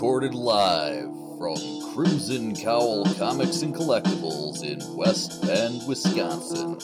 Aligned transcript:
recorded 0.00 0.34
live 0.34 1.10
from 1.36 1.58
Crimson 1.92 2.56
Cowl 2.56 3.04
Comics 3.16 3.60
and 3.60 3.74
Collectibles 3.74 4.64
in 4.64 4.96
West 4.96 5.42
Bend, 5.42 5.86
Wisconsin. 5.86 6.78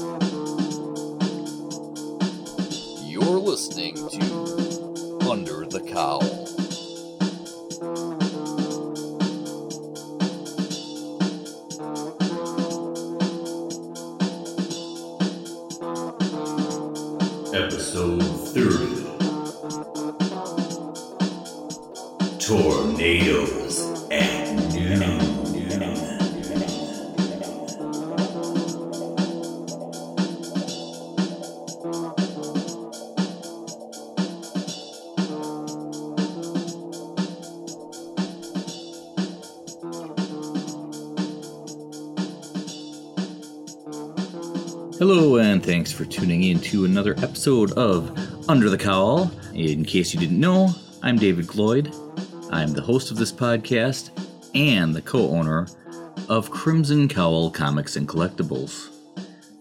You're 3.09 3.39
listening 3.39 3.95
to 3.95 5.31
Under 5.31 5.65
the 5.65 5.81
Cowl. 5.91 6.66
For 45.97 46.05
tuning 46.05 46.43
in 46.43 46.61
to 46.61 46.85
another 46.85 47.15
episode 47.23 47.73
of 47.73 48.11
Under 48.51 48.69
the 48.69 48.77
Cowl. 48.77 49.31
In 49.55 49.83
case 49.83 50.13
you 50.13 50.21
didn't 50.21 50.39
know, 50.39 50.69
I'm 51.03 51.17
David 51.17 51.47
Gloyd. 51.47 51.91
I'm 52.53 52.73
the 52.73 52.83
host 52.83 53.11
of 53.11 53.17
this 53.17 53.33
podcast 53.33 54.11
and 54.55 54.95
the 54.95 55.01
co 55.01 55.31
owner 55.31 55.67
of 56.29 56.51
Crimson 56.51 57.09
Cowl 57.09 57.51
Comics 57.51 57.97
and 57.97 58.07
Collectibles, 58.07 58.91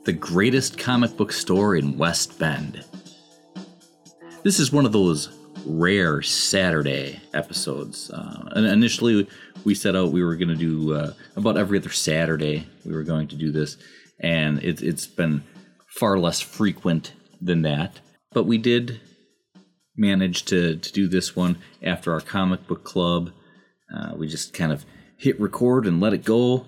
the 0.03 0.11
greatest 0.11 0.77
comic 0.77 1.15
book 1.15 1.31
store 1.31 1.77
in 1.77 1.97
West 1.97 2.37
Bend. 2.37 2.83
This 4.43 4.59
is 4.59 4.73
one 4.73 4.85
of 4.85 4.91
those 4.91 5.29
rare 5.65 6.21
Saturday 6.21 7.21
episodes. 7.33 8.11
Uh, 8.11 8.49
and 8.57 8.65
initially, 8.65 9.25
we 9.63 9.73
set 9.73 9.95
out 9.95 10.11
we 10.11 10.21
were 10.21 10.35
going 10.35 10.49
to 10.49 10.55
do 10.55 10.95
uh, 10.95 11.13
about 11.37 11.55
every 11.55 11.79
other 11.79 11.91
Saturday. 11.91 12.67
We 12.83 12.91
were 12.91 13.03
going 13.03 13.29
to 13.29 13.37
do 13.37 13.53
this, 13.53 13.77
and 14.19 14.61
it, 14.61 14.81
it's 14.81 15.07
been 15.07 15.41
far 15.95 16.19
less 16.19 16.41
frequent 16.41 17.13
than 17.41 17.61
that. 17.63 17.99
But 18.31 18.45
we 18.45 18.57
did 18.57 18.99
manage 19.95 20.43
to, 20.45 20.75
to 20.75 20.91
do 20.91 21.07
this 21.07 21.35
one 21.35 21.57
after 21.81 22.13
our 22.13 22.21
comic 22.21 22.67
book 22.67 22.83
club. 22.83 23.31
Uh, 23.93 24.13
we 24.15 24.27
just 24.27 24.53
kind 24.53 24.71
of 24.71 24.85
hit 25.17 25.39
record 25.39 25.85
and 25.85 26.01
let 26.01 26.13
it 26.13 26.25
go. 26.25 26.65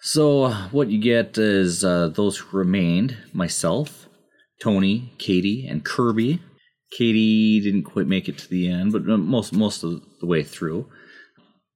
So, 0.00 0.50
what 0.70 0.88
you 0.88 1.00
get 1.00 1.38
is 1.38 1.82
uh, 1.82 2.08
those 2.08 2.36
who 2.36 2.58
remained 2.58 3.16
myself, 3.32 4.06
Tony, 4.62 5.14
Katie, 5.16 5.66
and 5.66 5.82
Kirby. 5.82 6.42
Katie 6.92 7.60
didn't 7.60 7.84
quite 7.84 8.06
make 8.06 8.28
it 8.28 8.36
to 8.38 8.48
the 8.48 8.68
end, 8.68 8.92
but 8.92 9.08
uh, 9.08 9.16
most 9.16 9.54
most 9.54 9.82
of 9.82 10.02
the 10.20 10.26
way 10.26 10.42
through. 10.42 10.90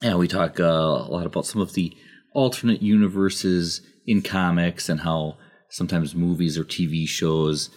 Yeah, 0.02 0.16
we 0.16 0.28
talk 0.28 0.61
uh, 0.61 0.64
a 0.64 1.08
lot 1.11 1.27
about 1.27 1.46
some 1.46 1.62
of 1.62 1.72
the 1.72 1.96
alternate 2.34 2.83
universes 2.83 3.80
in 4.06 4.20
comics 4.20 4.91
and 4.91 5.00
how 5.00 5.39
sometimes 5.70 6.14
movies 6.14 6.58
or 6.58 6.64
TV 6.64 7.06
shows 7.06 7.70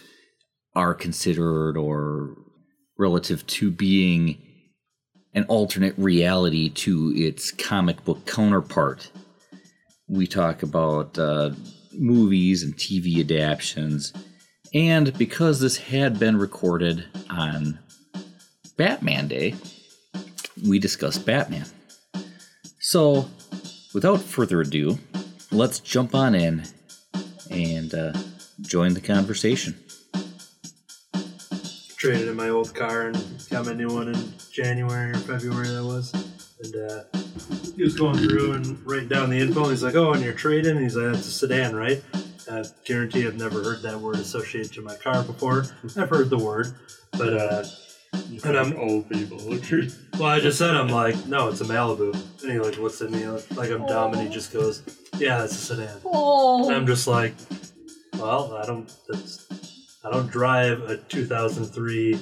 are 0.74 0.94
considered 0.94 1.76
or 1.76 2.36
relative 2.98 3.46
to 3.46 3.70
being 3.70 4.38
an 5.34 5.44
alternate 5.44 5.94
reality 5.96 6.68
to 6.68 7.12
its 7.16 7.50
comic 7.50 8.04
book 8.04 8.26
counterpart. 8.26 9.10
We 10.08 10.26
talk 10.26 10.62
about 10.62 11.18
uh, 11.18 11.50
movies 11.92 12.62
and 12.62 12.74
TV 12.76 13.20
adaptations. 13.20 14.12
And 14.74 15.16
because 15.18 15.60
this 15.60 15.76
had 15.76 16.18
been 16.18 16.38
recorded 16.38 17.04
on 17.30 17.78
Batman 18.76 19.28
Day, 19.28 19.54
we 20.66 20.78
discussed 20.78 21.26
Batman. 21.26 21.66
So, 22.80 23.28
without 23.94 24.20
further 24.20 24.60
ado, 24.60 24.98
let's 25.50 25.80
jump 25.80 26.14
on 26.14 26.34
in 26.34 26.64
and 27.52 27.94
uh, 27.94 28.12
join 28.62 28.94
the 28.94 29.00
conversation. 29.00 29.76
traded 32.02 32.26
in 32.26 32.34
my 32.34 32.48
old 32.48 32.74
car 32.74 33.08
and 33.08 33.44
got 33.48 33.64
my 33.64 33.72
new 33.72 33.86
one 33.86 34.08
in 34.08 34.32
January 34.50 35.12
or 35.12 35.18
February 35.18 35.68
that 35.68 35.84
was. 35.84 36.12
And 36.64 36.90
uh, 36.90 37.04
he 37.76 37.84
was 37.84 37.96
going 37.96 38.18
through 38.18 38.54
and 38.54 38.84
writing 38.84 39.08
down 39.08 39.30
the 39.30 39.38
info. 39.38 39.62
And 39.62 39.70
he's 39.70 39.82
like, 39.84 39.94
"Oh, 39.94 40.12
and 40.12 40.22
you're 40.22 40.32
trading?" 40.32 40.80
He's 40.80 40.96
like, 40.96 41.14
"It's 41.14 41.28
a 41.28 41.30
sedan, 41.30 41.76
right?" 41.76 42.02
I 42.50 42.64
guarantee 42.84 43.26
I've 43.26 43.36
never 43.36 43.62
heard 43.62 43.82
that 43.82 44.00
word 44.00 44.16
associated 44.16 44.72
to 44.72 44.82
my 44.82 44.96
car 44.96 45.22
before. 45.22 45.64
I've 45.96 46.10
heard 46.10 46.28
the 46.28 46.38
word, 46.38 46.74
but 47.12 47.34
uh, 47.34 47.64
and 48.12 48.58
I'm 48.58 48.76
old 48.76 49.08
people. 49.08 49.38
well, 50.18 50.24
I 50.24 50.40
just 50.40 50.58
said 50.58 50.74
I'm 50.74 50.88
like, 50.88 51.26
no, 51.26 51.48
it's 51.48 51.60
a 51.60 51.64
Malibu. 51.64 52.14
And 52.42 52.52
he 52.52 52.58
like 52.58 52.78
looks 52.78 53.00
at 53.00 53.10
me 53.10 53.26
like 53.26 53.70
I'm 53.70 53.86
dumb, 53.86 54.12
and 54.12 54.22
he 54.22 54.28
just 54.28 54.52
goes, 54.52 54.82
"Yeah, 55.18 55.44
it's 55.44 55.54
a 55.54 55.76
sedan." 55.76 56.00
And 56.04 56.74
I'm 56.74 56.86
just 56.86 57.06
like, 57.06 57.34
well, 58.14 58.56
I 58.56 58.66
don't. 58.66 58.92
That's, 59.08 59.46
I 60.04 60.10
don't 60.10 60.30
drive 60.30 60.82
a 60.82 60.96
2003 60.96 62.20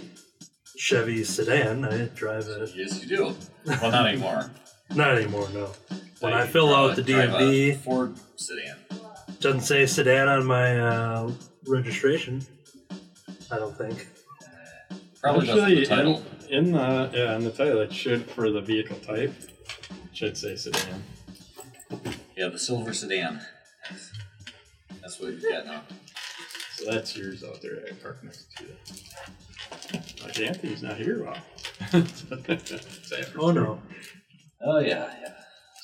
Chevy 0.76 1.24
sedan. 1.24 1.84
I 1.84 2.06
drive 2.14 2.46
a 2.48 2.68
Yes, 2.74 3.02
you 3.02 3.16
do. 3.16 3.34
Well, 3.66 3.90
not 3.90 4.06
anymore. 4.08 4.50
not 4.94 5.16
anymore. 5.16 5.48
No. 5.54 5.70
When 6.20 6.34
I 6.34 6.46
fill 6.46 6.74
out 6.74 6.96
the 6.96 7.02
a- 7.02 7.04
drive 7.04 7.30
a 7.30 7.38
DMV, 7.38 7.76
Ford 7.78 8.14
sedan. 8.36 8.76
doesn't 9.40 9.62
say 9.62 9.86
sedan 9.86 10.28
on 10.28 10.44
my 10.44 10.78
uh, 10.78 11.32
registration. 11.66 12.42
I 13.50 13.56
don't 13.56 13.76
think. 13.76 14.06
Probably 15.22 15.46
doesn't 15.46 15.64
Actually, 15.64 15.80
the 15.80 15.86
title. 15.86 16.22
in, 16.48 16.66
in 16.66 16.72
the 16.72 17.10
yeah, 17.12 17.36
in 17.36 17.44
the 17.44 17.50
title, 17.50 17.80
it 17.80 17.92
should 17.92 18.24
for 18.30 18.50
the 18.50 18.60
vehicle 18.60 18.96
type 18.98 19.34
it 19.38 19.50
should 20.12 20.36
say 20.36 20.56
sedan. 20.56 21.02
Yeah, 22.36 22.48
the 22.48 22.58
silver 22.58 22.92
sedan. 22.94 23.40
That's 25.02 25.20
what 25.20 25.32
you 25.32 25.50
got 25.50 25.66
now. 25.66 25.82
So 26.76 26.90
that's 26.90 27.16
yours 27.16 27.44
out 27.44 27.60
there. 27.60 27.82
I 27.88 27.92
parked 27.94 28.24
next 28.24 28.46
to 28.56 28.64
you. 28.64 28.70
Like 30.24 30.40
Anthony's 30.40 30.82
not 30.82 30.96
here. 30.96 31.24
Wow. 31.24 31.34
Oh 33.38 33.50
no, 33.50 33.80
Oh 34.62 34.78
yeah, 34.78 35.10
yeah. 35.22 35.32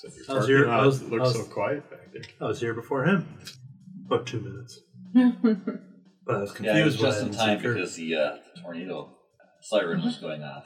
So 0.00 0.08
your 0.08 0.24
I 0.28 0.34
was 0.34 0.46
parking 0.46 0.48
here- 0.56 0.68
I 0.70 0.76
lot 0.76 0.86
was- 0.86 1.02
looks 1.02 1.20
I 1.20 1.24
was- 1.24 1.34
so 1.46 1.52
quiet 1.52 1.90
back 1.90 2.12
there. 2.12 2.22
I 2.40 2.44
was 2.44 2.60
here 2.60 2.74
before 2.74 3.04
him. 3.04 3.26
About 4.06 4.26
two 4.26 4.40
minutes. 4.40 4.80
But 6.26 6.34
I 6.34 6.38
was 6.40 6.54
Yeah, 6.60 6.76
it 6.78 6.84
was 6.84 6.96
confused. 6.96 7.02
why 7.02 7.08
I 7.08 7.10
just 7.10 7.20
in 7.20 7.26
didn't 7.28 7.38
time 7.38 7.58
see 7.58 7.62
Kurt. 7.62 7.74
because 7.76 7.94
the, 7.96 8.14
uh, 8.16 8.36
the 8.56 8.60
tornado 8.60 9.15
siren 9.68 10.02
was 10.02 10.16
going 10.18 10.42
off, 10.42 10.64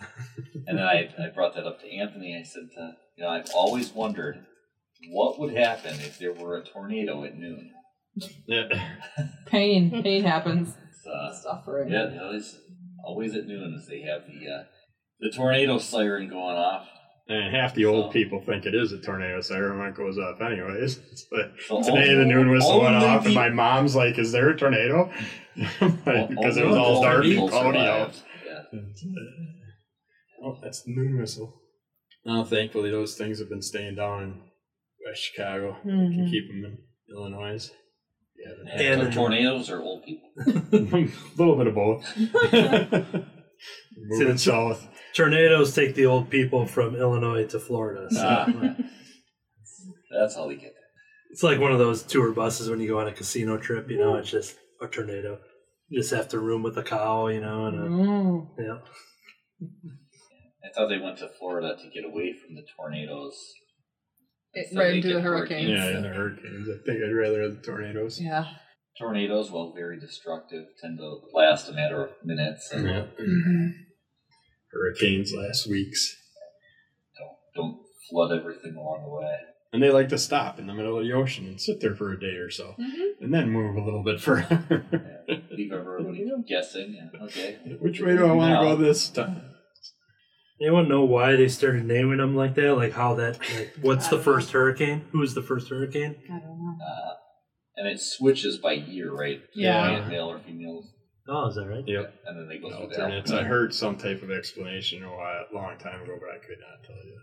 and 0.67 0.79
then 0.79 0.85
I, 0.85 1.09
I 1.19 1.29
brought 1.35 1.55
that 1.55 1.67
up 1.67 1.81
to 1.81 1.91
Anthony. 1.91 2.37
I 2.39 2.43
said, 2.45 2.69
uh, 2.81 2.91
you 3.17 3.25
know, 3.25 3.31
I've 3.31 3.51
always 3.55 3.93
wondered 3.93 4.45
what 5.11 5.39
would 5.41 5.55
happen 5.57 5.95
if 6.01 6.19
there 6.19 6.33
were 6.33 6.59
a 6.59 6.65
tornado 6.65 7.25
at 7.25 7.37
noon. 7.37 7.71
Pain. 9.47 10.03
Pain 10.03 10.25
happens. 10.25 10.75
It's, 10.89 11.07
uh, 11.07 11.33
Suffering. 11.33 11.91
yeah, 11.91 12.19
always 12.23 12.59
always 13.05 13.35
at 13.35 13.47
noon 13.47 13.75
as 13.79 13.87
they 13.89 14.01
have 14.03 14.23
the 14.27 14.47
uh, 14.51 14.65
the 15.21 15.31
tornado 15.31 15.79
siren 15.79 16.29
going 16.29 16.57
off. 16.57 16.87
And 17.29 17.55
half 17.55 17.75
the 17.77 17.85
old 17.85 18.07
So- 18.07 18.13
people 18.13 18.43
think 18.45 18.67
it 18.67 18.75
is 18.75 18.91
a 18.93 18.99
tornado 18.99 19.41
siren 19.41 19.79
when 19.79 19.89
it 19.89 19.95
goes 19.95 20.19
off, 20.19 20.41
anyways. 20.41 20.99
It's 21.13 21.27
like, 21.31 21.53
So 21.69 21.81
today 21.83 22.11
only- 22.11 22.15
the 22.17 22.25
noon 22.25 22.51
whistle 22.51 22.81
went 22.83 22.97
only 22.97 23.07
off, 23.07 23.25
and 23.25 23.35
my 23.35 23.49
mom's 23.49 23.95
like, 23.95 24.19
"Is 24.19 24.33
there 24.33 24.51
a 24.51 24.57
tornado?" 24.57 25.11
Like, 25.81 26.29
because 26.29 26.57
it 26.57 26.67
was 26.67 26.77
all 26.77 27.03
dark 27.03 27.25
and 27.25 27.49
cloudy 27.49 27.79
out. 27.79 28.21
Survived. 28.71 28.99
Oh, 30.43 30.59
that's 30.63 30.83
the 30.83 30.93
moon 30.95 31.19
whistle. 31.19 31.61
Now, 32.25 32.45
thankfully, 32.45 32.91
those 32.91 33.17
things 33.17 33.39
have 33.39 33.49
been 33.49 33.63
staying 33.63 33.97
down 33.97 34.23
in 34.23 34.41
West 35.07 35.23
Chicago. 35.23 35.77
We 35.85 35.91
can 35.91 36.27
Mhm. 36.27 36.31
keep 36.31 36.49
them 36.49 36.65
in 36.65 36.79
Illinois. 37.15 37.71
Yeah, 38.37 38.73
And, 38.73 39.01
And- 39.03 39.13
so 39.15 39.21
tornadoes 39.21 39.69
or 39.71 39.81
old 39.83 40.05
people? 40.05 40.31
a 40.39 40.43
little 41.37 41.57
bit 41.57 41.67
of 41.67 41.75
both. 41.75 42.05
Moving 43.97 44.29
the- 44.29 44.39
south. 44.39 44.87
Tornadoes 45.15 45.75
take 45.75 45.95
the 45.95 46.07
old 46.07 46.31
people 46.31 46.67
from 46.67 46.95
Illinois 46.97 47.45
to 47.49 47.59
Florida. 47.59 48.07
So 48.11 48.21
Ah. 48.23 48.77
That's 50.11 50.35
how 50.37 50.47
we 50.49 50.55
get 50.55 50.73
there. 50.75 50.89
it's 51.31 51.43
like 51.43 51.61
one 51.61 51.73
of 51.73 51.79
those 51.79 52.03
tour 52.03 52.33
buses 52.33 52.69
when 52.71 52.81
you 52.81 52.89
go 52.89 52.99
on 53.01 53.09
a 53.09 53.13
casino 53.13 53.57
trip. 53.59 53.91
You 53.91 53.99
know, 53.99 54.17
it's 54.17 54.31
just 54.31 54.57
a 54.81 54.87
tornado. 54.87 55.39
You 55.91 56.01
just 56.01 56.13
have 56.15 56.29
to 56.29 56.39
room 56.39 56.63
with 56.63 56.79
a 56.79 56.83
cow. 56.83 57.27
You 57.27 57.41
know, 57.41 57.67
and 57.67 57.79
a, 57.79 57.83
Mm. 57.83 58.49
yeah. 58.59 58.79
I 60.65 60.73
thought 60.75 60.89
they 60.89 60.99
went 60.99 61.19
to 61.19 61.29
Florida 61.39 61.77
to 61.77 61.91
get 61.91 62.05
away 62.09 62.33
from 62.33 62.55
the 62.55 62.65
tornadoes. 62.77 63.37
It, 64.55 64.69
So 64.73 64.79
right 64.81 64.95
into 64.97 65.09
the 65.09 65.15
get 65.15 65.23
hurricanes. 65.23 65.69
Yeah, 65.69 65.87
and 65.89 66.05
the 66.05 66.09
hurricanes. 66.09 66.69
I 66.69 66.79
think 66.87 67.03
I'd 67.05 67.13
rather 67.15 67.43
have 67.43 67.57
the 67.57 67.63
tornadoes. 67.63 68.21
Yeah. 68.21 68.47
Tornadoes, 68.99 69.51
while 69.51 69.73
very 69.73 69.99
destructive, 69.99 70.67
tend 70.81 70.99
to 70.99 71.21
last 71.33 71.69
a 71.69 71.73
matter 71.73 72.05
of 72.07 72.11
minutes. 72.25 72.71
And 72.73 72.87
Yeah. 72.87 73.07
Mhm. 73.19 73.71
Hurricanes 74.73 75.33
last 75.35 75.67
weeks. 75.69 76.17
Don't, 77.19 77.37
don't 77.55 77.87
flood 78.09 78.33
everything 78.33 78.77
along 78.77 79.03
the 79.05 79.11
way. 79.11 79.37
And 79.73 79.81
they 79.83 79.91
like 79.91 80.09
to 80.09 80.19
stop 80.19 80.59
in 80.59 80.67
the 80.67 80.75
middle 80.75 80.99
of 80.99 81.05
the 81.05 81.13
ocean 81.13 81.47
and 81.47 81.61
sit 81.61 81.81
there 81.81 81.95
for 81.95 82.13
a 82.13 82.19
day 82.19 82.35
or 82.37 82.51
so, 82.51 82.75
Mhm. 82.79 83.13
and 83.21 83.33
then 83.33 83.51
move 83.51 83.77
a 83.77 83.85
little 83.85 84.03
bit 84.03 84.21
further. 84.21 84.85
Yeah. 85.29 85.37
Leave 85.53 85.73
everybody 85.73 86.25
guessing. 86.49 86.97
And, 86.99 87.23
okay. 87.23 87.59
Which 87.79 88.01
way 88.01 88.17
do 88.17 88.27
I 88.27 88.33
want 88.33 88.51
to 88.59 88.63
No. 88.65 88.77
go 88.77 88.83
this 88.83 89.09
time? 89.09 89.43
Anyone 90.61 90.89
know 90.89 91.05
why 91.05 91.37
they 91.37 91.49
started 91.49 91.85
naming 91.87 92.19
them 92.19 92.35
like 92.37 92.55
that? 92.57 92.75
Like 92.75 92.93
how 92.93 93.15
that? 93.15 93.39
Like, 93.39 93.75
what's 93.81 94.09
the 94.09 94.19
first 94.19 94.51
hurricane? 94.51 95.03
Who 95.13 95.21
was 95.21 95.35
the 95.35 95.43
first 95.43 95.71
hurricane? 95.71 96.17
I 96.29 96.33
don't 96.41 96.59
know. 96.59 96.77
Uh, 96.85 97.15
and 97.77 97.89
it 97.89 98.01
switches 98.01 98.59
by 98.59 98.73
year, 98.73 99.13
right? 99.15 99.41
Yeah. 99.55 100.07
Male 100.09 100.33
or 100.33 100.41
female. 100.41 100.83
Oh, 101.29 101.47
is 101.49 101.55
that 101.55 101.67
right? 101.69 101.85
Yep. 101.87 102.15
And 102.27 102.37
then 102.37 102.49
they 102.49 102.59
go 102.59 102.69
through 102.77 102.89
the 102.89 103.03
Alternates. 103.03 103.31
I 103.31 103.45
heard 103.45 103.73
some 103.73 103.97
type 103.97 104.21
of 104.23 104.31
explanation 104.33 105.05
a 105.05 105.09
while, 105.09 105.45
long 105.55 105.79
time 105.79 106.03
ago, 106.03 106.17
but 106.21 106.29
I 106.35 106.39
could 106.45 106.59
not 106.59 106.85
tell 106.85 106.97
you. 107.07 107.21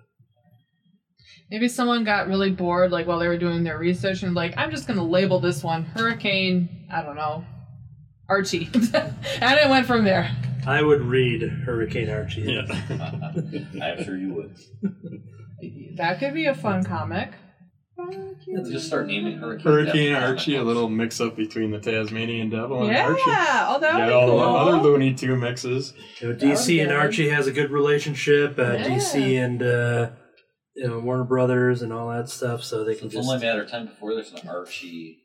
Maybe 1.50 1.68
someone 1.68 2.04
got 2.04 2.28
really 2.28 2.52
bored, 2.52 2.92
like 2.92 3.08
while 3.08 3.20
they 3.20 3.28
were 3.28 3.38
doing 3.38 3.64
their 3.64 3.78
research, 3.78 4.24
and 4.24 4.34
like, 4.34 4.54
I'm 4.58 4.70
just 4.72 4.88
gonna 4.88 5.04
label 5.04 5.40
this 5.40 5.64
one 5.64 5.84
Hurricane. 5.84 6.86
I 6.92 7.02
don't 7.02 7.16
know, 7.16 7.46
Archie, 8.30 8.70
and 8.74 9.60
it 9.60 9.70
went 9.70 9.86
from 9.86 10.04
there. 10.04 10.30
I 10.66 10.82
would 10.82 11.02
read 11.02 11.44
Hurricane 11.44 12.10
Archie. 12.10 12.42
Yeah. 12.42 12.66
I'm 13.82 14.04
sure 14.04 14.18
you 14.18 14.34
would. 14.34 14.56
That 15.96 16.20
could 16.20 16.34
be 16.34 16.46
a 16.48 16.54
fun 16.54 16.84
comic. 16.84 17.32
Let's 18.54 18.70
just 18.70 18.86
start 18.88 19.08
naming 19.08 19.38
hurricanes. 19.40 19.64
Hurricane 19.64 20.12
after 20.14 20.28
Archie, 20.28 20.56
a 20.58 20.64
little 20.64 20.88
mix 20.88 21.20
up 21.20 21.36
between 21.36 21.72
the 21.72 21.80
Tasmanian 21.80 22.50
Devil 22.50 22.84
and 22.84 22.92
Yeah, 22.92 23.08
Archie. 23.08 23.22
oh, 23.26 23.80
that 23.80 23.96
would 23.96 24.06
be 24.08 24.12
all 24.14 24.28
cool. 24.28 24.38
the 24.40 24.46
other 24.46 24.78
Looney 24.78 25.14
Tune 25.16 25.40
mixes. 25.40 25.94
You 26.22 26.30
know, 26.30 26.36
DC 26.36 26.82
and. 26.84 26.92
Archie 26.92 27.30
has 27.30 27.48
a 27.48 27.52
good 27.52 27.72
relationship. 27.72 28.60
Uh, 28.60 28.74
Yeah. 28.74 28.88
DC 28.88 29.44
and 29.44 29.64
uh, 29.64 30.10
you 30.78 30.88
know 30.88 31.00
Warner 31.00 31.24
Brothers 31.26 31.82
and 31.82 31.92
all 31.92 32.10
that 32.10 32.30
stuff, 32.30 32.64
so 32.64 32.84
they 32.84 32.94
So 32.94 33.00
can 33.00 33.08
it's 33.08 33.16
just. 33.16 33.28
only 33.30 33.38
a 33.46 33.50
matter 33.50 33.64
of 33.64 33.70
time 33.72 33.88
before 33.88 34.14
there's 34.16 34.32
an 34.32 34.48
Archie 34.48 35.18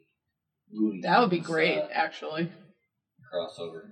Looney 0.72 1.00
That 1.02 1.20
would 1.20 1.31
be 1.31 1.37
Tunes, 1.37 1.46
great, 1.46 1.78
uh, 1.78 1.88
actually. 1.93 2.50
crossover. 3.32 3.82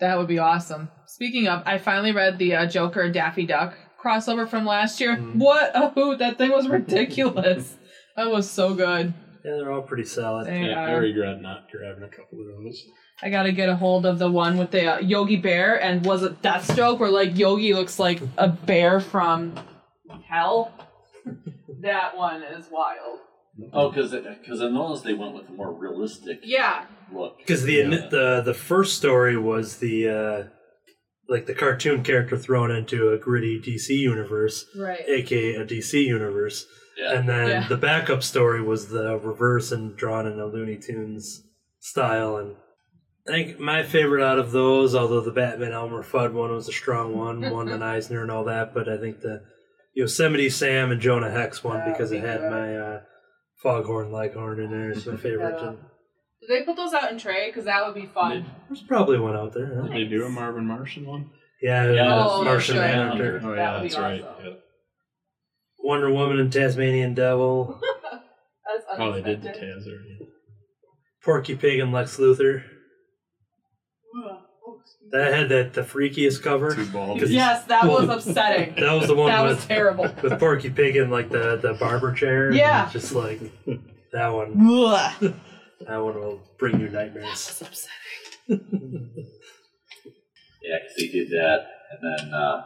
That 0.00 0.18
would 0.18 0.28
be 0.28 0.38
awesome. 0.38 0.90
Speaking 1.06 1.48
of, 1.48 1.62
I 1.66 1.78
finally 1.78 2.12
read 2.12 2.38
the 2.38 2.54
uh, 2.54 2.66
Joker 2.66 3.10
Daffy 3.10 3.46
Duck 3.46 3.74
crossover 4.02 4.48
from 4.48 4.64
last 4.64 5.00
year. 5.00 5.16
Mhm. 5.16 5.36
What 5.36 5.72
a 5.74 5.90
hoot! 5.94 6.18
That 6.20 6.38
thing 6.38 6.50
was 6.52 6.68
ridiculous. 6.68 7.76
that 8.16 8.30
was 8.30 8.48
so 8.50 8.74
good. 8.74 9.12
Yeah, 9.44 9.52
they're 9.56 9.72
all 9.72 9.82
pretty 9.82 10.04
solid. 10.04 10.46
They 10.46 10.66
Yeah, 10.66 10.80
I 10.84 10.92
are. 10.92 11.00
regret 11.00 11.40
not 11.40 11.70
grabbing 11.70 12.02
a 12.04 12.08
couple 12.08 12.40
of 12.40 12.46
those. 12.64 12.82
I 13.22 13.30
gotta 13.30 13.50
get 13.52 13.68
a 13.68 13.74
hold 13.76 14.06
of 14.06 14.18
the 14.20 14.30
one 14.30 14.58
with 14.58 14.70
the 14.70 14.86
uh, 14.94 14.98
Yogi 15.00 15.36
Bear 15.36 15.80
and 15.82 16.04
was 16.04 16.22
it 16.22 16.40
Deathstroke 16.42 16.98
where 17.00 17.10
like 17.10 17.36
Yogi 17.36 17.74
looks 17.74 17.98
like 17.98 18.20
a 18.36 18.48
bear 18.48 19.00
from 19.00 19.54
hell? 20.28 20.72
that 21.82 22.16
one 22.16 22.42
is 22.42 22.66
wild. 22.70 23.18
Oh, 23.72 23.90
because 23.90 24.12
because 24.12 24.60
I 24.62 24.68
noticed 24.68 25.02
they 25.04 25.14
went 25.14 25.34
with 25.34 25.48
a 25.48 25.52
more 25.52 25.72
realistic 25.72 26.40
Yeah. 26.44 26.84
look. 27.12 27.38
Because 27.38 27.64
the 27.64 27.74
Yeah. 27.74 28.08
the 28.08 28.42
the 28.44 28.54
first 28.54 28.96
story 28.96 29.36
was 29.36 29.78
the 29.78 30.08
uh, 30.08 30.44
like 31.28 31.46
the 31.46 31.54
cartoon 31.54 32.02
character 32.04 32.36
thrown 32.38 32.70
into 32.70 33.10
a 33.10 33.18
gritty 33.18 33.60
DC 33.60 33.90
universe, 33.96 34.64
Right. 34.76 35.00
aka 35.08 35.56
a 35.56 35.64
DC 35.64 36.04
universe, 36.04 36.66
yeah. 36.96 37.14
and 37.18 37.28
then 37.28 37.48
Yeah. 37.48 37.68
the 37.68 37.76
backup 37.76 38.22
story 38.22 38.62
was 38.62 38.88
the 38.88 39.18
reverse 39.18 39.72
and 39.72 39.96
drawn 39.96 40.26
in 40.26 40.38
a 40.38 40.46
Looney 40.46 40.76
Tunes 40.78 41.42
style. 41.80 42.36
And 42.36 42.54
I 43.28 43.32
think 43.32 43.58
my 43.58 43.82
favorite 43.82 44.22
out 44.24 44.38
of 44.38 44.52
those, 44.52 44.94
although 44.94 45.20
the 45.20 45.32
Batman 45.32 45.72
Elmer 45.72 46.02
Fudd 46.04 46.32
one 46.32 46.52
was 46.54 46.68
a 46.68 46.72
strong 46.72 47.16
one, 47.16 47.40
won 47.50 47.68
an 47.68 47.82
Eisner 47.82 48.22
and 48.22 48.30
all 48.30 48.44
that, 48.44 48.72
but 48.72 48.88
I 48.88 48.96
think 48.98 49.20
the 49.20 49.42
Yosemite 49.98 50.48
Sam 50.48 50.92
and 50.92 51.00
Jonah 51.00 51.30
Hex 51.30 51.64
one 51.64 51.78
That 51.78 51.88
because 51.92 52.10
would 52.10 52.22
it 52.22 52.26
had 52.26 52.38
good. 52.40 52.50
my 52.52 52.76
uh, 52.76 53.00
Foghorn 53.62 54.12
Leghorn 54.12 54.60
in 54.60 54.70
there. 54.70 54.90
It's 54.90 55.04
my 55.06 55.16
favorite. 55.16 55.58
Yeah. 55.60 55.68
and 55.70 55.78
Did 56.40 56.50
they 56.50 56.62
put 56.64 56.76
those 56.76 56.94
out 56.94 57.10
in 57.10 57.18
trade? 57.18 57.48
Because 57.50 57.64
that 57.64 57.84
would 57.84 57.96
be 58.00 58.06
fun. 58.06 58.46
There's 58.68 58.80
probably 58.82 59.18
one 59.18 59.34
out 59.34 59.52
there. 59.54 59.74
huh? 59.74 59.88
Did 59.88 59.92
they 59.92 60.04
do 60.04 60.24
a 60.24 60.28
Marvin 60.28 60.66
Martian 60.66 61.04
one? 61.04 61.30
Yeah, 61.60 61.90
Yeah, 61.90 62.14
uh, 62.14 62.26
Oh, 62.30 62.44
Martian 62.44 62.76
sure. 62.76 62.84
Manhunter, 62.84 63.40
Oh, 63.42 63.48
That 63.50 63.56
yeah, 63.56 63.72
would 63.74 63.82
be 63.82 63.88
that's 63.88 63.98
right. 64.00 64.22
awesome. 64.22 64.44
Yeah. 64.46 64.52
Wonder 65.80 66.10
Woman 66.12 66.38
and 66.38 66.52
Tasmanian 66.52 67.14
Devil, 67.14 67.80
That's 68.12 68.84
Oh, 68.98 69.12
they 69.12 69.22
did 69.22 69.42
the 69.42 69.48
unexpected. 69.48 69.62
Taz 69.64 69.86
already. 69.88 70.18
Porky 71.24 71.56
Pig 71.56 71.80
and 71.80 71.92
Lex 71.92 72.18
Luthor. 72.18 72.62
That 75.10 75.32
had 75.32 75.48
that 75.48 75.72
the 75.72 75.82
freakiest 75.82 76.42
cover. 76.42 76.74
Two 76.74 76.86
balls. 76.86 77.22
Yes, 77.22 77.64
that 77.64 77.84
was 77.84 78.08
upsetting. 78.28 78.74
That 78.74 78.92
was 78.92 79.06
the 79.06 79.14
one 79.14 79.28
that 79.28 79.42
was 79.42 79.64
terrible. 79.64 80.04
with 80.22 80.38
Porky 80.38 80.70
Pig 80.70 80.96
in 80.96 81.10
like 81.10 81.30
the 81.30 81.56
the 81.56 81.74
barber 81.74 82.12
chair. 82.12 82.52
Yeah. 82.52 82.84
it's 82.84 82.92
just 82.92 83.14
like 83.14 83.40
that 84.12 84.28
one. 84.28 84.68
That 85.80 85.98
one 85.98 86.14
will 86.14 86.42
bring 86.58 86.80
you 86.80 86.88
nightmares. 86.88 87.24
That's 87.24 87.62
upsetting. 87.62 89.10
Yeah, 90.62 90.76
because 90.82 90.96
they 90.98 91.08
did 91.08 91.30
that, 91.30 91.60
and 91.92 92.00
then 92.02 92.34
uh, 92.34 92.62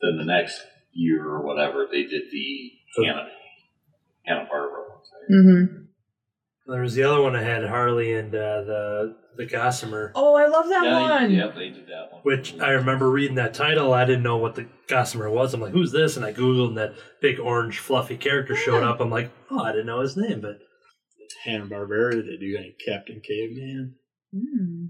then 0.00 0.18
the 0.18 0.24
next 0.24 0.60
year 0.92 1.24
or 1.24 1.44
whatever, 1.44 1.86
they 1.90 2.02
did 2.02 2.22
the 2.30 2.72
Hanna 2.96 3.28
Hanna 4.24 4.48
Barbera 4.52 4.88
ones. 4.88 5.08
Right? 5.12 5.36
Mm-hmm. 5.36 5.84
There 6.70 6.82
was 6.82 6.94
the 6.94 7.02
other 7.02 7.22
one 7.22 7.32
that 7.32 7.44
had 7.44 7.64
Harley 7.64 8.14
and 8.14 8.32
uh, 8.34 8.62
the 8.62 9.16
the 9.38 9.46
Gossamer, 9.46 10.12
Oh, 10.14 10.34
I 10.34 10.46
love 10.46 10.68
that 10.68 10.84
yeah, 10.84 11.00
one. 11.00 11.28
They, 11.30 11.36
yeah, 11.38 11.46
they 11.48 11.70
did 11.70 11.86
that 11.86 12.12
one. 12.12 12.20
which 12.24 12.58
I 12.60 12.70
remember 12.72 13.10
reading 13.10 13.36
that 13.36 13.54
title. 13.54 13.94
I 13.94 14.04
didn't 14.04 14.24
know 14.24 14.36
what 14.36 14.56
the 14.56 14.66
Gossamer 14.88 15.30
was. 15.30 15.54
I'm 15.54 15.60
like, 15.60 15.72
who's 15.72 15.92
this? 15.92 16.16
And 16.16 16.26
I 16.26 16.32
googled, 16.32 16.68
and 16.68 16.76
that 16.78 16.94
big 17.22 17.38
orange 17.38 17.78
fluffy 17.78 18.16
character 18.16 18.54
showed 18.56 18.82
up. 18.82 19.00
I'm 19.00 19.10
like, 19.10 19.30
oh, 19.50 19.60
I 19.62 19.70
didn't 19.72 19.86
know 19.86 20.00
his 20.00 20.16
name, 20.16 20.40
but 20.40 20.58
Hanna 21.44 21.66
Barbera. 21.66 22.12
Did 22.12 22.26
they 22.26 22.36
do 22.36 22.56
any 22.58 22.74
Captain 22.84 23.20
Caveman? 23.26 23.94
Hmm. 24.34 24.86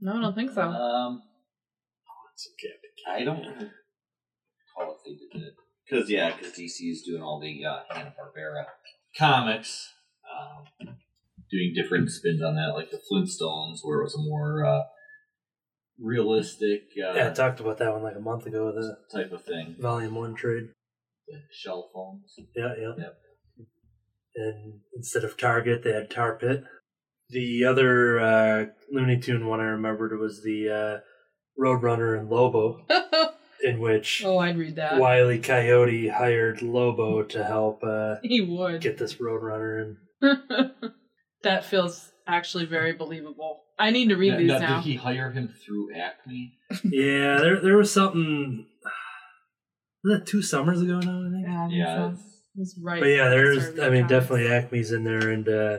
No, 0.00 0.18
I 0.18 0.20
don't 0.20 0.34
think 0.34 0.50
so. 0.52 0.62
Um, 0.62 1.22
Some 2.36 2.52
Captain 2.60 2.82
I 3.08 3.24
don't 3.24 3.38
recall 3.38 4.96
if 4.96 5.04
they 5.04 5.38
did 5.38 5.46
it 5.46 5.54
because 5.88 6.10
yeah, 6.10 6.34
because 6.36 6.52
DC 6.52 6.90
is 6.90 7.02
doing 7.02 7.22
all 7.22 7.40
the 7.40 7.64
uh, 7.64 7.80
Hanna 7.90 8.12
Barbera 8.18 8.64
comics, 9.16 9.88
um, 10.30 10.96
doing 11.52 11.72
different 11.76 12.10
spins 12.10 12.42
on 12.42 12.56
that, 12.56 12.72
like 12.74 12.90
the 12.90 12.96
Flintstones, 12.98 13.80
where 13.82 14.00
it 14.00 14.04
was 14.04 14.14
a 14.16 14.22
more 14.22 14.64
uh, 14.66 14.82
realistic 16.00 16.82
uh, 16.96 17.12
yeah, 17.14 17.28
I 17.28 17.32
talked 17.32 17.60
about 17.60 17.78
that 17.78 17.92
one 17.92 18.02
like 18.02 18.16
a 18.16 18.20
month 18.20 18.46
ago. 18.46 18.72
The 18.72 18.96
type 19.16 19.32
of 19.32 19.44
thing. 19.44 19.76
Volume 19.78 20.14
One 20.14 20.34
trade. 20.34 20.70
The 21.28 21.38
shell 21.52 21.90
phones. 21.94 22.34
Yeah, 22.56 22.72
yeah. 22.80 22.92
Yep. 22.98 23.18
And 24.34 24.80
instead 24.96 25.24
of 25.24 25.36
Target, 25.36 25.82
they 25.84 25.92
had 25.92 26.10
Tar 26.10 26.36
Pit. 26.36 26.64
The 27.28 27.64
other 27.64 28.18
uh, 28.18 28.66
Looney 28.90 29.18
Tune 29.20 29.46
one 29.46 29.60
I 29.60 29.64
remembered 29.64 30.18
was 30.18 30.42
the 30.42 30.68
uh, 30.68 31.00
Roadrunner 31.62 32.18
and 32.18 32.28
Lobo, 32.28 32.84
in 33.62 33.78
which 33.78 34.22
oh, 34.24 34.38
I'd 34.38 34.58
read 34.58 34.76
that. 34.76 34.98
Wile 34.98 35.30
E. 35.30 35.38
Coyote 35.38 36.08
hired 36.08 36.62
Lobo 36.62 37.22
to 37.22 37.44
help 37.44 37.82
uh, 37.84 38.16
He 38.22 38.40
would. 38.40 38.80
get 38.80 38.98
this 38.98 39.14
Roadrunner. 39.14 39.94
And 40.20 40.70
that 41.42 41.64
feels 41.64 42.10
actually 42.26 42.64
very 42.66 42.92
believable. 42.92 43.60
I 43.78 43.90
need 43.90 44.08
to 44.10 44.16
read 44.16 44.32
Now- 44.32 44.38
these 44.38 44.48
now, 44.48 44.58
now. 44.58 44.74
Did 44.76 44.84
he 44.84 44.94
hire 44.96 45.30
him 45.30 45.48
through 45.64 45.94
Acme? 45.94 46.54
yeah, 46.84 47.38
there 47.38 47.60
there 47.60 47.76
was 47.76 47.92
something. 47.92 48.66
Was 50.04 50.18
that 50.18 50.26
two 50.26 50.42
summers 50.42 50.82
ago 50.82 50.98
now? 50.98 51.20
I 51.28 51.30
think. 51.30 51.46
Yeah, 51.46 51.60
I 51.64 51.66
think 51.68 51.72
Yeah, 51.78 51.96
so. 51.96 52.08
it's- 52.60 52.78
right. 52.82 53.00
But 53.00 53.06
yeah, 53.06 53.28
there's. 53.28 53.78
I 53.78 53.88
mean, 53.88 54.06
comics. 54.06 54.08
definitely 54.08 54.48
Acme's 54.48 54.90
in 54.92 55.04
there, 55.04 55.30
and 55.30 55.48
uh, 55.48 55.78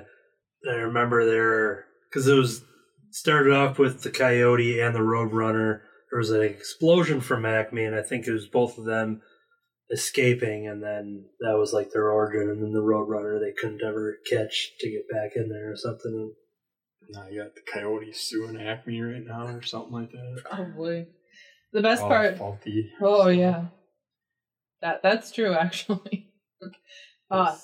I 0.69 0.73
remember 0.75 1.25
there 1.25 1.85
because 2.09 2.27
it 2.27 2.33
was 2.33 2.61
started 3.11 3.53
off 3.53 3.77
with 3.77 4.01
the 4.03 4.09
Coyote 4.11 4.79
and 4.79 4.95
the 4.95 4.99
Roadrunner. 4.99 5.81
There 6.09 6.19
was 6.19 6.29
an 6.31 6.41
explosion 6.41 7.19
from 7.21 7.45
Acme, 7.45 7.83
and 7.83 7.95
I 7.95 8.01
think 8.01 8.25
it 8.27 8.31
was 8.31 8.47
both 8.47 8.77
of 8.77 8.85
them 8.85 9.21
escaping, 9.91 10.67
and 10.67 10.81
then 10.81 11.25
that 11.41 11.57
was 11.57 11.73
like 11.73 11.91
their 11.91 12.09
origin. 12.11 12.49
And 12.49 12.61
then 12.63 12.73
the 12.73 12.79
Roadrunner 12.81 13.39
they 13.39 13.51
couldn't 13.51 13.83
ever 13.83 14.17
catch 14.29 14.71
to 14.79 14.89
get 14.89 15.09
back 15.09 15.31
in 15.35 15.49
there 15.49 15.71
or 15.71 15.75
something. 15.75 16.33
Now 17.09 17.27
you 17.29 17.41
got 17.43 17.55
the 17.55 17.61
Coyotes 17.71 18.21
suing 18.29 18.59
Acme 18.61 19.01
right 19.01 19.25
now 19.25 19.47
or 19.47 19.61
something 19.61 19.93
like 19.93 20.11
that. 20.11 20.41
Probably. 20.49 21.07
The 21.73 21.81
best 21.81 22.01
All 22.03 22.09
part. 22.09 22.37
faulty. 22.37 22.91
Oh 23.01 23.27
yeah. 23.27 23.65
That 24.81 25.01
that's 25.03 25.31
true 25.31 25.53
actually. 25.59 26.29
uh, 27.31 27.55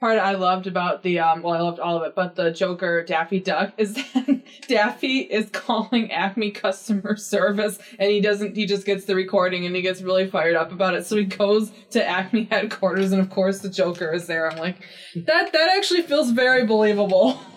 part 0.00 0.18
I 0.18 0.32
loved 0.32 0.66
about 0.66 1.02
the 1.02 1.18
um 1.20 1.42
well 1.42 1.54
I 1.54 1.60
loved 1.60 1.78
all 1.80 1.96
of 1.96 2.02
it, 2.04 2.14
but 2.14 2.34
the 2.36 2.50
Joker 2.50 3.04
Daffy 3.04 3.40
Duck 3.40 3.72
is 3.78 3.94
that 4.14 4.42
Daffy 4.68 5.18
is 5.20 5.48
calling 5.50 6.10
Acme 6.12 6.50
customer 6.50 7.16
service 7.34 7.78
and 7.98 8.10
he 8.10 8.20
doesn't 8.20 8.56
he 8.56 8.66
just 8.66 8.84
gets 8.86 9.04
the 9.04 9.14
recording 9.14 9.64
and 9.66 9.74
he 9.74 9.82
gets 9.82 10.02
really 10.02 10.28
fired 10.28 10.56
up 10.56 10.72
about 10.72 10.94
it. 10.94 11.06
So 11.06 11.16
he 11.16 11.24
goes 11.24 11.72
to 11.90 12.06
Acme 12.06 12.44
headquarters 12.50 13.12
and 13.12 13.20
of 13.20 13.30
course 13.30 13.60
the 13.60 13.68
Joker 13.70 14.12
is 14.12 14.26
there. 14.26 14.50
I'm 14.50 14.58
like, 14.58 14.76
that 15.14 15.52
that 15.52 15.74
actually 15.76 16.02
feels 16.02 16.30
very 16.30 16.66
believable. 16.66 17.38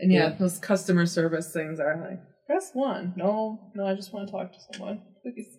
And 0.00 0.12
yeah, 0.12 0.30
Yeah. 0.30 0.34
those 0.38 0.58
customer 0.58 1.06
service 1.06 1.52
things 1.52 1.78
are 1.78 1.96
like, 1.96 2.20
press 2.46 2.70
one. 2.74 3.14
No, 3.16 3.70
no, 3.74 3.86
I 3.86 3.94
just 3.94 4.12
want 4.12 4.26
to 4.26 4.32
talk 4.32 4.52
to 4.52 4.58
someone. 4.72 5.00
Please. 5.22 5.53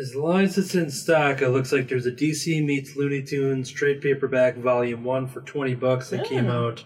As 0.00 0.14
long 0.16 0.40
as 0.40 0.58
it's 0.58 0.74
in 0.74 0.90
stock, 0.90 1.40
it 1.40 1.50
looks 1.50 1.70
like 1.72 1.88
there's 1.88 2.06
a 2.06 2.10
DC 2.12 2.64
meets 2.64 2.96
Looney 2.96 3.22
Tunes 3.22 3.70
trade 3.70 4.00
paperback 4.00 4.56
volume 4.56 5.04
one 5.04 5.28
for 5.28 5.40
twenty 5.42 5.74
bucks 5.74 6.10
that 6.10 6.24
came 6.24 6.48
out 6.48 6.84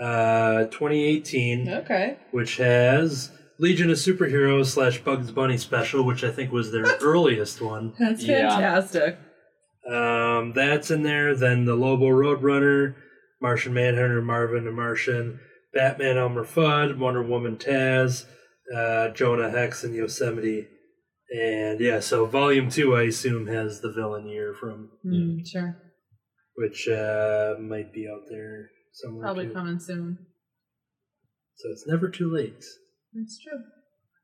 uh 0.00 0.64
2018, 0.64 1.68
Okay. 1.68 2.16
which 2.32 2.56
has 2.56 3.30
Legion 3.58 3.90
of 3.90 3.96
Superheroes 3.98 4.66
slash 4.66 4.98
Bugs 4.98 5.30
Bunny 5.30 5.58
special, 5.58 6.04
which 6.04 6.24
I 6.24 6.30
think 6.30 6.50
was 6.50 6.72
their 6.72 6.86
earliest 7.02 7.60
one. 7.60 7.92
That's 7.98 8.24
Yeah. 8.24 8.48
fantastic. 8.50 9.18
Um, 9.88 10.52
that's 10.54 10.90
in 10.90 11.02
there. 11.02 11.34
Then 11.36 11.66
the 11.66 11.74
Lobo 11.74 12.06
Roadrunner, 12.08 12.94
Martian 13.40 13.74
Manhunter, 13.74 14.22
Marvin 14.22 14.64
the 14.64 14.70
Martian, 14.72 15.40
Batman 15.74 16.16
Elmer 16.18 16.44
Fudd, 16.44 16.96
Wonder 16.98 17.22
Woman 17.22 17.56
Taz, 17.56 18.24
uh, 18.74 19.08
Jonah 19.10 19.50
Hex, 19.50 19.84
and 19.84 19.94
Yosemite. 19.94 20.66
And 21.32 21.80
yeah, 21.80 22.00
so 22.00 22.26
Volume 22.26 22.68
Two, 22.70 22.96
I 22.96 23.02
assume, 23.02 23.46
has 23.46 23.80
the 23.80 23.92
villain 23.92 24.26
year 24.26 24.52
from 24.58 24.90
Mm, 25.06 25.46
sure. 25.46 25.76
which 26.56 26.88
uh, 26.88 27.54
might 27.60 27.92
be 27.92 28.08
out 28.08 28.22
there 28.28 28.68
somewhere. 28.92 29.22
Probably 29.24 29.46
too. 29.46 29.54
coming 29.54 29.78
soon. 29.78 30.18
So 31.56 31.68
it's 31.70 31.86
never 31.86 32.08
too 32.08 32.32
late. 32.32 32.64
That's 33.14 33.38
true. 33.42 33.60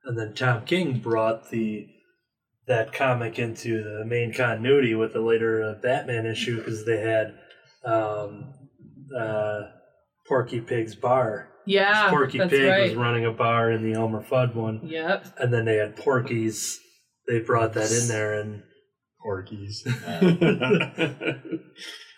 And 0.04 0.18
then 0.18 0.34
Tom 0.34 0.64
King 0.64 0.98
brought 0.98 1.50
the 1.50 1.86
that 2.66 2.92
comic 2.92 3.38
into 3.38 3.84
the 3.84 4.04
main 4.04 4.32
continuity 4.32 4.94
with 4.96 5.12
the 5.12 5.20
later 5.20 5.62
uh, 5.62 5.80
Batman 5.80 6.26
issue 6.26 6.56
because 6.56 6.84
they 6.84 6.98
had 7.00 7.34
um, 7.84 8.52
uh, 9.16 9.60
Porky 10.26 10.60
Pig's 10.60 10.96
bar. 10.96 11.50
Yeah. 11.66 12.10
Porky 12.10 12.38
that's 12.38 12.50
Pig 12.50 12.68
right. 12.68 12.82
was 12.88 12.94
running 12.96 13.24
a 13.24 13.30
bar 13.32 13.70
in 13.70 13.84
the 13.84 13.96
Elmer 13.96 14.24
Fudd 14.24 14.54
one, 14.56 14.80
Yep. 14.84 15.26
and 15.38 15.52
then 15.54 15.64
they 15.64 15.76
had 15.76 15.94
Porky's. 15.96 16.80
They 17.28 17.40
brought 17.40 17.74
that 17.74 17.90
in 17.92 18.08
there, 18.08 18.40
and 18.40 18.62
Porkies. 19.24 19.82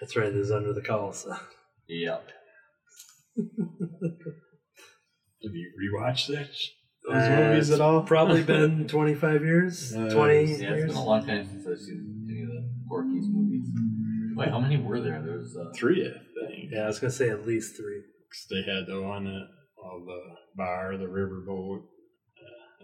that's 0.00 0.16
right. 0.16 0.28
It 0.28 0.34
was 0.36 0.50
under 0.50 0.72
the 0.72 0.82
call. 0.82 1.12
So 1.12 1.34
Yep. 1.88 2.28
Have 5.42 5.54
you 5.54 5.70
rewatched 5.80 6.26
that? 6.28 6.48
Those 7.06 7.28
Uh, 7.28 7.36
movies 7.36 7.70
at 7.70 7.80
all? 7.80 8.02
probably 8.02 8.42
been 8.44 8.86
twenty 8.88 9.14
five 9.14 9.42
years, 9.44 9.94
Uh, 9.94 10.08
twenty 10.10 10.44
Yeah, 10.44 10.50
it's 10.50 10.60
years. 10.60 10.86
been 10.88 10.96
a 10.96 11.04
long 11.04 11.24
time 11.24 11.46
since 11.46 11.66
I've 11.66 11.78
seen 11.78 12.26
any 12.28 12.42
of 12.42 12.48
the 12.48 12.68
Porky's 12.88 13.26
movies. 13.28 13.68
Wait, 14.36 14.48
how 14.50 14.58
many 14.60 14.76
were 14.76 15.00
there? 15.00 15.22
There 15.22 15.38
was 15.38 15.56
uh, 15.56 15.70
Three, 15.74 16.06
I 16.06 16.46
think. 16.48 16.70
Yeah, 16.72 16.84
I 16.84 16.86
was 16.86 16.98
gonna 16.98 17.10
say 17.12 17.30
at 17.30 17.46
least 17.46 17.76
three. 17.76 18.02
'Cause 18.30 18.46
they 18.50 18.62
had 18.70 18.86
the 18.86 19.00
one 19.00 19.26
at 19.26 19.48
well, 19.82 20.04
the 20.04 20.20
bar, 20.56 20.96
the 20.98 21.06
riverboat. 21.06 21.82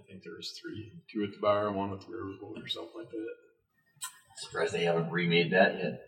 I 0.04 0.12
think 0.12 0.24
there 0.24 0.36
was 0.36 0.58
three. 0.60 0.92
Two 1.10 1.24
at 1.24 1.32
the 1.32 1.40
bar, 1.40 1.72
one 1.72 1.92
at 1.92 2.00
the 2.00 2.06
riverboat, 2.06 2.62
or 2.62 2.68
something 2.68 2.92
like 2.96 3.10
that. 3.10 3.26
surprised 4.36 4.74
they 4.74 4.84
haven't 4.84 5.10
remade 5.10 5.52
that 5.52 5.76
yet. 5.76 6.00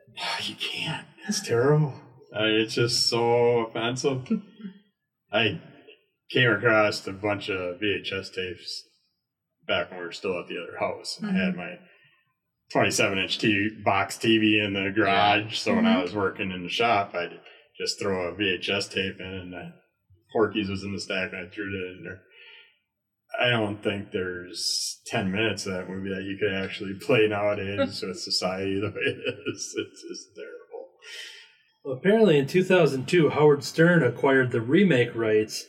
you 0.43 0.55
can't. 0.57 1.07
It's 1.29 1.41
terrible. 1.41 1.95
Uh, 2.35 2.45
it's 2.45 2.75
just 2.75 3.09
so 3.09 3.67
offensive. 3.67 4.27
I 5.33 5.61
came 6.31 6.51
across 6.51 7.07
a 7.07 7.13
bunch 7.13 7.49
of 7.49 7.81
VHS 7.81 8.35
tapes 8.35 8.85
back 9.67 9.91
when 9.91 10.01
we 10.01 10.07
were 10.07 10.13
still 10.13 10.39
at 10.39 10.49
the 10.49 10.59
other 10.59 10.79
house. 10.79 11.19
I 11.23 11.33
had 11.33 11.57
my 11.57 11.79
27 12.73 13.19
inch 13.19 13.39
TV, 13.39 13.83
box 13.85 14.17
TV 14.17 14.65
in 14.65 14.75
the 14.75 14.93
garage, 14.95 15.57
so 15.59 15.75
when 15.75 15.87
I 15.87 16.03
was 16.03 16.15
working 16.15 16.51
in 16.51 16.63
the 16.63 16.69
shop, 16.69 17.15
I'd 17.15 17.41
just 17.79 18.01
throw 18.01 18.29
a 18.29 18.35
VHS 18.35 18.91
tape 18.93 19.21
in, 19.21 19.27
and 19.27 19.55
uh, 19.55 19.69
Porky's 20.33 20.69
was 20.69 20.83
in 20.83 20.93
the 20.93 21.01
stack, 21.01 21.33
and 21.33 21.47
I 21.47 21.51
threw 21.51 21.65
it 21.65 21.99
in 21.99 22.05
there. 22.05 22.21
I 23.43 23.51
don't 23.51 23.83
think 23.83 24.13
there's 24.13 25.01
10 25.07 25.31
minutes 25.31 25.67
of 25.67 25.75
that 25.75 25.89
movie 25.89 26.11
that 26.11 26.23
you 26.23 26.37
could 26.39 26.55
actually 26.55 26.95
play 26.95 27.29
nowadays 27.29 28.03
with 28.07 28.19
society 28.19 28.81
the 28.81 28.89
way 28.89 29.03
it 29.03 29.19
is. 29.47 29.75
It's 29.77 30.03
just 30.09 30.35
terrible. 30.35 30.89
Well, 31.85 31.97
apparently 31.97 32.39
in 32.39 32.47
2002, 32.47 33.31
Howard 33.31 33.63
Stern 33.63 34.03
acquired 34.03 34.51
the 34.51 34.61
remake 34.61 35.15
rights, 35.15 35.67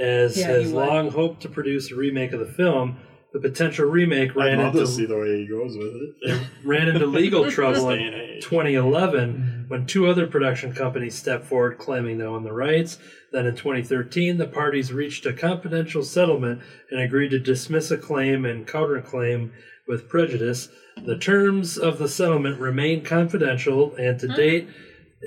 as 0.00 0.38
Yeah, 0.38 0.48
has 0.48 0.72
long 0.72 1.10
hoped 1.10 1.42
to 1.42 1.48
produce 1.48 1.90
a 1.90 1.96
remake 1.96 2.32
of 2.32 2.40
the 2.40 2.52
film. 2.52 2.98
The 3.32 3.40
potential 3.40 3.86
remake 3.86 4.30
I'd 4.30 4.36
ran 4.36 4.58
love 4.58 4.72
to 4.72 4.86
see 4.86 5.02
into 5.02 5.14
the 5.14 5.20
way 5.20 5.40
he 5.40 5.46
goes 5.46 5.76
with 5.76 5.94
it. 6.22 6.48
ran 6.64 6.88
into 6.88 7.06
legal 7.06 7.50
trouble 7.50 7.88
day 7.88 8.00
in 8.00 8.14
and 8.14 8.14
age. 8.14 8.42
2011 8.42 9.66
when 9.68 9.86
two 9.86 10.06
other 10.06 10.26
production 10.26 10.72
companies 10.72 11.14
stepped 11.14 11.44
forward 11.44 11.78
claiming 11.78 12.18
they 12.18 12.24
own 12.24 12.42
the 12.42 12.52
rights. 12.52 12.98
Then 13.32 13.46
in 13.46 13.54
2013, 13.54 14.38
the 14.38 14.46
parties 14.46 14.92
reached 14.92 15.26
a 15.26 15.32
confidential 15.32 16.02
settlement 16.02 16.62
and 16.90 17.00
agreed 17.00 17.30
to 17.30 17.38
dismiss 17.38 17.90
a 17.90 17.98
claim 17.98 18.44
and 18.44 18.66
counterclaim 18.66 19.50
with 19.86 20.08
prejudice. 20.08 20.70
The 21.04 21.18
terms 21.18 21.78
of 21.78 21.98
the 21.98 22.08
settlement 22.08 22.58
remain 22.60 23.04
confidential, 23.04 23.94
and 23.96 24.18
to 24.20 24.28
date, 24.28 24.68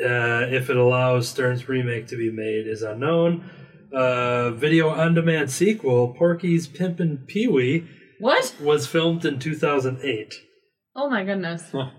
uh, 0.03 0.50
if 0.50 0.70
it 0.70 0.77
allows 0.77 1.29
Stern's 1.29 1.70
remake 1.70 2.08
to 2.08 2.17
be 2.17 2.31
made, 2.31 2.67
is 2.67 2.81
unknown. 2.81 3.50
Uh, 3.93 4.51
video 4.51 4.89
on 4.89 5.13
demand 5.13 5.51
sequel, 5.51 6.13
Porky's 6.13 6.67
Pimpin' 6.67 7.27
Pee 7.27 7.48
Wee, 7.48 7.88
What? 8.19 8.55
was 8.62 8.88
filmed 8.88 9.25
in 9.25 9.38
2008. 9.39 10.33
Oh 10.95 11.10
my 11.10 11.24
goodness. 11.24 11.74
Never 11.74 11.91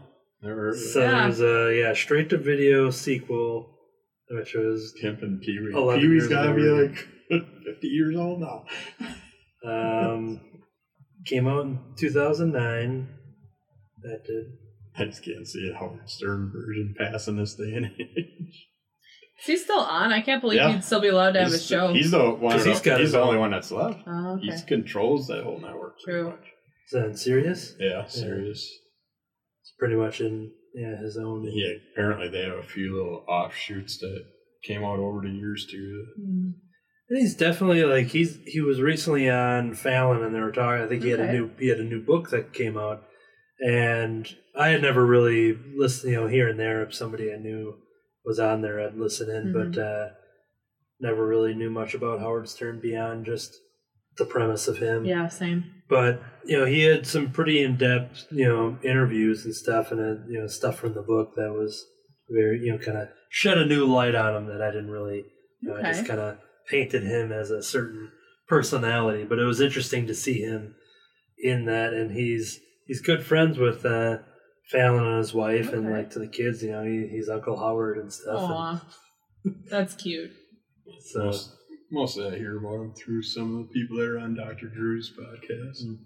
heard 0.42 0.68
of 0.74 0.78
So 0.80 1.00
it. 1.00 1.04
Yeah. 1.04 1.10
there's 1.28 1.40
a 1.40 1.78
yeah 1.78 1.92
straight 1.94 2.30
to 2.30 2.38
video 2.38 2.90
sequel, 2.90 3.76
which 4.30 4.54
was 4.54 4.94
Pimpin' 5.02 5.40
Pee 5.42 5.58
Wee. 5.60 5.72
Pee 6.00 6.08
Wee's 6.08 6.28
got 6.28 6.46
to 6.46 6.54
be 6.54 6.62
ago. 6.62 6.74
like 7.30 7.42
50 7.64 7.86
years 7.88 8.16
old 8.16 8.40
now. 8.40 8.64
um, 9.64 10.40
came 11.26 11.46
out 11.46 11.64
in 11.66 11.78
2009. 11.98 13.08
That 14.02 14.24
did. 14.26 14.44
I 14.98 15.04
just 15.06 15.24
can't 15.24 15.46
see 15.46 15.70
a 15.74 15.78
Howard 15.78 16.08
Stern 16.10 16.52
version 16.54 16.94
passing 16.98 17.36
this 17.36 17.54
day 17.54 17.72
and 17.74 17.86
age. 17.86 18.66
Is 19.42 19.46
he 19.46 19.56
still 19.56 19.80
on? 19.80 20.12
I 20.12 20.20
can't 20.20 20.40
believe 20.40 20.58
Yeah. 20.60 20.72
he'd 20.72 20.84
still 20.84 21.00
be 21.00 21.08
allowed 21.08 21.32
to 21.32 21.40
have 21.40 21.48
a 21.48 21.52
he's, 21.52 21.66
show. 21.66 21.92
He's 21.92 22.10
the 22.12 22.30
one. 22.30 22.52
'Cause 22.52 22.64
he's 22.64 22.80
got 22.80 22.98
he's 23.00 23.08
his 23.08 23.12
the 23.12 23.20
own- 23.20 23.28
only 23.28 23.38
one 23.40 23.50
that's 23.50 23.70
left. 23.72 24.00
oh, 24.06 24.34
okay. 24.36 24.46
He 24.46 24.62
controls 24.66 25.26
that 25.28 25.42
whole 25.44 25.58
network. 25.60 25.96
pretty 26.04 26.20
True. 26.20 26.30
much. 26.30 26.46
Is 26.86 26.92
that 26.92 27.18
Sirius? 27.18 27.74
Yeah, 27.80 28.04
Sirius. 28.06 28.60
It's 29.62 29.72
pretty 29.78 29.96
much 29.96 30.20
in 30.20 30.52
yeah 30.74 30.96
his 31.00 31.16
own. 31.18 31.44
Yeah, 31.52 31.72
apparently 31.92 32.28
they 32.28 32.42
have 32.42 32.58
a 32.58 32.62
few 32.62 32.94
little 32.96 33.24
offshoots 33.28 33.98
that 33.98 34.24
came 34.64 34.84
out 34.84 34.98
over 34.98 35.20
the 35.22 35.30
years 35.30 35.66
too. 35.70 36.06
Mm. 36.20 36.52
And 37.08 37.18
he's 37.18 37.34
definitely 37.36 37.82
like 37.84 38.06
he's 38.08 38.38
he 38.46 38.60
was 38.60 38.80
recently 38.80 39.28
on 39.28 39.74
Fallon 39.74 40.22
and 40.22 40.34
they 40.34 40.40
were 40.40 40.52
talking. 40.52 40.84
I 40.84 40.88
think 40.88 41.02
he 41.02 41.10
had 41.10 41.20
a 41.20 41.24
Okay. 41.24 41.32
new 41.32 41.50
he 41.58 41.68
had 41.68 41.80
a 41.80 41.84
new 41.84 42.00
book 42.00 42.30
that 42.30 42.52
came 42.52 42.76
out, 42.78 43.04
and 43.60 44.34
I 44.56 44.68
had 44.68 44.82
never 44.82 45.04
really 45.04 45.52
listened. 45.76 46.12
You 46.12 46.20
know, 46.22 46.26
here 46.28 46.48
and 46.48 46.58
there, 46.60 46.82
if 46.82 46.94
somebody 46.94 47.32
I 47.32 47.36
knew 47.36 47.74
was 48.24 48.38
on 48.38 48.60
there, 48.62 48.80
I'd 48.80 48.94
listen 48.96 49.28
in, 49.30 49.52
Mhm. 49.52 49.74
but 49.74 49.80
uh, 49.80 50.08
never 51.00 51.26
really 51.26 51.54
knew 51.54 51.70
much 51.70 51.94
about 51.94 52.20
Howard 52.20 52.48
Stern 52.48 52.80
beyond 52.80 53.26
just 53.26 53.56
the 54.18 54.24
premise 54.24 54.68
of 54.68 54.78
him. 54.78 55.04
Yeah, 55.04 55.28
same. 55.28 55.64
But 55.88 56.22
you 56.44 56.58
know, 56.58 56.64
he 56.64 56.82
had 56.82 57.06
some 57.06 57.30
pretty 57.32 57.62
in 57.62 57.76
depth 57.76 58.26
you 58.30 58.46
know 58.46 58.78
interviews 58.82 59.44
and 59.44 59.54
stuff, 59.54 59.90
and 59.90 60.00
uh, 60.00 60.22
you 60.28 60.40
know 60.40 60.46
stuff 60.46 60.78
from 60.78 60.94
the 60.94 61.02
book 61.02 61.34
that 61.36 61.52
was 61.52 61.84
very 62.30 62.60
you 62.60 62.72
know 62.72 62.78
kind 62.78 62.98
of 62.98 63.08
shed 63.30 63.58
a 63.58 63.66
new 63.66 63.84
light 63.86 64.14
on 64.14 64.34
him 64.36 64.46
that 64.46 64.62
I 64.62 64.70
didn't 64.70 64.90
really. 64.90 65.24
You 65.60 65.68
know, 65.70 65.76
I 65.76 65.82
just 65.92 66.06
kind 66.06 66.20
of 66.20 66.38
painted 66.68 67.02
him 67.04 67.30
as 67.32 67.50
a 67.50 67.62
certain 67.62 68.10
personality, 68.48 69.24
but 69.24 69.38
it 69.38 69.44
was 69.44 69.60
interesting 69.60 70.06
to 70.08 70.14
see 70.14 70.40
him 70.40 70.74
in 71.38 71.64
that, 71.66 71.92
and 71.92 72.12
he's 72.12 72.60
he's 72.86 73.00
good 73.00 73.24
friends 73.24 73.58
with 73.58 73.84
uh, 73.84 74.18
Fallon 74.72 75.04
and 75.06 75.18
his 75.18 75.34
wife, 75.34 75.72
and 75.72 75.90
like 75.90 76.10
to 76.10 76.18
the 76.18 76.26
kids, 76.26 76.62
you 76.62 76.72
know, 76.72 76.82
he, 76.82 77.06
he's 77.10 77.28
Uncle 77.28 77.56
Howard 77.58 77.98
and 77.98 78.12
stuff. 78.12 78.82
and 79.44 79.54
That's 79.70 79.94
cute. 79.94 80.32
so 81.12 81.24
Most, 81.26 81.50
mostly 81.90 82.26
I 82.26 82.36
hear 82.38 82.56
about 82.58 82.80
him 82.82 82.94
through 82.94 83.22
some 83.22 83.54
of 83.60 83.68
the 83.68 83.72
people 83.72 83.98
that 83.98 84.06
are 84.08 84.18
on 84.18 84.34
Dr. 84.34 84.68
Drew's 84.68 85.12
podcast. 85.16 85.84
Mm. 85.86 85.98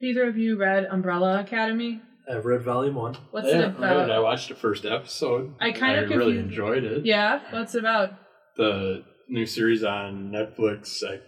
Either 0.00 0.28
of 0.28 0.36
you 0.38 0.56
read 0.56 0.86
Umbrella 0.86 1.40
Academy? 1.40 2.00
I've 2.30 2.44
read 2.44 2.62
Volume 2.62 2.94
One. 2.94 3.16
What's 3.30 3.48
yeah, 3.48 3.60
it 3.60 3.64
about? 3.76 4.10
I 4.10 4.18
watched 4.20 4.48
the 4.50 4.54
first 4.54 4.84
episode. 4.84 5.54
I 5.60 5.72
kind 5.72 5.98
of 5.98 6.10
I 6.10 6.14
really 6.14 6.34
confused- 6.34 6.50
enjoyed 6.50 6.84
it. 6.84 7.06
Yeah, 7.06 7.40
what's 7.50 7.74
it 7.74 7.80
about? 7.80 8.12
The 8.56 9.04
new 9.28 9.46
series 9.46 9.82
on 9.84 10.30
Netflix. 10.30 11.02
I 11.04 11.20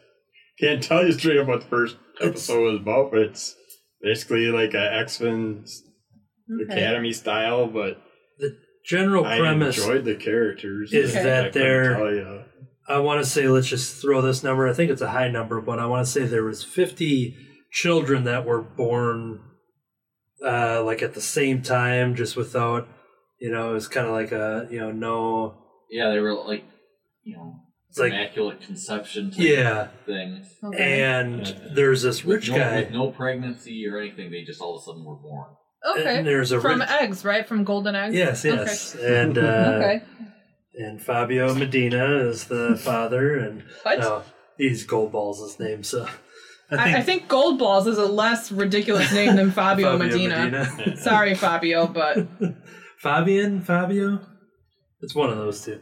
can't 0.59 0.83
tell 0.83 1.05
you 1.07 1.13
straight 1.13 1.39
up 1.39 1.47
what 1.49 1.61
the 1.63 1.67
first 1.69 1.97
It's- 2.17 2.29
episode 2.29 2.63
was 2.73 2.81
about, 2.81 3.11
but 3.13 3.21
it's 3.21 3.57
basically 4.03 4.47
like 4.49 4.75
a 4.75 4.93
X 4.95 5.21
Men 5.21 5.65
Okay. 6.65 6.73
Academy 6.73 7.13
style. 7.13 7.67
But 7.67 8.01
The 8.39 8.57
general 8.85 9.25
I 9.25 9.39
premise 9.39 9.79
enjoyed 9.79 10.05
the 10.05 10.17
characters. 10.17 10.93
is 10.93 11.11
Okay. 11.15 11.23
that 11.25 11.47
I 11.47 11.51
they're 11.51 11.95
tell 11.97 12.15
ya. 12.15 12.43
I 12.89 12.99
want 12.99 13.23
to 13.23 13.29
say 13.31 13.47
let's 13.49 13.69
just 13.69 14.01
throw 14.03 14.21
this 14.21 14.43
number. 14.43 14.67
I 14.69 14.73
think 14.73 14.91
it's 14.91 15.03
a 15.03 15.11
high 15.11 15.29
number, 15.29 15.61
but 15.61 15.79
I 15.79 15.87
want 15.87 16.05
to 16.07 16.11
say 16.11 16.25
there 16.25 16.43
was 16.45 16.65
50 16.65 17.37
children 17.71 18.25
that 18.25 18.45
were 18.45 18.61
born 18.63 19.41
uh, 20.45 20.83
like 20.83 21.03
at 21.03 21.15
the 21.15 21.21
same 21.21 21.63
time, 21.63 22.15
just 22.17 22.35
without, 22.37 22.89
you 23.41 23.51
know, 23.53 23.71
it 23.71 23.75
was 23.75 23.87
kind 23.89 24.07
of 24.07 24.13
like 24.13 24.33
a, 24.33 24.67
you 24.71 24.81
know, 24.81 24.91
no. 24.91 25.55
Yeah, 25.91 26.11
they 26.11 26.19
were 26.19 26.35
like, 26.35 26.65
you 27.23 27.37
know, 27.37 27.61
It's 27.91 27.99
like 27.99 28.13
immaculate 28.13 28.61
conception 28.63 29.31
type 29.31 29.41
yeah, 29.41 29.89
thing. 30.07 30.45
Okay. 30.65 31.03
and 31.03 31.55
there's 31.75 32.03
this 32.03 32.25
With 32.25 32.37
rich 32.39 32.51
no, 32.51 32.57
guy. 32.57 32.77
with 32.81 32.91
no 32.91 33.11
pregnancy 33.11 33.87
or 33.87 33.99
anything. 33.99 34.31
They 34.33 34.43
just 34.43 34.61
all 34.61 34.77
of 34.77 34.83
a 34.83 34.85
sudden 34.85 35.05
were 35.05 35.15
born. 35.17 35.51
Okay. 35.97 36.19
and 36.19 36.27
there's 36.27 36.53
a 36.53 36.61
From 36.61 36.81
rich, 36.81 36.91
eggs, 36.91 37.25
right? 37.25 37.47
From 37.47 37.65
golden 37.65 37.95
eggs. 37.95 38.15
yes, 38.15 38.45
Okay. 38.45 38.57
yes, 38.57 38.95
and 38.95 39.39
uh, 39.39 39.41
okay. 39.81 40.03
and 40.75 41.01
Fabio 41.03 41.55
Medina 41.55 42.17
is 42.29 42.45
the 42.45 42.77
father, 42.83 43.37
and 43.37 43.63
What? 43.83 43.99
no, 43.99 44.23
he's 44.59 44.85
Gold 44.85 45.13
Balls 45.13 45.41
his 45.41 45.59
name. 45.61 45.83
So 45.83 46.07
I 46.71 46.95
I, 46.95 46.97
I 46.99 47.03
think 47.03 47.29
Gold 47.29 47.59
Balls 47.59 47.87
is 47.87 47.99
a 47.99 48.07
less 48.07 48.53
ridiculous 48.53 49.13
name 49.13 49.37
than 49.37 49.51
Fabio, 49.51 49.97
Medina. 49.99 50.97
Sorry, 50.97 51.35
Fabio, 51.35 51.87
but 51.87 52.29
Fabian, 52.99 53.61
Fabio. 53.61 54.21
It's 55.03 55.15
one 55.15 55.31
of 55.31 55.39
those 55.39 55.65
two. 55.65 55.81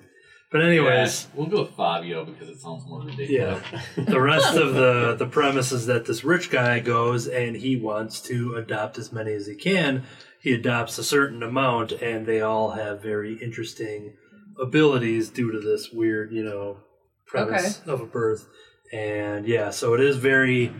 But 0.50 0.62
anyways, 0.62 1.24
Yeah, 1.24 1.30
we'll 1.38 1.46
go 1.48 1.62
with 1.64 1.74
Fabio 1.74 2.24
because 2.24 2.48
it 2.48 2.58
sounds 2.58 2.86
more 2.86 3.02
ridiculous. 3.02 3.62
yeah. 3.70 4.04
the 4.04 4.20
rest 4.20 4.56
of 4.56 4.74
the 4.74 5.14
the 5.18 5.26
premise 5.26 5.72
is 5.72 5.86
that 5.86 6.06
this 6.06 6.24
rich 6.24 6.50
guy 6.50 6.80
goes 6.80 7.26
and 7.28 7.56
he 7.56 7.76
wants 7.76 8.20
to 8.22 8.54
adopt 8.54 8.96
as 8.98 9.12
many 9.12 9.32
as 9.32 9.46
he 9.46 9.54
can. 9.54 10.04
He 10.40 10.52
adopts 10.54 10.96
a 10.98 11.04
certain 11.04 11.42
amount, 11.42 11.92
and 11.92 12.24
they 12.24 12.40
all 12.40 12.70
have 12.70 13.02
very 13.02 13.34
interesting 13.42 14.14
abilities 14.58 15.28
due 15.30 15.50
to 15.52 15.60
this 15.60 15.90
weird, 15.92 16.32
you 16.32 16.44
know, 16.44 16.78
premise 17.26 17.80
of 17.86 18.00
a 18.00 18.06
birth. 18.06 18.48
And 18.92 19.46
yeah, 19.46 19.68
so 19.70 19.92
it 19.94 20.00
is 20.00 20.16
very 20.16 20.72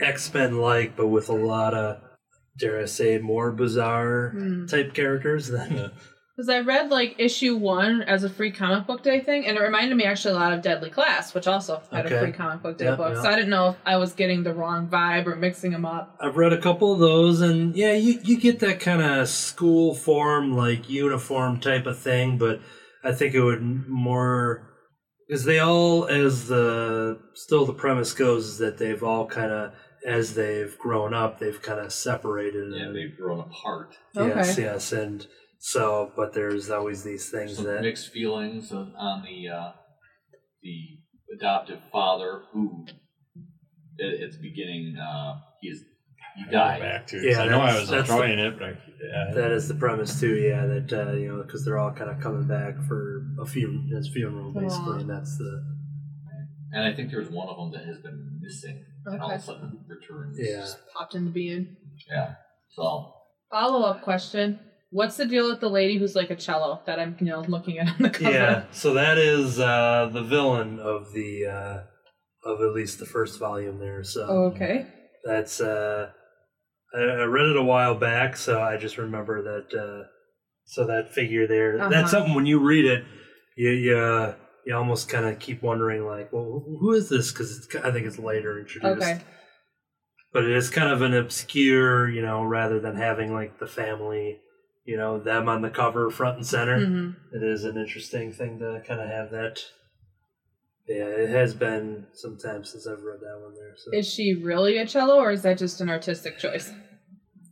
X 0.00 0.32
Men 0.34 0.58
like, 0.58 0.96
but 0.96 1.06
with 1.08 1.28
a 1.28 1.32
lot 1.34 1.74
of 1.74 2.00
dare 2.58 2.80
I 2.80 2.86
say 2.86 3.18
more 3.18 3.52
bizarre 3.52 4.30
Hmm. 4.30 4.66
type 4.66 4.94
characters 4.94 5.48
than 5.48 5.92
because 6.34 6.48
I 6.48 6.60
read 6.60 6.90
like 6.90 7.14
issue 7.18 7.54
one 7.56 8.02
as 8.02 8.24
a 8.24 8.28
free 8.28 8.50
comic 8.50 8.86
book 8.86 9.02
day 9.02 9.20
thing, 9.20 9.46
and 9.46 9.56
it 9.56 9.60
reminded 9.60 9.96
me 9.96 10.04
actually 10.04 10.32
a 10.34 10.36
lot 10.38 10.52
of 10.52 10.62
Deadly 10.62 10.90
Class, 10.90 11.32
which 11.34 11.46
also 11.46 11.80
had 11.92 12.06
Okay. 12.06 12.16
a 12.16 12.20
free 12.20 12.32
comic 12.32 12.62
book 12.62 12.76
day 12.76 12.86
Yeah, 12.86 12.96
book. 12.96 13.14
yeah. 13.14 13.22
So 13.22 13.28
I 13.28 13.36
didn't 13.36 13.50
know 13.50 13.70
if 13.70 13.76
I 13.86 13.96
was 13.96 14.12
getting 14.12 14.42
the 14.42 14.52
wrong 14.52 14.88
vibe 14.88 15.26
or 15.26 15.36
mixing 15.36 15.70
them 15.70 15.84
up. 15.84 16.16
I've 16.20 16.36
read 16.36 16.52
a 16.52 16.60
couple 16.60 16.92
of 16.92 16.98
those, 16.98 17.40
and 17.40 17.76
yeah, 17.76 17.92
you, 17.92 18.18
you 18.24 18.36
get 18.38 18.58
that 18.60 18.80
kind 18.80 19.00
of 19.00 19.28
school 19.28 19.94
form, 19.94 20.56
like 20.56 20.88
uniform 20.90 21.60
type 21.60 21.86
of 21.86 21.98
thing, 21.98 22.36
but 22.38 22.60
I 23.04 23.12
think 23.12 23.34
it 23.34 23.42
would 23.42 23.62
more 23.88 24.70
because 25.28 25.44
they 25.44 25.58
all, 25.58 26.06
as 26.06 26.48
the 26.48 27.18
still 27.34 27.64
the 27.64 27.72
premise 27.72 28.12
goes, 28.12 28.44
is 28.46 28.58
that 28.58 28.78
they've 28.78 29.02
all 29.02 29.26
kind 29.26 29.50
of 29.50 29.72
as 30.06 30.34
they've 30.34 30.76
grown 30.78 31.14
up, 31.14 31.38
they've 31.38 31.62
kind 31.62 31.80
of 31.80 31.90
separated. 31.92 32.72
Yeah, 32.74 32.82
and, 32.86 32.96
they've 32.96 33.16
grown 33.16 33.40
apart. 33.40 33.94
yes, 34.14 34.52
Okay. 34.52 34.62
yes, 34.62 34.92
and 34.92 35.26
so, 35.66 36.12
but 36.14 36.34
there's 36.34 36.68
always 36.70 37.02
these 37.02 37.30
things 37.30 37.56
Some 37.56 37.64
that 37.64 37.80
mixed 37.80 38.12
feelings 38.12 38.70
on 38.70 38.94
on 38.96 39.22
the 39.24 39.48
uh, 39.48 39.72
the 40.62 40.78
adoptive 41.38 41.80
father 41.90 42.42
who, 42.52 42.86
at, 43.98 44.20
at 44.22 44.32
the 44.32 44.38
beginning, 44.42 44.96
uh, 44.98 45.36
he's 45.62 45.82
he 46.36 46.50
died. 46.50 46.80
Back 46.82 47.06
to 47.08 47.16
it. 47.16 47.24
Yeah, 47.24 47.30
'cause 47.30 47.38
I 47.38 47.46
know 47.48 47.60
I 47.60 47.80
was 47.80 47.88
that's 47.88 48.08
the- 48.08 48.14
enjoying 48.14 48.38
it, 48.38 48.58
but 48.58 48.64
I, 48.68 48.70
yeah, 49.02 49.34
that 49.34 49.52
is 49.52 49.66
the 49.68 49.74
premise 49.74 50.20
too. 50.20 50.34
Yeah, 50.36 50.66
that 50.66 50.92
uh, 50.92 51.12
you 51.12 51.28
know 51.34 51.42
because 51.42 51.64
they're 51.64 51.78
all 51.78 51.92
kind 51.92 52.10
of 52.10 52.20
coming 52.20 52.46
back 52.46 52.74
for 52.86 53.26
a 53.40 53.46
funeral, 53.46 53.84
his 53.96 54.08
funeral 54.12 54.52
basically, 54.52 54.94
Aw. 54.96 54.98
and 55.00 55.08
that's 55.10 55.38
the 55.38 55.62
And 56.72 56.84
I 56.84 56.94
think 56.94 57.10
there's 57.10 57.30
one 57.30 57.48
of 57.48 57.56
them 57.56 57.70
that 57.72 57.86
has 57.88 58.02
been 58.02 58.38
missing 58.42 58.84
and 59.06 59.20
all 59.20 59.30
of 59.30 59.40
a 59.40 59.42
sudden 59.42 59.78
returns. 59.88 60.36
yeah. 60.38 60.66
Popped 60.94 61.14
into 61.14 61.30
being. 61.30 61.76
Yeah. 62.10 62.34
So 62.70 63.12
Follow 63.50 63.82
up 63.86 64.02
question: 64.02 64.58
What's 64.94 65.16
the 65.16 65.24
deal 65.26 65.48
with 65.48 65.58
the 65.58 65.68
lady 65.68 65.98
who's 65.98 66.14
like 66.14 66.30
a 66.30 66.36
cello 66.36 66.80
that 66.86 67.00
I'm 67.00 67.16
you 67.18 67.26
know 67.26 67.40
looking 67.40 67.80
at 67.80 67.88
on 67.88 67.96
the 67.98 68.10
cover? 68.10 68.30
Yeah, 68.30 68.64
so 68.70 68.94
that 68.94 69.18
is 69.18 69.58
uh, 69.58 70.08
the 70.12 70.22
villain 70.22 70.78
of 70.78 71.12
the 71.12 71.46
uh, 71.46 71.80
of 72.48 72.60
at 72.60 72.72
least 72.74 73.00
the 73.00 73.04
first 73.04 73.40
volume 73.40 73.80
there. 73.80 74.04
So 74.04 74.22
Okay. 74.54 74.86
that's 75.24 75.60
uh, 75.60 76.10
I, 76.94 77.00
I 77.00 77.24
read 77.24 77.46
it 77.46 77.56
a 77.56 77.62
while 77.62 77.96
back, 77.96 78.36
so 78.36 78.62
I 78.62 78.76
just 78.76 78.96
remember 78.96 79.42
that. 79.42 79.76
Uh, 79.76 80.06
so 80.64 80.86
that 80.86 81.12
figure 81.12 81.48
there, 81.48 81.76
Uh-huh. 81.80 81.90
that's 81.90 82.12
something 82.12 82.34
when 82.34 82.46
you 82.46 82.60
read 82.60 82.84
it, 82.84 83.04
you 83.56 83.70
you, 83.70 83.98
uh, 83.98 84.36
you 84.64 84.76
almost 84.76 85.08
kind 85.08 85.24
of 85.26 85.40
keep 85.40 85.60
wondering 85.60 86.06
like, 86.06 86.32
well, 86.32 86.62
who 86.64 86.92
is 86.92 87.08
this? 87.08 87.32
Because 87.32 87.68
I 87.84 87.90
think 87.90 88.06
it's 88.06 88.20
later 88.20 88.60
introduced. 88.60 89.02
Okay. 89.02 89.18
But 90.32 90.44
it 90.44 90.52
is 90.56 90.70
kind 90.70 90.92
of 90.92 91.02
an 91.02 91.14
obscure, 91.14 92.08
you 92.08 92.22
know, 92.22 92.44
rather 92.44 92.78
than 92.78 92.94
having 92.94 93.34
like 93.34 93.58
the 93.58 93.66
family, 93.66 94.38
you 94.84 94.96
know, 94.96 95.18
them 95.18 95.48
on 95.48 95.62
the 95.62 95.70
cover 95.70 96.10
front 96.10 96.36
and 96.36 96.46
center 96.46 96.84
hmm 96.84 97.10
it 97.32 97.42
is 97.42 97.64
an 97.64 97.76
interesting 97.76 98.32
thing 98.32 98.58
to 98.60 98.82
kind 98.86 99.00
of 99.00 99.08
have 99.08 99.30
that. 99.30 99.60
Yeah, 100.86 101.06
it 101.06 101.30
has 101.30 101.54
been 101.54 102.06
some 102.12 102.36
time 102.36 102.62
since 102.64 102.86
I've 102.86 103.02
read 103.02 103.20
that 103.20 103.40
one 103.42 103.54
there. 103.54 103.72
So 103.76 103.90
Is 103.98 104.06
she 104.12 104.34
really 104.34 104.76
a 104.76 104.86
cello, 104.86 105.16
or 105.16 105.30
is 105.30 105.40
that 105.42 105.56
just 105.58 105.80
an 105.80 105.88
artistic 105.88 106.38
choice? 106.38 106.70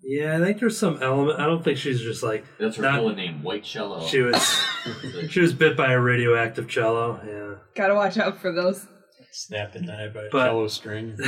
yeah, 0.04 0.36
I 0.36 0.40
think 0.44 0.58
there's 0.60 0.76
some 0.76 1.02
element. 1.02 1.40
I 1.40 1.46
don't 1.46 1.64
think 1.64 1.78
she's 1.78 2.02
just 2.02 2.22
like 2.22 2.44
that's 2.60 2.76
her 2.76 2.82
Not- 2.82 3.16
name, 3.16 3.42
White 3.42 3.64
Cello. 3.64 4.06
she 4.06 4.20
was. 4.20 4.62
she 5.30 5.40
was 5.40 5.54
bit 5.54 5.76
by 5.76 5.92
a 5.92 6.00
radioactive 6.00 6.68
cello. 6.68 7.20
Yeah, 7.26 7.62
Gotta 7.74 7.94
watch 7.94 8.18
out 8.18 8.38
for 8.38 8.52
those. 8.52 8.86
snapped 9.32 9.76
in 9.76 9.86
the 9.86 9.94
eye 9.94 10.08
by 10.12 10.24
a 10.24 10.28
But- 10.30 10.46
cello 10.48 10.68
string. 10.68 11.16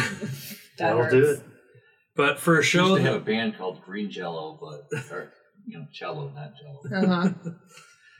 That 0.76 0.96
that'll 0.96 1.08
do 1.08 1.24
it. 1.30 1.42
But 2.16 2.38
for 2.40 2.58
a 2.58 2.62
She 2.64 2.78
show 2.78 2.88
used 2.88 2.96
to 2.96 3.02
have 3.12 3.14
a 3.22 3.24
band 3.24 3.56
called 3.56 3.80
Green 3.82 4.10
Jello, 4.10 4.58
but 4.60 5.00
or, 5.12 5.32
you 5.66 5.79
know, 5.79 5.87
cello, 5.92 6.31
not 6.35 6.53
jello. 6.57 7.03
Uh 7.03 7.07
huh. 7.29 7.31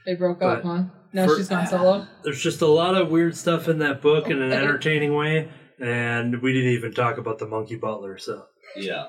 They 0.07 0.15
broke 0.17 0.43
up, 0.43 0.63
But 0.63 0.69
huh? 0.69 0.83
Now 1.15 1.27
for- 1.27 1.37
she's 1.37 1.49
gone 1.49 1.67
solo. 1.67 2.07
there's 2.25 2.43
just 2.43 2.61
a 2.61 2.67
lot 2.67 2.95
of 2.95 3.11
weird 3.11 3.35
stuff 3.37 3.69
in 3.69 3.79
that 3.79 4.03
book 4.03 4.27
in 4.29 4.43
an 4.43 4.53
Okay. 4.53 4.63
entertaining 4.63 5.15
way, 5.15 5.49
and 5.81 6.43
we 6.43 6.53
didn't 6.53 6.73
even 6.73 6.93
talk 6.93 7.17
about 7.17 7.39
the 7.39 7.47
monkey 7.47 7.77
butler. 7.77 8.19
So 8.19 8.45
Yeah. 8.77 9.07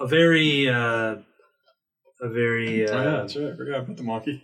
a 0.00 0.06
very, 0.08 0.68
uh, 0.68 1.16
a 2.20 2.28
very, 2.28 2.88
oh, 2.88 2.92
yeah, 2.92 2.98
uh, 2.98 3.16
that's 3.20 3.36
right. 3.36 3.52
I 3.52 3.56
forgot 3.56 3.80
about 3.84 3.96
the 3.96 4.02
monkey. 4.02 4.42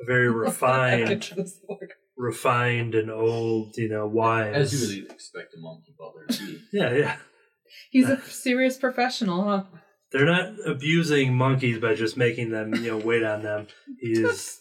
a 0.00 0.04
very 0.06 0.30
refined. 0.44 1.10
After 1.10 1.34
this 1.34 1.58
book. 1.68 1.80
refined 2.16 2.94
and 2.94 3.10
old, 3.10 3.76
you 3.76 3.88
know, 3.88 4.06
wise. 4.06 4.54
As 4.54 4.94
you 4.96 5.02
would 5.02 5.12
expect 5.12 5.54
a 5.54 5.60
monkey 5.60 5.92
butler 5.98 6.26
to 6.26 6.46
be. 6.46 6.60
Yeah, 6.72 6.92
yeah. 6.92 7.16
He's 7.90 8.08
a 8.08 8.20
serious 8.22 8.76
professional, 8.76 9.42
huh? 9.44 9.64
They're 10.12 10.24
not 10.24 10.54
abusing 10.66 11.34
monkeys 11.34 11.78
by 11.78 11.94
just 11.94 12.16
making 12.16 12.50
them, 12.50 12.74
you 12.74 12.92
know, 12.92 12.96
wait 12.98 13.22
on 13.24 13.42
them. 13.42 13.66
He's, 14.00 14.60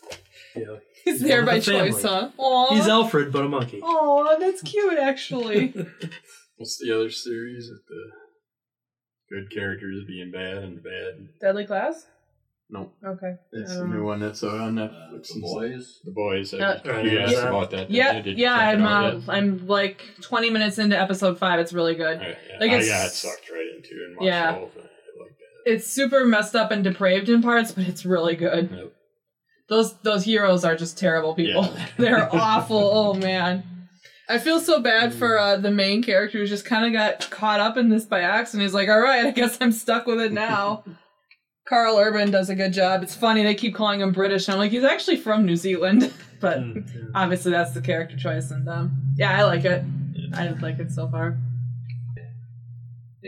you 0.56 0.66
know, 0.66 0.80
He's 1.06 1.20
He's 1.20 1.28
there 1.30 1.46
by 1.46 1.56
of 1.58 1.66
the 1.66 1.72
choice, 1.72 2.02
huh? 2.02 2.30
Aww. 2.40 2.70
he's 2.76 2.88
Alfred, 2.88 3.32
but 3.32 3.46
a 3.46 3.50
monkey. 3.50 3.80
Oh, 3.84 4.36
that's 4.40 4.64
cute, 4.64 4.98
actually. 4.98 5.68
What's 6.58 6.80
the 6.80 6.92
other 6.96 7.12
series 7.12 7.70
with 7.70 7.86
the 7.88 9.36
good 9.36 9.52
characters 9.54 10.04
being 10.08 10.32
bad 10.32 10.58
and 10.58 10.82
bad? 10.84 11.28
Deadly 11.40 11.66
Class? 11.68 12.08
No, 12.72 12.92
Okay. 13.06 13.36
that's 13.52 13.74
I 13.74 13.76
the 13.82 13.86
new 13.88 14.04
one 14.04 14.20
that's 14.20 14.42
on 14.42 14.80
Uh, 14.80 14.88
Netflix. 15.14 15.28
the 15.36 15.40
boys. 15.42 16.00
The 16.04 16.12
boys. 16.12 16.54
I- 16.56 16.58
Uh, 16.58 16.80
Alright, 16.84 17.06
you 17.06 17.12
yeah. 17.12 17.24
asked 17.26 17.38
about 17.38 17.70
that. 17.72 17.92
Yeah, 17.92 18.24
yeah, 18.26 18.56
I'm 18.56 18.82
out 18.82 19.14
uh. 19.14 19.20
I'm 19.32 19.68
like 19.68 20.02
20 20.22 20.50
minutes 20.50 20.80
into 20.80 21.00
episode 21.00 21.38
5. 21.38 21.60
It's 21.60 21.72
really 21.74 21.94
good. 21.94 22.18
Alright, 22.18 22.38
yeah. 22.50 22.58
like 22.60 22.72
I 22.72 22.76
it's- 22.78 22.90
got 22.90 23.12
sucked 23.12 23.52
right 23.52 23.68
into 23.76 23.90
it 23.92 24.08
and 24.08 24.16
watched 24.18 24.26
Yeah. 24.26 24.52
the 24.54 24.58
whole 24.58 24.70
thing. 24.70 24.84
I 25.66 25.70
like 25.70 25.74
that. 25.74 25.74
It's 25.74 25.88
super 25.88 26.26
messed 26.26 26.56
up 26.56 26.72
and 26.72 26.84
depraved 26.84 27.30
in 27.30 27.42
parts, 27.42 27.72
but 27.72 27.88
it's 27.88 28.06
really 28.06 28.36
good. 28.36 28.70
Yep. 28.72 28.92
Those 29.68 29.94
those 30.00 30.24
heroes 30.24 30.64
are 30.64 30.76
just 30.76 30.98
terrible 30.98 31.34
people. 31.34 31.64
Yeah. 31.64 31.88
They're 31.98 32.36
awful. 32.36 32.78
Oh 32.94 33.14
man. 33.14 33.64
I 34.28 34.40
feel 34.40 34.60
so 34.60 34.82
bad 34.82 35.14
for 35.14 35.38
uh, 35.38 35.58
the 35.58 35.70
main 35.72 36.02
character 36.02 36.40
who 36.40 36.48
just 36.48 36.66
kind 36.66 36.86
of 36.86 36.94
got 36.94 37.30
caught 37.30 37.60
up 37.60 37.78
in 37.78 37.90
this 37.90 38.06
by 38.06 38.22
accident. 38.22 38.64
He's 38.64 38.74
like, 38.74 38.90
"All 38.90 39.00
right, 39.00 39.26
I 39.26 39.32
guess 39.32 39.58
I'm 39.62 39.72
stuck 39.72 40.06
with 40.08 40.20
it 40.20 40.32
now." 40.32 40.84
Karl 41.68 41.98
Urban 41.98 42.30
does 42.30 42.50
a 42.52 42.56
good 42.56 42.74
job. 42.74 43.02
It's 43.02 43.16
funny 43.16 43.42
they 43.44 43.56
keep 43.56 43.74
calling 43.74 44.02
him 44.02 44.12
British. 44.12 44.48
and 44.48 44.54
I'm 44.54 44.60
like, 44.60 44.70
he's 44.72 44.84
actually 44.84 45.18
from 45.18 45.46
New 45.48 45.56
Zealand, 45.56 46.14
but 46.40 46.60
Mm, 46.60 46.88
obviously 47.16 47.52
that's 47.52 47.72
the 47.72 47.82
character 47.82 48.16
choice. 48.16 48.52
And 48.52 48.70
um, 48.70 48.92
yeah, 49.18 49.36
I 49.40 49.44
like 49.46 49.66
it. 49.66 49.84
I 50.36 50.50
like 50.50 50.78
it 50.80 50.92
so 50.92 51.08
far. 51.08 51.38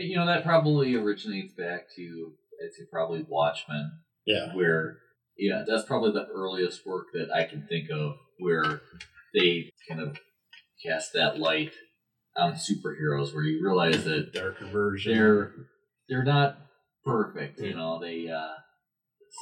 You 0.04 0.16
know, 0.16 0.26
that 0.26 0.44
probably 0.44 0.94
originates 0.94 1.54
back 1.54 1.82
to, 1.96 2.32
I'd 2.64 2.72
say, 2.72 2.84
probably 2.90 3.24
Watchmen, 3.28 3.90
Yeah. 4.26 4.54
where, 4.54 4.98
yeah, 5.36 5.64
that's 5.66 5.84
probably 5.84 6.12
the 6.12 6.26
earliest 6.26 6.86
work 6.86 7.06
that 7.14 7.30
I 7.34 7.44
can 7.44 7.66
think 7.68 7.88
of 7.90 8.16
where 8.38 8.80
they 9.34 9.70
kind 9.88 10.00
of 10.00 10.18
cast 10.84 11.12
that 11.14 11.38
light 11.38 11.72
on 12.36 12.52
superheroes, 12.54 13.34
where 13.34 13.42
you 13.44 13.60
realize 13.64 14.04
that 14.04 14.32
Darker 14.32 14.66
version. 14.66 15.14
they're 15.16 15.52
they're 16.08 16.24
not 16.24 16.58
perfect. 17.04 17.58
You 17.60 17.74
know, 17.74 17.98
they 18.00 18.28
uh, 18.28 18.54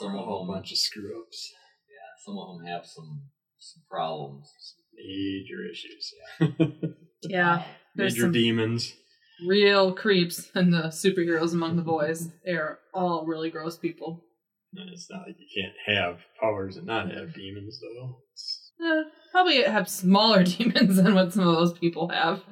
some 0.01 0.15
a 0.15 0.19
of 0.19 0.25
whole 0.25 0.47
them, 0.47 0.55
bunch 0.55 0.73
of 0.73 0.79
screw 0.79 1.23
ups. 1.23 1.53
yeah, 1.89 2.25
some 2.25 2.39
of 2.39 2.57
them 2.59 2.67
have 2.67 2.87
some 2.87 3.23
some 3.59 3.83
problems. 3.91 4.49
Some 4.59 4.83
Major 4.99 5.71
issues. 5.71 6.15
Yeah, 7.29 7.65
there's 7.95 8.15
Major 8.15 8.23
some 8.23 8.33
demons. 8.33 8.95
Real 9.47 9.93
creeps 9.93 10.51
and 10.55 10.73
the 10.73 10.85
superheroes 10.89 11.53
among 11.53 11.77
the 11.77 11.83
boys. 11.83 12.29
They're 12.45 12.79
all 12.95 13.27
really 13.27 13.51
gross 13.51 13.77
people. 13.77 14.23
And 14.75 14.91
it's 14.91 15.09
not 15.11 15.27
like 15.27 15.37
you 15.39 15.47
can't 15.63 15.97
have 15.99 16.19
powers 16.41 16.77
and 16.77 16.87
not 16.87 17.11
have 17.11 17.35
demons, 17.35 17.81
though. 17.81 18.19
It's 18.33 18.63
Eh, 18.79 19.03
probably 19.33 19.63
have 19.63 19.89
smaller 19.89 20.43
demons 20.45 20.97
than 20.97 21.15
what 21.15 21.33
some 21.33 21.47
of 21.49 21.55
those 21.57 21.73
people 21.79 22.09
have. 22.11 22.43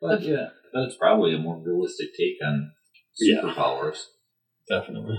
But 0.00 0.22
yeah, 0.22 0.48
but 0.72 0.82
it's 0.84 0.96
probably 0.96 1.34
a 1.34 1.38
more 1.38 1.62
realistic 1.64 2.08
take 2.18 2.36
on 2.44 2.72
Yeah. 3.18 3.42
superpowers. 3.42 3.98
Definitely. 4.68 5.18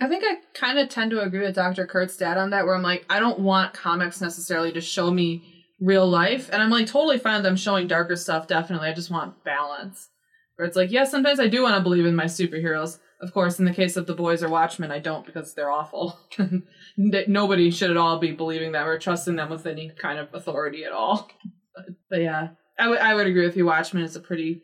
I 0.00 0.08
think 0.08 0.24
I 0.26 0.38
kind 0.54 0.78
of 0.78 0.88
tend 0.88 1.12
to 1.12 1.20
agree 1.22 1.40
with 1.46 1.54
Dr. 1.54 1.86
Kurt's 1.86 2.16
dad 2.16 2.36
on 2.36 2.50
that, 2.50 2.66
where 2.66 2.74
I'm 2.74 2.82
like, 2.82 3.06
I 3.08 3.20
don't 3.20 3.38
want 3.40 3.72
comics 3.74 4.20
necessarily 4.20 4.72
to 4.72 4.80
show 4.80 5.10
me 5.10 5.64
real 5.80 6.06
life. 6.08 6.50
And 6.52 6.60
I'm 6.60 6.70
like, 6.70 6.86
totally 6.86 7.18
fine 7.18 7.36
with 7.36 7.44
them 7.44 7.56
showing 7.56 7.86
darker 7.86 8.16
stuff, 8.16 8.46
definitely. 8.48 8.88
I 8.88 8.92
just 8.94 9.10
want 9.10 9.42
balance. 9.44 10.08
Where 10.56 10.66
it's 10.66 10.76
like, 10.76 10.90
yes, 10.90 11.10
sometimes 11.10 11.38
I 11.38 11.48
do 11.48 11.62
want 11.62 11.76
to 11.76 11.82
believe 11.82 12.06
in 12.06 12.16
my 12.16 12.24
superheroes. 12.24 12.98
Of 13.20 13.32
course, 13.32 13.58
in 13.58 13.64
the 13.64 13.74
case 13.74 13.96
of 13.96 14.06
the 14.06 14.14
boys 14.14 14.42
or 14.42 14.48
Watchmen, 14.48 14.90
I 14.90 14.98
don't 14.98 15.24
because 15.24 15.54
they're 15.54 15.70
awful. 15.70 16.18
Nobody 16.96 17.70
should 17.70 17.90
at 17.90 17.96
all 17.96 18.18
be 18.18 18.32
believing 18.32 18.72
them 18.72 18.86
or 18.86 18.98
trusting 18.98 19.36
them 19.36 19.50
with 19.50 19.66
any 19.66 19.90
kind 19.90 20.18
of 20.18 20.32
authority 20.34 20.84
at 20.84 20.92
all. 20.92 21.28
But, 21.74 21.84
but 22.10 22.20
yeah, 22.20 22.48
I 22.78 22.88
would 22.88 22.98
I 22.98 23.14
would 23.14 23.26
agree 23.26 23.44
with 23.44 23.56
you. 23.56 23.66
Watchmen 23.66 24.02
is 24.02 24.16
a 24.16 24.20
pretty 24.20 24.62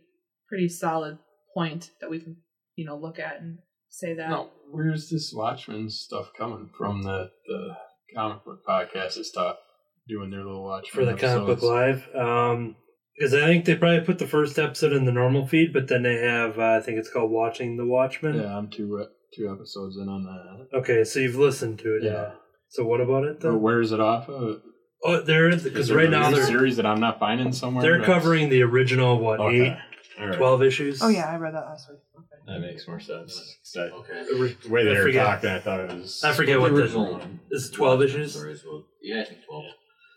pretty 0.49 0.69
solid 0.69 1.19
point 1.55 1.91
that 2.01 2.11
we 2.11 2.21
can 2.21 2.37
you 2.77 2.85
know 2.85 2.97
look 2.97 3.19
at 3.19 3.41
and 3.41 3.59
say 3.89 4.15
that. 4.15 4.31
No, 4.31 4.51
where's 4.71 5.09
this 5.11 5.33
Watchmen 5.35 5.89
stuff 5.89 6.31
coming 6.37 6.71
from? 6.77 7.03
That 7.03 7.31
the 7.47 7.77
comic 8.15 8.45
book 8.45 8.61
podcast 8.67 9.19
is 9.19 9.31
top 9.31 9.61
doing 10.09 10.31
their 10.31 10.45
little 10.45 10.65
Watchmen 10.65 11.07
for 11.07 11.11
the 11.13 11.19
comic 11.19 11.47
book 11.47 11.63
live. 11.63 12.09
Um, 12.15 12.77
because 13.17 13.35
I 13.35 13.41
think 13.47 13.65
they 13.65 13.75
probably 13.77 14.01
put 14.01 14.19
the 14.19 14.27
first 14.27 14.59
episode 14.59 14.93
in 14.93 15.05
the 15.05 15.13
normal 15.13 15.47
feed, 15.47 15.73
but 15.73 15.89
then 15.89 16.03
they 16.03 16.17
have 16.17 16.59
uh, 16.59 16.79
I 16.79 16.81
think 16.81 16.99
it's 16.99 17.11
called 17.11 17.31
Watching 17.31 17.77
the 17.77 17.87
Watchmen. 17.87 18.37
Yeah, 18.41 18.57
I'm 18.57 18.69
two 18.71 19.01
e- 19.01 19.07
two 19.37 19.51
episodes 19.51 19.97
in 19.97 20.09
on 20.09 20.25
that. 20.25 20.79
Okay, 20.79 21.05
so 21.05 21.21
you've 21.21 21.37
listened 21.37 21.79
to 21.81 21.97
it. 21.97 22.05
Yeah. 22.05 22.11
Yeah. 22.13 22.31
So 22.69 22.85
what 22.85 23.01
about 23.01 23.25
it 23.25 23.41
But 23.41 23.51
though? 23.53 23.57
where 23.59 23.81
is 23.81 23.93
it 23.93 24.01
off 24.01 24.29
of? 24.29 24.63
Oh, 25.05 25.21
there 25.21 25.49
is 25.49 25.57
Is 25.57 25.65
because 25.65 25.93
right 25.93 26.07
a 26.07 26.11
now 26.11 26.31
new 26.31 26.37
they're 26.37 26.47
series 26.47 26.77
that 26.77 26.87
I'm 26.87 27.01
not 27.01 27.19
finding 27.19 27.53
somewhere. 27.53 27.83
they're 27.83 28.05
covering 28.05 28.49
the 28.51 28.63
original 28.63 29.19
what 29.19 29.41
Okay. 29.41 29.61
eight, 29.73 29.77
All 30.21 30.29
right. 30.29 30.37
12 30.39 30.63
issues. 30.63 31.03
Oh 31.03 31.09
yeah, 31.09 31.27
I 31.29 31.37
read 31.37 31.55
that 31.55 31.65
last 31.67 31.89
week. 31.91 31.99
Okay. 32.17 32.27
That 32.47 32.61
makes 32.61 32.87
more 32.87 33.01
sense. 33.01 33.59
I- 33.77 33.81
Okay. 33.81 34.23
The 34.31 34.69
way 34.71 34.85
they 34.85 34.91
I 34.93 34.99
were 34.99 35.03
forget. 35.07 35.27
talking, 35.27 35.51
I 35.51 35.59
thought 35.59 35.81
it 35.81 35.89
was. 35.97 36.23
I 36.25 36.33
forget 36.33 36.61
what 36.61 36.71
the 36.71 36.77
the 36.77 36.83
original 36.83 37.21
is 37.51 37.71
twelve 37.71 38.01
issues. 38.03 38.33
stories 38.35 38.65
Yeah, 39.03 39.23
I 39.23 39.25
think 39.25 39.41
twelve. 39.49 39.65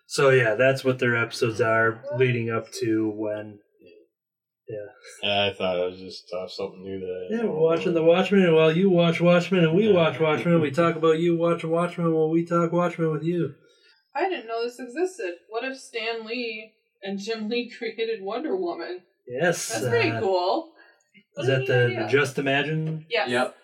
So 0.07 0.29
yeah, 0.29 0.55
that's 0.55 0.83
what 0.83 0.99
their 0.99 1.15
episodes 1.15 1.61
are 1.61 2.03
leading 2.17 2.49
up 2.49 2.71
to 2.81 3.11
when. 3.15 3.59
Yeah. 4.67 5.47
I 5.47 5.53
thought 5.53 5.77
it 5.77 5.91
was 5.91 5.99
just 5.99 6.25
uh, 6.33 6.47
something 6.47 6.83
new 6.83 6.99
that. 6.99 7.27
I 7.31 7.35
Yeah, 7.35 7.49
we're 7.49 7.59
watching 7.59 7.93
the 7.93 8.03
Watchmen, 8.03 8.43
and 8.43 8.55
while 8.55 8.71
you 8.71 8.89
watch 8.89 9.21
Watchmen 9.21 9.63
and 9.63 9.75
we 9.75 9.91
watch 9.91 10.19
Watchmen, 10.19 10.59
we 10.59 10.71
talk 10.71 10.95
about 10.95 11.19
you 11.19 11.37
watching 11.37 11.69
Watchmen 11.69 12.11
while 12.11 12.31
we 12.31 12.45
talk 12.45 12.71
Watchmen 12.71 13.11
with 13.11 13.23
you. 13.23 13.53
I 14.15 14.29
didn't 14.29 14.47
know 14.47 14.63
this 14.63 14.79
existed. 14.79 15.35
What 15.49 15.65
if 15.65 15.77
Stan 15.77 16.25
Lee 16.25 16.71
and 17.03 17.19
Jim 17.19 17.49
Lee 17.49 17.69
created 17.77 18.23
Wonder 18.23 18.55
Woman? 18.55 19.01
Yes, 19.27 19.69
That's 19.69 19.87
pretty 19.87 20.09
uh, 20.11 20.21
cool. 20.21 20.71
What 21.33 21.43
Is 21.43 21.47
that 21.47 21.67
the, 21.67 21.85
idea. 21.85 22.03
the 22.03 22.07
Just 22.07 22.39
Imagine? 22.39 23.05
Yes. 23.09 23.29
Yep. 23.29 23.55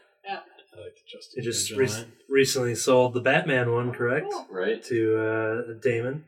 I 1.12 1.18
like 1.18 1.24
the 1.36 1.42
Justice 1.42 1.70
They 1.70 1.82
just 1.88 2.06
re- 2.06 2.14
recently 2.30 2.76
sold 2.76 3.14
the 3.14 3.22
Batman 3.22 3.72
one, 3.72 3.92
correct? 3.92 4.34
Right. 4.50 4.84
To 4.84 5.18
uh, 5.18 5.80
Damon. 5.82 6.26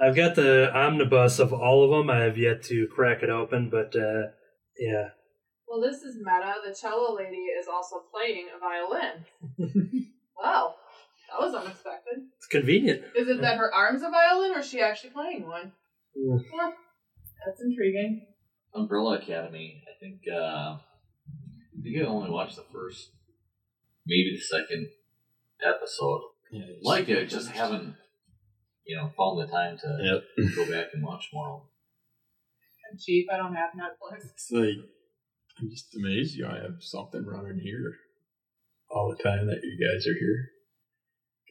I've 0.00 0.16
got 0.16 0.34
the 0.34 0.74
omnibus 0.74 1.38
of 1.38 1.52
all 1.52 1.84
of 1.84 1.90
them. 1.90 2.10
I 2.10 2.20
have 2.20 2.36
yet 2.36 2.62
to 2.64 2.88
crack 2.88 3.22
it 3.22 3.30
open, 3.30 3.70
but 3.70 3.94
uh, 3.94 4.32
yeah. 4.76 5.10
Well, 5.68 5.80
this 5.80 6.02
is 6.02 6.16
meta. 6.18 6.54
The 6.66 6.74
cello 6.74 7.16
lady 7.16 7.36
is 7.36 7.68
also 7.72 8.02
playing 8.12 8.48
a 8.54 8.58
violin. 8.58 9.24
wow, 10.36 10.74
that 11.30 11.40
was 11.40 11.54
unexpected. 11.54 12.24
It's 12.36 12.46
convenient. 12.48 13.02
Is 13.16 13.28
it 13.28 13.40
that 13.40 13.58
her 13.58 13.72
arm's 13.72 14.02
a 14.02 14.10
violin, 14.10 14.52
or 14.54 14.58
is 14.58 14.68
she 14.68 14.80
actually 14.80 15.10
playing 15.10 15.46
one? 15.46 15.72
Yeah, 16.16 16.70
that's 17.46 17.62
intriguing. 17.62 18.26
Umbrella 18.74 19.18
Academy. 19.18 19.82
I 19.86 19.98
think. 20.00 20.22
Uh, 20.28 20.78
I 20.78 21.82
think 21.82 21.96
I 22.02 22.06
only 22.06 22.30
watched 22.30 22.56
the 22.56 22.64
first, 22.72 23.10
maybe 24.06 24.36
the 24.36 24.40
second 24.40 24.88
episode. 25.64 26.22
Yeah, 26.50 26.64
Like 26.82 27.08
it, 27.08 27.26
just 27.30 27.50
haven't, 27.50 27.94
you 28.84 28.96
know, 28.96 29.10
found 29.16 29.40
the 29.40 29.46
time 29.50 29.78
to 29.78 30.22
Yep. 30.36 30.54
go 30.56 30.70
back 30.70 30.88
and 30.92 31.02
watch 31.04 31.28
more. 31.32 31.62
I'm 32.90 32.98
cheap. 32.98 33.26
I 33.32 33.36
don't 33.38 33.54
have 33.54 33.70
Netflix. 33.74 34.24
It's 34.32 34.50
like 34.50 34.76
I'm 35.58 35.70
just 35.70 35.94
amazed 35.96 36.34
you 36.34 36.44
don't 36.44 36.56
have 36.60 36.76
something 36.82 37.24
running 37.24 37.58
here 37.62 37.94
all 38.90 39.14
the 39.16 39.22
time 39.22 39.46
that 39.46 39.60
you 39.62 39.78
guys 39.78 40.06
are 40.06 40.18
here. 40.18 40.50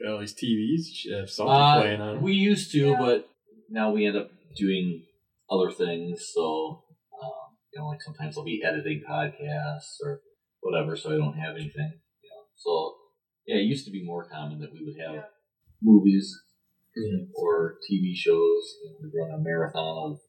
Got 0.03 0.13
all 0.13 0.19
these 0.19 0.33
TVs, 0.35 0.87
you 0.89 0.95
should 0.95 1.13
have 1.19 1.29
something 1.29 1.53
Uh, 1.55 1.81
playing 1.81 2.01
on. 2.01 2.21
we 2.21 2.33
used 2.33 2.71
to, 2.73 2.89
Yeah. 2.89 2.97
but 2.99 3.29
now 3.69 3.91
we 3.91 4.05
end 4.05 4.17
up 4.17 4.31
doing 4.55 5.05
other 5.49 5.71
things. 5.71 6.29
So, 6.33 6.83
um, 7.21 7.57
you 7.73 7.79
know, 7.79 7.87
like 7.87 8.01
sometimes 8.01 8.37
I'll 8.37 8.43
be 8.43 8.61
editing 8.63 9.01
podcasts 9.07 9.97
or 10.03 10.21
whatever, 10.61 10.95
so 10.95 11.11
I 11.13 11.17
don't 11.17 11.37
have 11.37 11.55
anything. 11.55 12.01
You 12.65 12.71
know, 12.71 12.89
so 12.91 12.95
yeah, 13.47 13.55
it 13.57 13.63
used 13.65 13.85
to 13.85 13.91
be 13.91 14.03
more 14.03 14.27
common 14.29 14.59
that 14.59 14.71
we 14.73 14.83
would 14.83 14.95
have 14.99 15.15
Yeah. 15.15 15.23
movies 15.81 16.33
Yeah. 16.95 17.25
or 17.35 17.77
TV 17.89 18.13
shows. 18.15 18.77
You 18.83 18.89
know, 18.91 18.97
we'd 19.03 19.13
run 19.19 19.39
a 19.39 19.43
marathon 19.43 20.11
of 20.11 20.19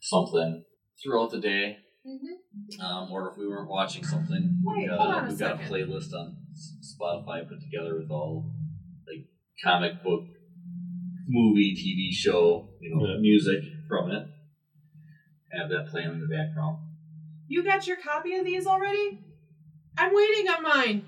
something 0.00 0.64
throughout 1.02 1.30
the 1.30 1.40
day. 1.40 1.78
Mm-hmm. 2.06 2.80
Um, 2.84 3.12
or 3.12 3.30
if 3.30 3.38
we 3.38 3.46
weren't 3.46 3.68
watching 3.68 4.04
something, 4.04 4.60
Wait, 4.64 4.78
we've 4.80 4.88
got, 4.88 4.98
a, 4.98 5.02
on 5.02 5.24
a 5.24 5.28
we've 5.28 5.38
got 5.38 5.54
a 5.54 5.64
playlist 5.64 6.12
on 6.12 6.36
Spotify 6.82 7.48
put 7.48 7.60
together 7.60 7.96
with 7.96 8.10
all 8.10 8.52
like 9.06 9.26
comic 9.62 10.02
book, 10.02 10.24
movie, 11.28 11.76
TV 11.76 12.12
show, 12.12 12.68
you 12.80 12.90
know, 12.94 13.06
Yeah. 13.06 13.20
music 13.20 13.62
from 13.88 14.10
it. 14.10 14.26
Have 15.52 15.68
that 15.70 15.88
playing 15.90 16.10
in 16.10 16.20
the 16.20 16.26
background. 16.26 16.78
You 17.46 17.62
got 17.62 17.86
your 17.86 17.98
copy 17.98 18.34
of 18.34 18.44
these 18.44 18.66
already? 18.66 19.20
I'm 19.96 20.12
waiting 20.14 20.48
on 20.48 20.62
mine. 20.62 21.04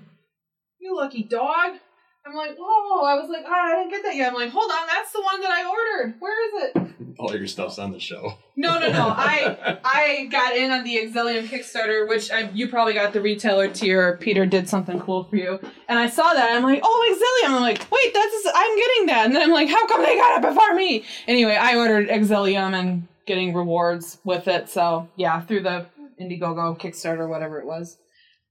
You 0.85 0.95
lucky 0.95 1.23
dog. 1.23 1.79
I'm 2.27 2.35
like, 2.35 2.55
whoa. 2.59 3.03
I 3.03 3.15
was 3.15 3.27
like, 3.27 3.43
oh, 3.47 3.51
I 3.51 3.75
didn't 3.75 3.89
get 3.89 4.03
that 4.03 4.15
yet. 4.15 4.29
I'm 4.29 4.35
like, 4.35 4.51
hold 4.51 4.69
on, 4.69 4.85
that's 4.85 5.11
the 5.11 5.21
one 5.21 5.41
that 5.41 5.49
I 5.49 5.67
ordered. 5.67 6.15
Where 6.19 6.45
is 6.45 6.75
it? 6.75 6.95
all 7.17 7.35
your 7.35 7.47
stuff's 7.47 7.79
on 7.79 7.91
the 7.91 7.99
show. 7.99 8.37
No, 8.55 8.77
no, 8.79 8.91
no. 8.91 9.07
I 9.17 9.79
I 9.83 10.25
got 10.25 10.55
in 10.55 10.69
on 10.69 10.83
the 10.83 10.97
Exilium 10.97 11.47
Kickstarter, 11.47 12.07
which 12.07 12.29
I, 12.31 12.49
you 12.51 12.67
probably 12.67 12.93
got 12.93 13.13
the 13.13 13.21
retailer 13.21 13.67
tier. 13.67 14.17
Peter 14.17 14.45
did 14.45 14.69
something 14.69 14.99
cool 14.99 15.23
for 15.23 15.37
you, 15.37 15.59
and 15.87 15.97
I 15.97 16.07
saw 16.07 16.33
that. 16.33 16.51
I'm 16.51 16.61
like, 16.61 16.81
oh, 16.83 17.43
Exilium. 17.45 17.55
I'm 17.55 17.61
like, 17.61 17.89
wait, 17.91 18.13
that's 18.13 18.47
I'm 18.53 18.77
getting 18.77 19.05
that, 19.07 19.25
and 19.25 19.35
then 19.35 19.41
I'm 19.41 19.51
like, 19.51 19.69
how 19.69 19.87
come 19.87 20.03
they 20.03 20.15
got 20.17 20.43
it 20.43 20.47
before 20.47 20.75
me? 20.75 21.03
Anyway, 21.27 21.55
I 21.55 21.75
ordered 21.75 22.09
Exilium 22.09 22.73
and 22.79 23.07
getting 23.25 23.55
rewards 23.55 24.19
with 24.23 24.47
it. 24.47 24.69
So 24.69 25.09
yeah, 25.15 25.41
through 25.41 25.63
the 25.63 25.87
Indiegogo 26.21 26.77
Kickstarter, 26.77 27.27
whatever 27.27 27.59
it 27.59 27.65
was. 27.65 27.97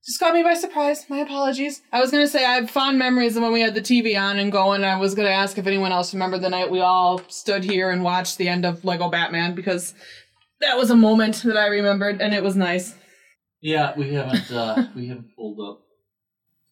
Just 0.07 0.21
caught 0.21 0.35
me 0.35 0.43
by 0.43 0.53
surprise. 0.53 1.07
My 1.09 1.19
apologies. 1.19 1.81
I 1.91 2.01
was 2.01 2.11
gonna 2.11 2.29
say 2.29 2.45
I 2.45 2.55
have 2.55 2.71
fond 2.71 2.99
memories 2.99 3.37
of 3.37 3.43
when 3.43 3.53
we 3.53 3.63
had 3.63 3.75
the 3.75 3.81
TV 3.81 4.21
on 4.21 4.39
and 4.39 4.53
going. 4.53 4.85
I 4.85 4.99
was 4.99 5.15
gonna 5.15 5.31
ask 5.31 5.57
if 5.57 5.67
anyone 5.67 5.93
else 5.93 6.13
remembered 6.13 6.43
the 6.43 6.51
night 6.51 6.71
we 6.71 6.81
all 6.81 7.23
stood 7.29 7.65
here 7.65 7.91
and 7.91 8.05
watched 8.05 8.37
the 8.37 8.49
end 8.49 8.67
of 8.67 8.85
Lego 8.85 9.09
Batman 9.09 9.55
because 9.55 9.95
that 10.61 10.77
was 10.77 10.91
a 10.91 10.97
moment 10.97 11.37
that 11.45 11.57
I 11.57 11.69
remembered 11.69 12.21
and 12.21 12.35
it 12.35 12.43
was 12.43 12.55
nice. 12.55 12.95
Yeah, 13.63 13.95
we 13.97 14.13
haven't 14.13 14.51
uh, 14.53 14.89
we 14.95 15.09
haven't 15.09 15.35
pulled 15.35 15.59
up 15.59 15.81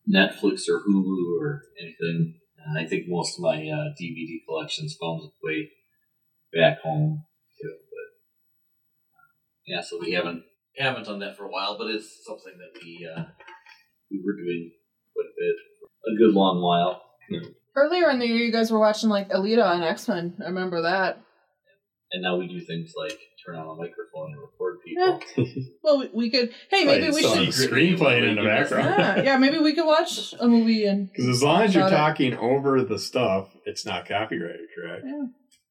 Netflix 0.07 0.68
or 0.68 0.83
Hulu 0.87 1.40
or 1.40 1.62
anything. 1.81 2.35
Uh, 2.59 2.81
I 2.81 2.87
think 2.87 3.05
most 3.09 3.38
of 3.38 3.45
my 3.45 3.57
uh, 3.57 3.95
DVD 3.99 4.45
collections 4.47 4.95
found 5.01 5.23
its 5.25 5.35
way 5.42 5.71
back 6.53 6.83
home 6.83 7.25
too. 7.59 7.77
But 7.90 9.64
yeah, 9.64 9.81
so 9.81 9.99
we 9.99 10.12
haven't 10.12 10.42
haven't 10.76 11.04
done 11.04 11.20
that 11.20 11.37
for 11.37 11.44
a 11.44 11.50
while, 11.50 11.76
but 11.78 11.88
it's 11.88 12.24
something 12.26 12.52
that 12.58 12.82
we 12.82 13.08
uh, 13.16 13.24
we 14.11 14.22
were 14.24 14.37
doing 14.37 14.70
quite 15.14 15.26
a 15.26 15.37
bit 15.38 16.14
a 16.14 16.18
good 16.18 16.35
long 16.35 16.61
while. 16.62 17.02
Earlier 17.74 18.11
in 18.11 18.18
the 18.18 18.26
year, 18.26 18.37
you 18.38 18.52
guys 18.52 18.70
were 18.70 18.78
watching 18.78 19.08
like 19.08 19.30
Alita 19.30 19.74
and 19.74 19.85
X 19.85 20.08
Men. 20.08 20.35
I 20.40 20.44
remember 20.48 20.82
that. 20.82 21.20
And 22.14 22.22
now 22.22 22.37
we 22.37 22.46
do 22.46 22.61
things 22.61 22.92
like 22.96 23.18
turn 23.46 23.56
on 23.56 23.66
a 23.66 23.74
microphone 23.74 24.32
and 24.32 24.40
record 24.40 24.78
people. 24.85 25.20
Well, 25.82 25.98
we, 26.00 26.11
we 26.12 26.30
could. 26.30 26.52
Hey, 26.70 26.85
maybe 26.85 27.11
we 27.11 27.22
so- 27.22 27.35
should. 27.44 27.54
Screen 27.54 27.96
playing 27.96 28.24
in 28.24 28.37
the 28.37 28.42
background. 28.42 28.94
Yeah, 28.98 29.22
yeah, 29.22 29.37
maybe 29.38 29.58
we 29.58 29.74
could 29.74 29.87
watch 29.87 30.35
a 30.38 30.46
movie 30.46 30.85
and. 30.85 31.08
Because 31.12 31.28
as 31.28 31.42
long 31.42 31.62
as 31.62 31.74
you're 31.74 31.88
Got 31.88 31.92
it. 31.92 31.96
talking 31.96 32.37
over 32.37 32.82
the 32.82 32.98
stuff, 32.98 33.48
it's 33.64 33.87
not 33.87 34.06
copyrighted, 34.06 34.61
correct? 34.76 35.04
Yeah. 35.06 35.24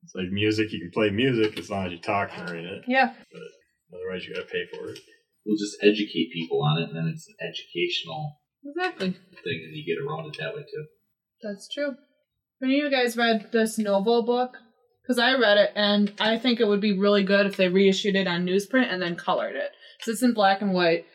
It's 0.03 0.15
like 0.15 0.31
music, 0.31 0.73
you 0.73 0.79
can 0.79 0.89
play 0.91 1.11
music 1.11 1.57
as 1.59 1.69
long 1.69 1.85
as 1.85 1.91
you're 1.91 2.01
talking 2.01 2.43
during 2.45 2.65
it. 2.65 2.83
Yeah. 2.87 3.13
Otherwise, 3.93 4.25
you 4.25 4.33
got 4.35 4.47
to 4.47 4.51
pay 4.51 4.65
for 4.71 4.89
it. 4.89 4.99
We'll 5.45 5.57
just 5.57 5.77
educate 5.81 6.31
people 6.33 6.61
on 6.63 6.81
it, 6.81 6.89
and 6.89 6.95
then 6.95 7.11
it's 7.13 7.27
an 7.27 7.35
educational 7.41 8.37
Exactly. 8.63 9.11
thing, 9.11 9.59
and 9.65 9.75
you 9.75 9.83
get 9.85 10.01
around 10.01 10.27
it 10.27 10.37
that 10.39 10.53
way 10.53 10.61
too. 10.61 10.85
That's 11.41 11.67
true. 11.73 11.89
Have 11.89 12.69
any 12.69 12.79
of 12.79 12.85
you 12.85 12.91
guys 12.91 13.17
read 13.17 13.51
this 13.51 13.79
Novo 13.79 14.21
book? 14.21 14.57
Because 15.01 15.17
I 15.17 15.33
read 15.33 15.57
it, 15.57 15.71
and 15.75 16.13
I 16.19 16.37
think 16.37 16.59
it 16.59 16.67
would 16.67 16.79
be 16.81 16.97
really 16.97 17.23
good 17.23 17.47
if 17.47 17.57
they 17.57 17.69
reissued 17.69 18.15
it 18.15 18.27
on 18.27 18.45
newsprint 18.45 18.93
and 18.93 19.01
then 19.01 19.15
colored 19.15 19.55
it. 19.55 19.71
Because 19.97 20.13
it's 20.13 20.23
in 20.23 20.33
black 20.33 20.61
and 20.61 20.73
white. 20.73 21.05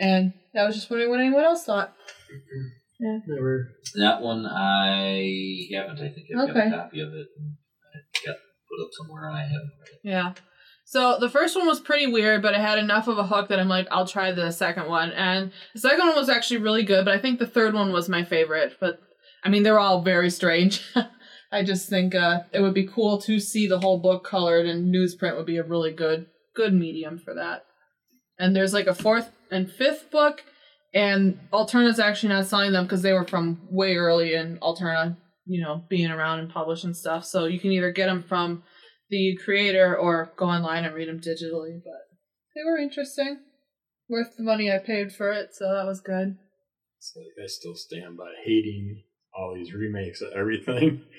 And 0.00 0.32
I 0.58 0.64
was 0.64 0.74
just 0.74 0.90
wondering 0.90 1.10
what 1.10 1.20
anyone 1.20 1.44
else 1.44 1.64
thought. 1.64 1.94
Yeah. 2.98 3.18
Never. 3.26 3.68
That 3.96 4.22
one 4.22 4.46
I 4.46 5.68
haven't. 5.74 5.98
I 5.98 6.08
think 6.14 6.28
I've 6.34 6.48
got 6.48 6.66
a 6.66 6.70
copy 6.70 7.00
of 7.00 7.08
it. 7.12 7.26
put 8.24 8.30
up 8.30 8.88
somewhere, 8.92 9.28
and 9.28 9.36
I 9.36 9.42
haven't 9.42 9.72
read 9.78 9.88
it. 9.92 10.00
Yeah. 10.02 10.32
So 10.88 11.18
the 11.18 11.28
first 11.28 11.56
one 11.56 11.66
was 11.66 11.80
pretty 11.80 12.06
weird, 12.06 12.42
but 12.42 12.54
it 12.54 12.60
had 12.60 12.78
enough 12.78 13.08
of 13.08 13.18
a 13.18 13.26
hook 13.26 13.48
that 13.48 13.58
I'm 13.58 13.68
like, 13.68 13.88
I'll 13.90 14.06
try 14.06 14.30
the 14.30 14.52
second 14.52 14.88
one. 14.88 15.10
And 15.10 15.50
the 15.74 15.80
second 15.80 16.06
one 16.06 16.14
was 16.14 16.28
actually 16.28 16.58
really 16.58 16.84
good, 16.84 17.04
but 17.04 17.12
I 17.12 17.18
think 17.18 17.40
the 17.40 17.46
third 17.46 17.74
one 17.74 17.92
was 17.92 18.08
my 18.08 18.22
favorite. 18.22 18.76
But 18.78 19.00
I 19.42 19.48
mean, 19.48 19.64
they're 19.64 19.80
all 19.80 20.02
very 20.02 20.30
strange. 20.30 20.80
I 21.52 21.64
just 21.64 21.88
think 21.88 22.14
uh, 22.14 22.42
it 22.52 22.60
would 22.60 22.72
be 22.72 22.86
cool 22.86 23.20
to 23.22 23.40
see 23.40 23.66
the 23.66 23.80
whole 23.80 23.98
book 23.98 24.22
colored, 24.22 24.66
and 24.66 24.94
newsprint 24.94 25.36
would 25.36 25.46
be 25.46 25.56
a 25.56 25.64
really 25.64 25.92
good 25.92 26.26
good 26.54 26.72
medium 26.72 27.18
for 27.18 27.34
that. 27.34 27.64
And 28.38 28.54
there's 28.54 28.72
like 28.72 28.86
a 28.86 28.94
fourth 28.94 29.32
and 29.50 29.68
fifth 29.68 30.12
book, 30.12 30.44
and 30.94 31.40
Alterna's 31.52 31.98
actually 31.98 32.28
not 32.28 32.46
selling 32.46 32.72
them 32.72 32.84
because 32.84 33.02
they 33.02 33.12
were 33.12 33.26
from 33.26 33.60
way 33.72 33.96
early 33.96 34.34
in 34.34 34.58
Alterna, 34.58 35.16
you 35.46 35.60
know, 35.60 35.82
being 35.88 36.12
around 36.12 36.38
and 36.38 36.48
publishing 36.48 36.94
stuff. 36.94 37.24
So 37.24 37.46
you 37.46 37.58
can 37.58 37.72
either 37.72 37.90
get 37.90 38.06
them 38.06 38.22
from 38.22 38.62
the 39.08 39.36
creator 39.44 39.96
or 39.96 40.32
go 40.36 40.46
online 40.46 40.84
and 40.84 40.94
read 40.94 41.08
them 41.08 41.20
digitally. 41.20 41.80
But 41.84 42.02
they 42.54 42.62
were 42.64 42.78
interesting, 42.78 43.38
worth 44.08 44.36
the 44.36 44.42
money 44.44 44.70
I 44.72 44.78
paid 44.78 45.12
for 45.12 45.30
it, 45.32 45.54
so 45.54 45.72
that 45.72 45.86
was 45.86 46.00
good. 46.00 46.36
It's 46.98 47.12
like 47.16 47.44
I 47.44 47.46
still 47.46 47.74
stand 47.74 48.16
by 48.16 48.32
hating 48.44 49.02
all 49.34 49.54
these 49.54 49.72
remakes 49.74 50.20
of 50.22 50.32
everything. 50.32 51.02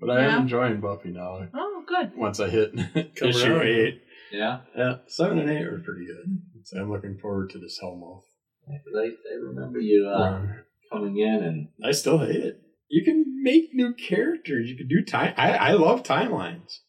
But 0.00 0.10
I 0.10 0.24
am 0.24 0.40
enjoying 0.42 0.80
Buffy 0.80 1.10
now. 1.10 1.46
Oh, 1.54 1.84
good. 1.86 2.16
Once 2.16 2.40
I 2.40 2.48
hit 2.50 2.72
Come 3.16 3.28
issue 3.28 3.60
eight. 3.62 4.02
Yeah, 4.32 4.60
Yeah, 4.76 4.96
seven 5.06 5.38
and 5.38 5.48
eight 5.48 5.62
are 5.64 5.78
pretty 5.78 6.04
good. 6.04 6.42
So 6.64 6.80
I'm 6.80 6.90
looking 6.90 7.16
forward 7.16 7.50
to 7.50 7.58
this 7.58 7.78
Hellmouth. 7.82 8.24
Yeah, 8.68 8.78
'cause 8.78 8.92
I, 8.96 9.32
I 9.32 9.36
remember 9.40 9.78
you 9.78 10.06
uh, 10.12 10.18
run. 10.20 10.64
coming 10.92 11.18
in 11.18 11.42
and 11.44 11.68
I 11.82 11.92
still 11.92 12.18
hate 12.18 12.42
it. 12.42 12.60
You 12.88 13.04
can 13.04 13.40
make 13.42 13.70
new 13.72 13.94
characters. 13.94 14.68
You 14.68 14.76
can 14.76 14.88
do 14.88 15.02
time. 15.04 15.32
I, 15.36 15.52
I 15.52 15.70
love 15.72 16.02
timelines. 16.02 16.80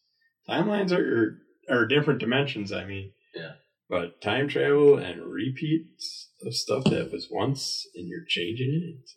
Timelines 0.48 0.92
are, 0.92 1.38
are 1.68 1.86
different 1.86 2.20
dimensions. 2.20 2.72
I 2.72 2.84
mean, 2.84 3.12
Yeah. 3.34 3.52
But 3.88 4.20
time 4.20 4.48
travel 4.48 4.98
and 4.98 5.22
repeats 5.22 6.30
of 6.44 6.54
stuff 6.54 6.84
that 6.84 7.12
was 7.12 7.28
once, 7.30 7.86
and 7.94 8.08
you're 8.08 8.24
changing 8.26 8.98
it. 8.98 9.10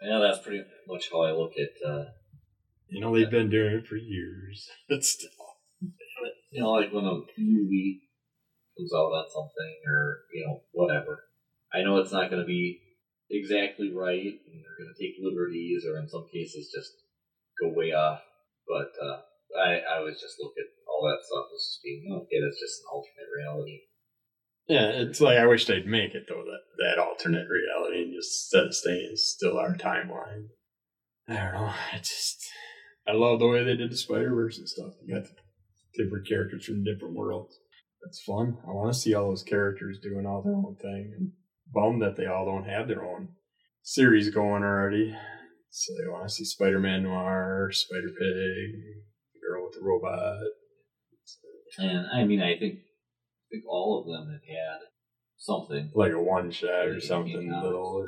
Yeah, 0.00 0.18
that's 0.18 0.38
pretty 0.44 0.64
much 0.88 1.10
how 1.12 1.22
I 1.22 1.32
look 1.32 1.52
at 1.58 1.88
uh, 1.88 2.04
you 2.92 3.00
know, 3.00 3.16
they've 3.16 3.30
been 3.30 3.48
doing 3.48 3.72
it 3.76 3.86
for 3.86 3.96
years. 3.96 4.68
It's 4.88 5.12
still. 5.12 5.30
you 6.50 6.60
know, 6.60 6.72
like 6.72 6.92
when 6.92 7.06
a 7.06 7.20
movie 7.38 8.02
comes 8.76 8.92
out 8.92 9.16
on 9.16 9.24
something 9.30 9.76
or, 9.88 10.18
you 10.34 10.46
know, 10.46 10.60
whatever. 10.72 11.24
I 11.72 11.82
know 11.82 11.96
it's 11.96 12.12
not 12.12 12.28
going 12.28 12.42
to 12.42 12.46
be 12.46 12.80
exactly 13.30 13.90
right 13.94 14.20
and 14.20 14.60
they're 14.60 14.76
going 14.78 14.92
to 14.94 15.00
take 15.00 15.16
liberties 15.22 15.86
or 15.86 15.98
in 15.98 16.08
some 16.08 16.26
cases 16.30 16.70
just 16.74 16.92
go 17.62 17.72
way 17.74 17.92
off. 17.92 18.20
But 18.68 18.92
uh, 19.02 19.20
I, 19.58 19.80
I 19.84 19.98
always 19.98 20.20
just 20.20 20.36
look 20.40 20.54
at 20.58 20.68
all 20.88 21.02
that 21.04 21.24
stuff 21.24 21.46
as 21.54 21.62
just 21.62 21.82
being, 21.82 22.08
oh, 22.10 22.24
okay, 22.24 22.40
that's 22.40 22.60
just 22.60 22.82
an 22.82 22.92
alternate 22.92 23.30
reality. 23.32 23.80
Yeah, 24.68 24.88
it's 25.02 25.20
like 25.20 25.38
I 25.38 25.46
wish 25.46 25.66
they'd 25.66 25.86
make 25.86 26.14
it 26.14 26.26
though 26.28 26.44
that 26.44 26.62
that 26.78 27.02
alternate 27.02 27.46
reality 27.48 28.04
and 28.04 28.14
just 28.14 28.54
of 28.54 28.72
staying 28.74 29.16
still 29.16 29.58
our 29.58 29.74
timeline. 29.74 30.48
I 31.28 31.34
don't 31.34 31.54
know. 31.54 31.72
I 31.92 31.98
just 31.98 32.46
I 33.06 33.12
love 33.12 33.40
the 33.40 33.48
way 33.48 33.64
they 33.64 33.76
did 33.76 33.90
the 33.90 33.96
Spider 33.96 34.34
Verse 34.34 34.58
and 34.58 34.68
stuff. 34.68 34.92
You 35.04 35.14
got 35.14 35.28
different 35.94 36.28
characters 36.28 36.64
from 36.64 36.84
different 36.84 37.14
worlds. 37.14 37.58
That's 38.04 38.22
fun. 38.22 38.58
I 38.66 38.70
want 38.70 38.92
to 38.92 38.98
see 38.98 39.14
all 39.14 39.28
those 39.28 39.42
characters 39.42 39.98
doing 40.02 40.26
all 40.26 40.42
their 40.42 40.54
own 40.54 40.76
thing. 40.80 41.12
I'm 41.16 41.32
bummed 41.72 42.02
that 42.02 42.16
they 42.16 42.26
all 42.26 42.46
don't 42.46 42.68
have 42.68 42.88
their 42.88 43.04
own 43.04 43.28
series 43.82 44.30
going 44.30 44.62
already. 44.62 45.14
So 45.70 45.92
I 46.04 46.12
want 46.12 46.28
to 46.28 46.34
see 46.34 46.44
Spider 46.44 46.78
Man 46.78 47.04
Noir, 47.04 47.70
Spider 47.72 48.10
Pig, 48.18 49.02
with 49.72 49.80
the 49.80 49.86
robot. 49.86 50.38
And 51.78 52.06
I 52.12 52.24
mean, 52.24 52.42
I 52.42 52.58
think, 52.58 52.74
I 52.74 53.46
think 53.50 53.64
all 53.68 54.00
of 54.00 54.06
them 54.06 54.30
have 54.32 54.42
had 54.42 54.80
something. 55.38 55.90
Like 55.94 56.12
a 56.12 56.20
one 56.20 56.50
shot 56.50 56.86
or 56.86 57.00
something 57.00 57.48
yeah. 57.50 57.62
little 57.62 58.04
or 58.04 58.06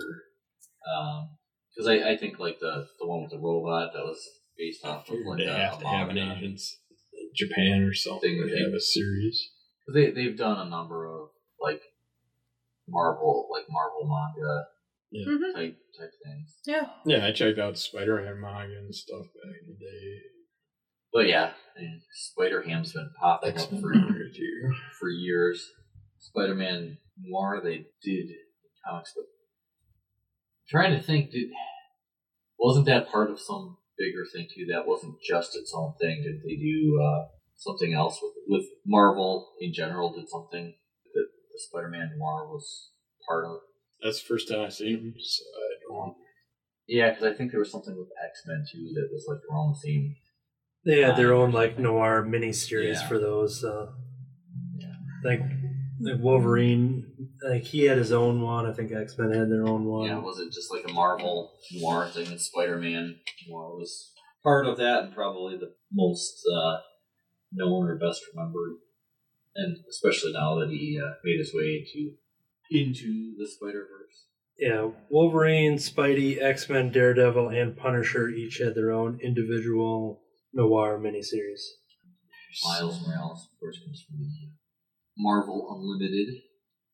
Because 1.75 1.89
I, 1.89 2.11
I 2.11 2.17
think 2.17 2.39
like 2.39 2.59
the, 2.61 2.87
the 3.01 3.07
one 3.07 3.23
with 3.23 3.31
the 3.31 3.39
robot 3.39 3.93
that 3.95 4.05
was 4.05 4.21
based 4.57 4.85
off 4.85 5.09
of 5.09 5.17
like 5.27 5.39
they 5.39 5.47
a, 5.47 5.55
have 5.55 5.75
a 5.75 5.81
to 5.81 5.87
have 5.87 6.09
an 6.11 6.17
manga. 6.17 6.37
agents 6.39 6.77
Japan 7.35 7.83
or 7.83 7.95
something 7.95 8.47
They 8.47 8.61
have 8.61 8.73
a 8.73 8.81
series. 8.81 9.51
They 9.93 10.11
they've 10.11 10.37
done 10.37 10.67
a 10.67 10.71
number 10.71 11.07
of 11.07 11.29
like 11.61 11.83
Marvel 12.89 13.49
like 13.51 13.65
Marvel 13.69 14.07
manga 14.07 14.65
hmm 15.13 15.53
type 15.55 15.77
type 15.99 16.11
things. 16.25 16.55
Yeah. 16.67 16.87
Yeah, 17.05 17.27
I 17.27 17.33
checked 17.33 17.59
out 17.59 17.79
Spider 17.79 18.23
Man 18.23 18.41
manga 18.41 18.77
and 18.79 18.95
stuff 18.95 19.27
back 19.27 19.57
in 19.63 19.69
the 19.69 19.79
day. 19.79 20.34
But 21.15 21.29
yeah, 21.29 21.53
and 21.77 22.03
Spider 22.13 22.63
Ham's 22.63 22.93
been 22.93 23.11
popping 23.21 23.57
up 23.57 23.71
for 23.71 23.95
for 24.99 25.09
years. 25.09 25.71
Spider 26.19 26.57
Man 26.57 26.99
Noir 27.17 27.61
they 27.63 27.87
did 28.03 28.31
comics, 28.85 29.13
but 29.15 29.23
I'm 29.23 30.69
trying 30.69 30.99
to 30.99 31.01
think, 31.01 31.31
did 31.31 31.51
wasn't 32.59 32.87
that 32.87 33.09
part 33.09 33.31
of 33.31 33.39
some 33.39 33.77
bigger 33.97 34.25
thing 34.35 34.49
too? 34.53 34.67
That 34.73 34.89
wasn't 34.89 35.15
just 35.23 35.55
its 35.55 35.73
own 35.73 35.95
thing. 36.01 36.25
Did 36.25 36.43
they 36.43 36.57
do 36.57 37.01
uh, 37.01 37.27
something 37.55 37.95
else 37.95 38.19
with 38.21 38.33
with 38.49 38.69
Marvel 38.85 39.53
in 39.61 39.73
general? 39.73 40.13
Did 40.13 40.29
something 40.29 40.75
that 41.15 41.27
the 41.53 41.59
Spider 41.69 41.91
Man 41.91 42.11
Noir 42.19 42.49
was 42.49 42.91
part 43.29 43.45
of? 43.45 43.59
That's 44.03 44.21
the 44.21 44.27
first 44.27 44.49
time 44.49 44.63
I've 44.63 44.75
seen 44.75 44.97
them, 44.97 45.15
so 45.17 45.45
I 45.45 45.75
don't. 45.89 46.17
Yeah, 46.89 47.11
because 47.11 47.25
I 47.25 47.35
think 47.35 47.53
there 47.53 47.61
was 47.61 47.71
something 47.71 47.97
with 47.97 48.09
X 48.27 48.43
Men 48.49 48.65
too 48.69 48.91
that 48.95 49.11
was 49.13 49.27
like 49.29 49.39
their 49.49 49.57
own 49.57 49.77
theme. 49.77 50.17
They 50.85 51.01
had 51.01 51.17
their 51.17 51.33
own 51.33 51.53
like 51.53 51.79
noir 51.79 52.23
miniseries 52.29 52.95
Yeah. 53.01 53.09
for 53.09 53.19
those. 53.19 53.65
Uh, 53.65 53.93
Yeah. 54.79 54.95
Like, 55.25 55.41
like 56.01 56.21
Wolverine, 56.21 57.07
like 57.49 57.63
he 57.63 57.85
had 57.85 57.97
his 57.99 58.13
own 58.13 58.43
one. 58.43 58.67
I 58.67 58.73
think 58.73 58.93
X 58.93 59.17
Men 59.19 59.33
had 59.33 59.51
their 59.51 59.67
own 59.67 59.85
one. 59.85 60.07
Yeah, 60.09 60.19
was 60.19 60.39
it 60.41 60.53
just 60.53 60.71
like 60.73 60.85
a 60.89 60.93
Marvel 60.93 61.53
noir 61.73 62.09
thing? 62.09 62.27
And 62.29 62.41
Spider 62.41 62.79
Man 62.79 63.17
noir 63.49 63.75
was 63.77 64.13
part 64.43 64.67
of 64.67 64.77
that, 64.79 65.05
and 65.05 65.15
probably 65.15 65.57
the 65.57 65.75
most 65.93 66.43
uh, 66.55 66.79
known 67.53 67.89
or 67.89 67.97
best 67.99 68.23
remembered. 68.35 68.75
And 69.57 69.77
especially 69.89 70.33
now 70.33 70.57
that 70.59 70.69
he 70.69 71.01
uh, 71.03 71.13
made 71.25 71.39
his 71.39 71.55
way 71.55 71.87
into 71.87 72.17
into 72.71 73.35
the 73.39 73.47
Spider 73.49 73.87
Verse. 73.91 74.27
Yeah, 74.59 74.91
Wolverine, 75.11 75.77
Spidey, 75.77 76.43
X 76.43 76.69
Men, 76.69 76.91
Daredevil, 76.91 77.49
and 77.49 77.77
Punisher 77.77 78.29
each 78.29 78.59
had 78.59 78.75
their 78.75 78.91
own 78.91 79.21
individual 79.23 80.24
noir 80.55 80.99
miniseries. 80.99 81.63
Miles 82.65 83.05
Morales, 83.07 83.49
of 83.53 83.59
course, 83.61 83.79
comes 83.85 84.05
from 84.09 84.19
the 84.21 84.53
Marvel 85.19 85.67
Unlimited 85.71 86.43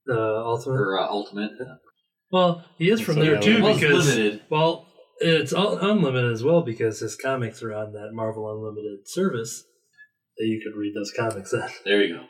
Uh, 0.08 0.44
Ultimate. 0.44 0.76
or 0.80 0.98
uh, 0.98 1.06
Ultimate. 1.08 1.52
Well, 2.32 2.64
he 2.78 2.90
is 2.90 3.00
from 3.00 3.16
So, 3.16 3.20
there 3.22 3.34
yeah, 3.34 3.40
too 3.40 3.56
because 3.62 4.06
limited. 4.16 4.42
well, 4.50 4.86
it's 5.18 5.52
un- 5.52 5.78
unlimited 5.80 6.32
as 6.32 6.42
well 6.42 6.62
because 6.62 7.00
his 7.00 7.14
comics 7.16 7.62
are 7.62 7.74
on 7.74 7.92
that 7.92 8.10
Marvel 8.12 8.50
Unlimited 8.50 9.06
service 9.06 9.64
that 10.38 10.46
you 10.46 10.60
could 10.64 10.78
read 10.78 10.94
those 10.94 11.12
comics 11.12 11.52
at. 11.52 11.70
There 11.84 12.02
you 12.02 12.14
go. 12.16 12.24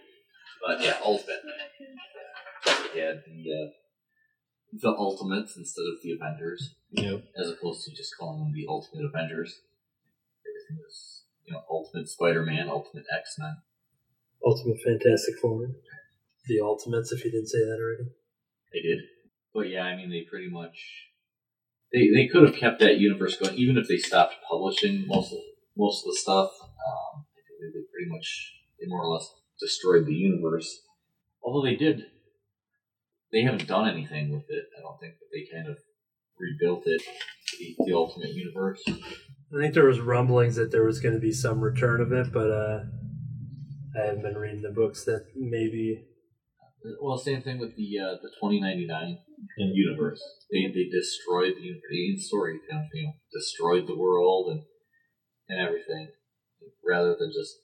But 0.67 0.83
yeah, 0.83 0.97
Ultimate. 1.05 1.41
He 2.93 2.99
had 2.99 3.23
the 3.25 3.45
uh, 3.53 3.71
the 4.73 4.89
Ultimates 4.89 5.57
instead 5.57 5.83
of 5.83 6.03
the 6.03 6.13
Avengers. 6.13 6.75
Yep. 6.93 7.23
as 7.41 7.49
opposed 7.51 7.85
to 7.85 7.95
just 7.95 8.11
calling 8.19 8.41
them 8.43 8.53
the 8.53 8.67
Ultimate 8.69 9.05
Avengers. 9.15 9.55
Everything 10.43 10.83
was, 10.83 11.20
you 11.47 11.53
know, 11.53 11.63
Ultimate 11.71 12.09
Spider-Man, 12.09 12.69
Ultimate 12.69 13.05
X-Men. 13.15 13.57
Ultimate 14.45 14.81
Fantastic 14.81 15.37
Four. 15.41 15.69
The 16.47 16.61
Ultimates, 16.61 17.13
if 17.13 17.25
you 17.25 17.31
didn't 17.31 17.49
say 17.49 17.59
that 17.59 17.79
already. 17.79 18.11
They 18.73 18.81
did, 18.81 19.01
but 19.53 19.69
yeah, 19.69 19.83
I 19.83 19.97
mean, 19.97 20.11
they 20.11 20.23
pretty 20.23 20.49
much 20.49 21.09
they 21.93 22.09
they 22.09 22.29
could 22.29 22.47
have 22.47 22.57
kept 22.57 22.81
that 22.81 22.99
universe 22.99 23.37
going, 23.37 23.57
even 23.57 23.77
if 23.77 23.89
they 23.89 23.99
stopped 23.99 24.37
publishing 24.49 25.07
most 25.07 25.33
of 25.33 25.39
most 25.77 26.05
of 26.05 26.13
the 26.13 26.17
stuff. 26.17 26.51
Um, 26.63 27.25
they, 27.35 27.67
they 27.67 27.85
pretty 27.93 28.11
much 28.11 28.55
they 28.81 28.87
more 28.87 29.03
or 29.03 29.13
less 29.13 29.29
destroyed 29.59 30.07
the 30.07 30.15
universe. 30.15 30.83
Although 31.43 31.69
they 31.69 31.77
did, 31.77 32.07
they 33.33 33.43
haven't 33.43 33.67
done 33.67 33.89
anything 33.89 34.33
with 34.33 34.45
it. 34.49 34.65
I 34.79 34.83
don't 34.83 34.99
think, 35.01 35.15
but 35.19 35.29
they 35.33 35.47
kind 35.53 35.69
of 35.69 35.79
rebuilt 36.39 36.83
it, 36.87 37.03
the, 37.59 37.77
the 37.87 37.95
Ultimate 37.95 38.31
Universe. 38.31 38.83
I 39.53 39.61
think 39.61 39.75
there 39.75 39.87
was 39.87 40.01
rumblings 40.01 40.57
that 40.57 40.71
there 40.71 40.85
was 40.85 41.01
going 41.01 41.15
to 41.15 41.21
be 41.21 41.33
some 41.33 41.61
return 41.61 42.01
of 42.01 42.13
it, 42.13 42.33
but 42.33 42.51
uh, 42.51 42.81
I 43.97 44.07
haven't 44.07 44.23
been 44.23 44.37
reading 44.39 44.63
the 44.63 44.71
books 44.71 45.05
that 45.05 45.27
maybe. 45.35 46.05
Well, 47.03 47.19
same 47.19 47.43
thing 47.43 47.59
with 47.59 47.77
the 47.77 47.99
uh, 47.99 48.15
the 48.23 48.31
twenty 48.41 48.61
ninety 48.61 48.87
nine 48.87 49.19
universe. 49.59 50.23
They 50.51 50.67
they 50.73 50.89
destroyed 50.89 51.55
the 51.57 51.63
universe. 51.63 51.91
In 51.91 52.19
story, 52.19 52.61
kind 52.71 52.85
of, 52.85 52.89
you 52.95 53.03
know, 53.07 53.13
destroyed 53.33 53.87
the 53.87 53.99
world 53.99 54.51
and 54.53 54.63
and 55.49 55.67
everything, 55.67 56.09
rather 56.87 57.17
than 57.19 57.33
just 57.33 57.57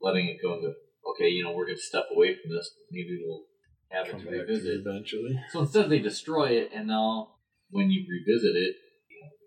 letting 0.00 0.26
it 0.26 0.38
go 0.42 0.54
and 0.54 0.62
go. 0.62 0.72
Okay, 1.12 1.28
you 1.28 1.44
know, 1.44 1.52
we're 1.52 1.66
going 1.66 1.76
to 1.76 1.82
step 1.82 2.04
away 2.14 2.34
from 2.34 2.50
this. 2.56 2.70
Maybe 2.90 3.20
we'll 3.22 3.44
have 3.90 4.06
Come 4.08 4.20
it 4.20 4.24
back 4.24 4.32
to 4.32 4.46
to 4.46 4.52
revisit. 4.52 4.80
eventually. 4.80 5.38
So 5.52 5.60
instead, 5.60 5.90
they 5.90 5.98
destroy 5.98 6.52
it, 6.52 6.70
and 6.74 6.88
now 6.88 7.34
when 7.68 7.90
you 7.90 8.06
revisit 8.08 8.56
it, 8.56 8.76
you 8.76 8.80
know, 8.80 8.83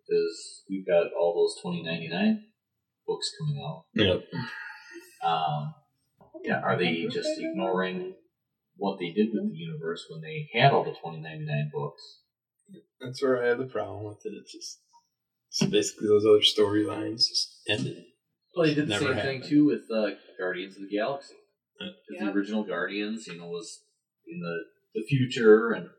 because 0.08 0.64
we've 0.70 0.86
got 0.88 1.08
all 1.20 1.34
those 1.36 1.62
twenty 1.62 1.84
ninety 1.84 2.08
nine 2.08 2.44
books 3.06 3.32
coming 3.40 3.62
out. 3.64 3.86
Yep. 3.94 4.24
Um, 5.26 5.74
yeah, 6.44 6.62
are 6.62 6.78
they 6.78 7.06
just 7.08 7.30
ignoring 7.40 8.14
what 8.76 9.00
they 9.00 9.12
did 9.12 9.30
with 9.34 9.50
the 9.52 9.58
universe 9.58 10.06
when 10.10 10.22
they 10.22 10.48
had 10.54 10.72
all 10.72 10.84
the 10.84 10.92
2099 10.92 11.72
books? 11.74 12.20
That's 13.02 13.22
where 13.24 13.44
I 13.44 13.48
have 13.48 13.58
the 13.58 13.66
problem 13.66 14.04
with 14.06 14.20
it. 14.26 14.34
It's 14.40 14.52
just 14.52 14.80
so 15.50 15.68
basically 15.68 16.08
those 16.08 16.26
other 16.26 16.42
storylines 16.42 17.28
just 17.28 17.62
ended. 17.68 18.04
Well, 18.56 18.68
they 18.68 18.76
did 18.76 18.86
the 18.86 18.90
Never 18.92 19.06
same 19.06 19.14
happened. 19.16 19.42
thing 19.44 19.50
too 19.50 19.66
with 19.66 19.82
uh, 19.94 20.12
Guardians 20.38 20.76
of 20.76 20.84
the 20.84 20.96
Galaxy. 20.96 21.34
Yeah. 21.80 21.88
'Cause 21.88 21.96
Yeah. 22.12 22.26
The 22.26 22.32
original 22.34 22.64
Guardians, 22.64 23.26
you 23.28 23.38
know, 23.38 23.48
was 23.48 23.82
in 24.28 24.40
the, 24.40 24.58
the 24.94 25.06
future, 25.08 25.72
and 25.72 25.90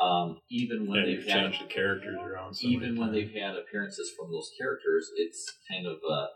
um, 0.00 0.40
even 0.50 0.86
when 0.86 1.00
Yeah, 1.00 1.04
they've 1.06 1.26
had 1.26 1.42
changed 1.42 1.62
the 1.62 1.66
characters 1.66 2.16
around. 2.20 2.54
So 2.54 2.68
even 2.68 2.96
when 2.98 3.08
times. 3.08 3.12
they've 3.14 3.42
had 3.42 3.56
appearances 3.56 4.10
from 4.18 4.30
those 4.30 4.50
characters, 4.58 5.10
it's 5.16 5.52
kind 5.70 5.86
of 5.86 5.98
uh, 6.08 6.26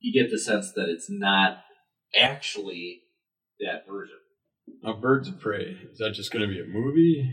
you 0.00 0.12
get 0.12 0.30
the 0.30 0.38
sense 0.38 0.72
that 0.72 0.88
it's 0.88 1.08
not 1.10 1.62
actually 2.18 3.02
that 3.60 3.86
version. 3.88 4.16
Now, 4.82 4.92
Birds 4.94 5.28
of 5.28 5.40
Prey 5.40 5.76
is 5.90 5.98
that 5.98 6.12
just 6.12 6.30
going 6.32 6.46
to 6.48 6.54
be 6.54 6.60
a 6.60 6.64
movie, 6.66 7.32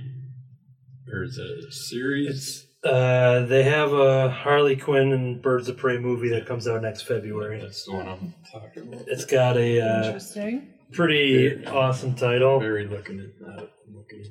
or 1.12 1.24
is 1.24 1.38
it 1.38 1.66
a 1.68 1.72
series? 1.72 2.66
Uh, 2.84 3.46
they 3.46 3.64
have 3.64 3.92
a 3.94 4.30
Harley 4.30 4.76
Quinn 4.76 5.12
and 5.12 5.42
Birds 5.42 5.68
of 5.68 5.76
Prey 5.78 5.98
movie 5.98 6.30
that 6.30 6.46
comes 6.46 6.68
out 6.68 6.82
next 6.84 7.02
February. 7.04 7.60
That's 7.60 7.84
the 7.86 7.94
one 7.94 8.08
I'm 8.08 8.34
talking 8.52 8.84
about. 8.94 9.08
It's 9.08 9.26
got 9.26 9.58
a 9.58 9.82
uh, 9.82 10.06
Interesting. 10.06 10.70
pretty 10.94 11.66
awesome 11.66 12.16
title. 12.16 12.60
Very 12.60 12.88
looking 12.88 13.20
at 13.20 13.38
that. 13.40 13.70
I'm 13.88 13.96
looking 13.96 14.24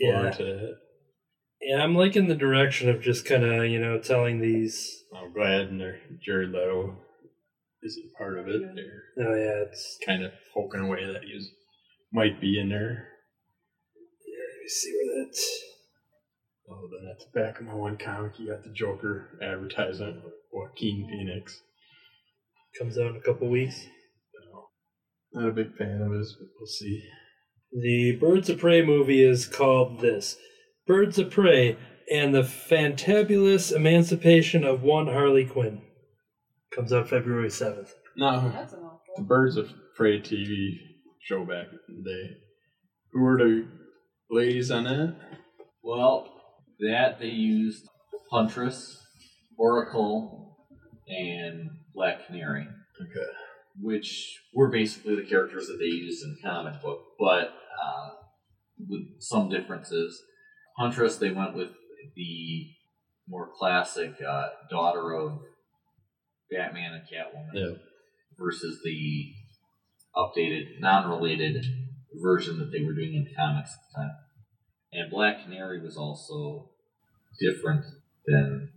Yeah, 0.00 0.30
to 0.30 0.44
that. 0.44 0.76
yeah, 1.60 1.82
I'm 1.82 1.94
liking 1.94 2.28
the 2.28 2.34
direction 2.34 2.88
of 2.88 3.00
just 3.02 3.24
kind 3.24 3.44
of 3.44 3.66
you 3.66 3.78
know 3.80 3.98
telling 3.98 4.40
these. 4.40 5.04
Oh, 5.14 5.24
I'm 5.26 5.32
glad 5.32 5.62
and 5.68 5.80
they're- 5.80 6.00
Jared 6.24 6.50
Leto 6.50 6.96
isn't 7.82 8.12
part 8.16 8.38
of 8.38 8.48
it. 8.48 8.60
They're 8.74 9.26
Oh 9.26 9.34
yeah, 9.34 9.64
it's 9.68 9.98
kind 10.04 10.22
of 10.24 10.32
poking 10.54 10.80
away 10.80 11.04
that 11.06 11.22
he 11.24 11.48
might 12.12 12.40
be 12.40 12.58
in 12.58 12.68
there. 12.68 13.08
Yeah, 14.26 14.44
let 14.54 14.62
me 14.62 14.68
see 14.68 14.92
where 14.92 15.24
that's. 15.24 15.62
Oh, 16.70 16.88
then 16.90 17.10
at 17.10 17.18
the 17.20 17.40
back 17.40 17.60
of 17.60 17.66
my 17.66 17.74
one 17.74 17.96
comic, 17.96 18.38
you 18.38 18.48
got 18.48 18.62
the 18.62 18.72
Joker 18.72 19.38
advertisement 19.42 20.22
with 20.22 20.34
Joaquin 20.52 21.06
Phoenix. 21.08 21.62
Comes 22.78 22.98
out 22.98 23.10
in 23.10 23.16
a 23.16 23.20
couple 23.20 23.48
weeks. 23.48 23.86
Not 25.32 25.48
a 25.48 25.52
big 25.52 25.74
fan 25.76 26.00
of 26.02 26.12
his, 26.12 26.36
but 26.38 26.48
we'll 26.58 26.66
see. 26.66 27.02
The 27.72 28.16
Birds 28.20 28.48
of 28.48 28.58
Prey 28.58 28.82
movie 28.82 29.22
is 29.22 29.46
called 29.46 30.00
this 30.00 30.36
Birds 30.86 31.18
of 31.18 31.30
Prey 31.30 31.76
and 32.10 32.34
the 32.34 32.42
Fantabulous 32.42 33.74
Emancipation 33.74 34.64
of 34.64 34.82
One 34.82 35.06
Harley 35.08 35.44
Quinn. 35.44 35.82
Comes 36.74 36.92
out 36.92 37.08
February 37.10 37.48
7th. 37.48 37.90
No, 38.16 38.50
That's 38.50 38.72
an 38.72 38.80
the 38.80 38.86
awful. 38.86 39.24
Birds 39.24 39.56
of 39.56 39.70
Prey 39.96 40.18
TV 40.20 40.78
show 41.20 41.44
back 41.44 41.66
in 41.88 42.02
the 42.02 42.10
day. 42.10 42.36
Who 43.12 43.20
were 43.22 43.38
the 43.38 43.68
ladies 44.30 44.70
on 44.70 44.84
that? 44.84 45.16
Well, 45.82 46.32
that 46.80 47.18
they 47.20 47.26
used 47.28 47.86
Huntress, 48.30 49.02
Oracle, 49.58 50.56
and 51.06 51.68
Black 51.94 52.26
Canary. 52.26 52.66
Okay. 53.02 53.26
Which 53.80 54.40
were 54.54 54.70
basically 54.70 55.16
the 55.16 55.28
characters 55.28 55.66
that 55.66 55.78
they 55.78 55.86
used 55.86 56.24
in 56.24 56.36
the 56.36 56.48
comic 56.48 56.80
book, 56.82 57.00
but 57.18 57.54
uh, 57.84 58.10
with 58.88 59.20
some 59.20 59.48
differences. 59.48 60.22
Huntress, 60.76 61.16
they 61.16 61.30
went 61.30 61.54
with 61.54 61.70
the 62.14 62.66
more 63.28 63.50
classic 63.58 64.14
uh, 64.26 64.48
daughter 64.70 65.12
of 65.12 65.40
Batman 66.50 66.94
and 66.94 67.02
Catwoman 67.02 67.50
Yeah. 67.54 67.76
versus 68.38 68.80
the 68.84 69.32
updated, 70.16 70.80
non-related 70.80 71.64
version 72.14 72.58
that 72.58 72.72
they 72.72 72.82
were 72.84 72.94
doing 72.94 73.14
in 73.14 73.24
the 73.24 73.34
comics 73.34 73.70
at 73.72 73.78
the 73.92 74.00
time. 74.00 74.16
And 74.92 75.10
Black 75.10 75.44
Canary 75.44 75.82
was 75.82 75.96
also 75.96 76.70
different 77.38 77.84
than 78.26 78.70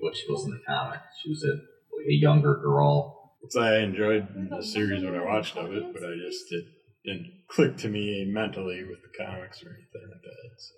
what 0.00 0.16
she 0.16 0.30
was 0.30 0.44
in 0.44 0.50
the 0.50 0.60
comic. 0.66 1.00
She 1.22 1.30
was 1.30 1.42
a, 1.44 1.52
like 1.52 2.06
a 2.08 2.12
younger 2.12 2.60
girl 2.62 3.23
It's 3.44 3.56
I 3.56 3.78
enjoyed 3.78 4.26
the 4.50 4.62
series 4.62 5.04
when 5.04 5.14
I 5.14 5.24
watched 5.24 5.56
of 5.56 5.72
it, 5.72 5.92
but 5.92 6.02
I 6.02 6.14
just 6.16 6.50
it 6.50 6.64
didn't 7.04 7.30
click 7.48 7.76
to 7.78 7.88
me 7.88 8.24
mentally 8.26 8.82
with 8.84 8.98
the 9.02 9.24
comics 9.24 9.62
or 9.62 9.68
anything 9.68 10.08
like 10.10 10.22
that. 10.22 10.50
So, 10.56 10.74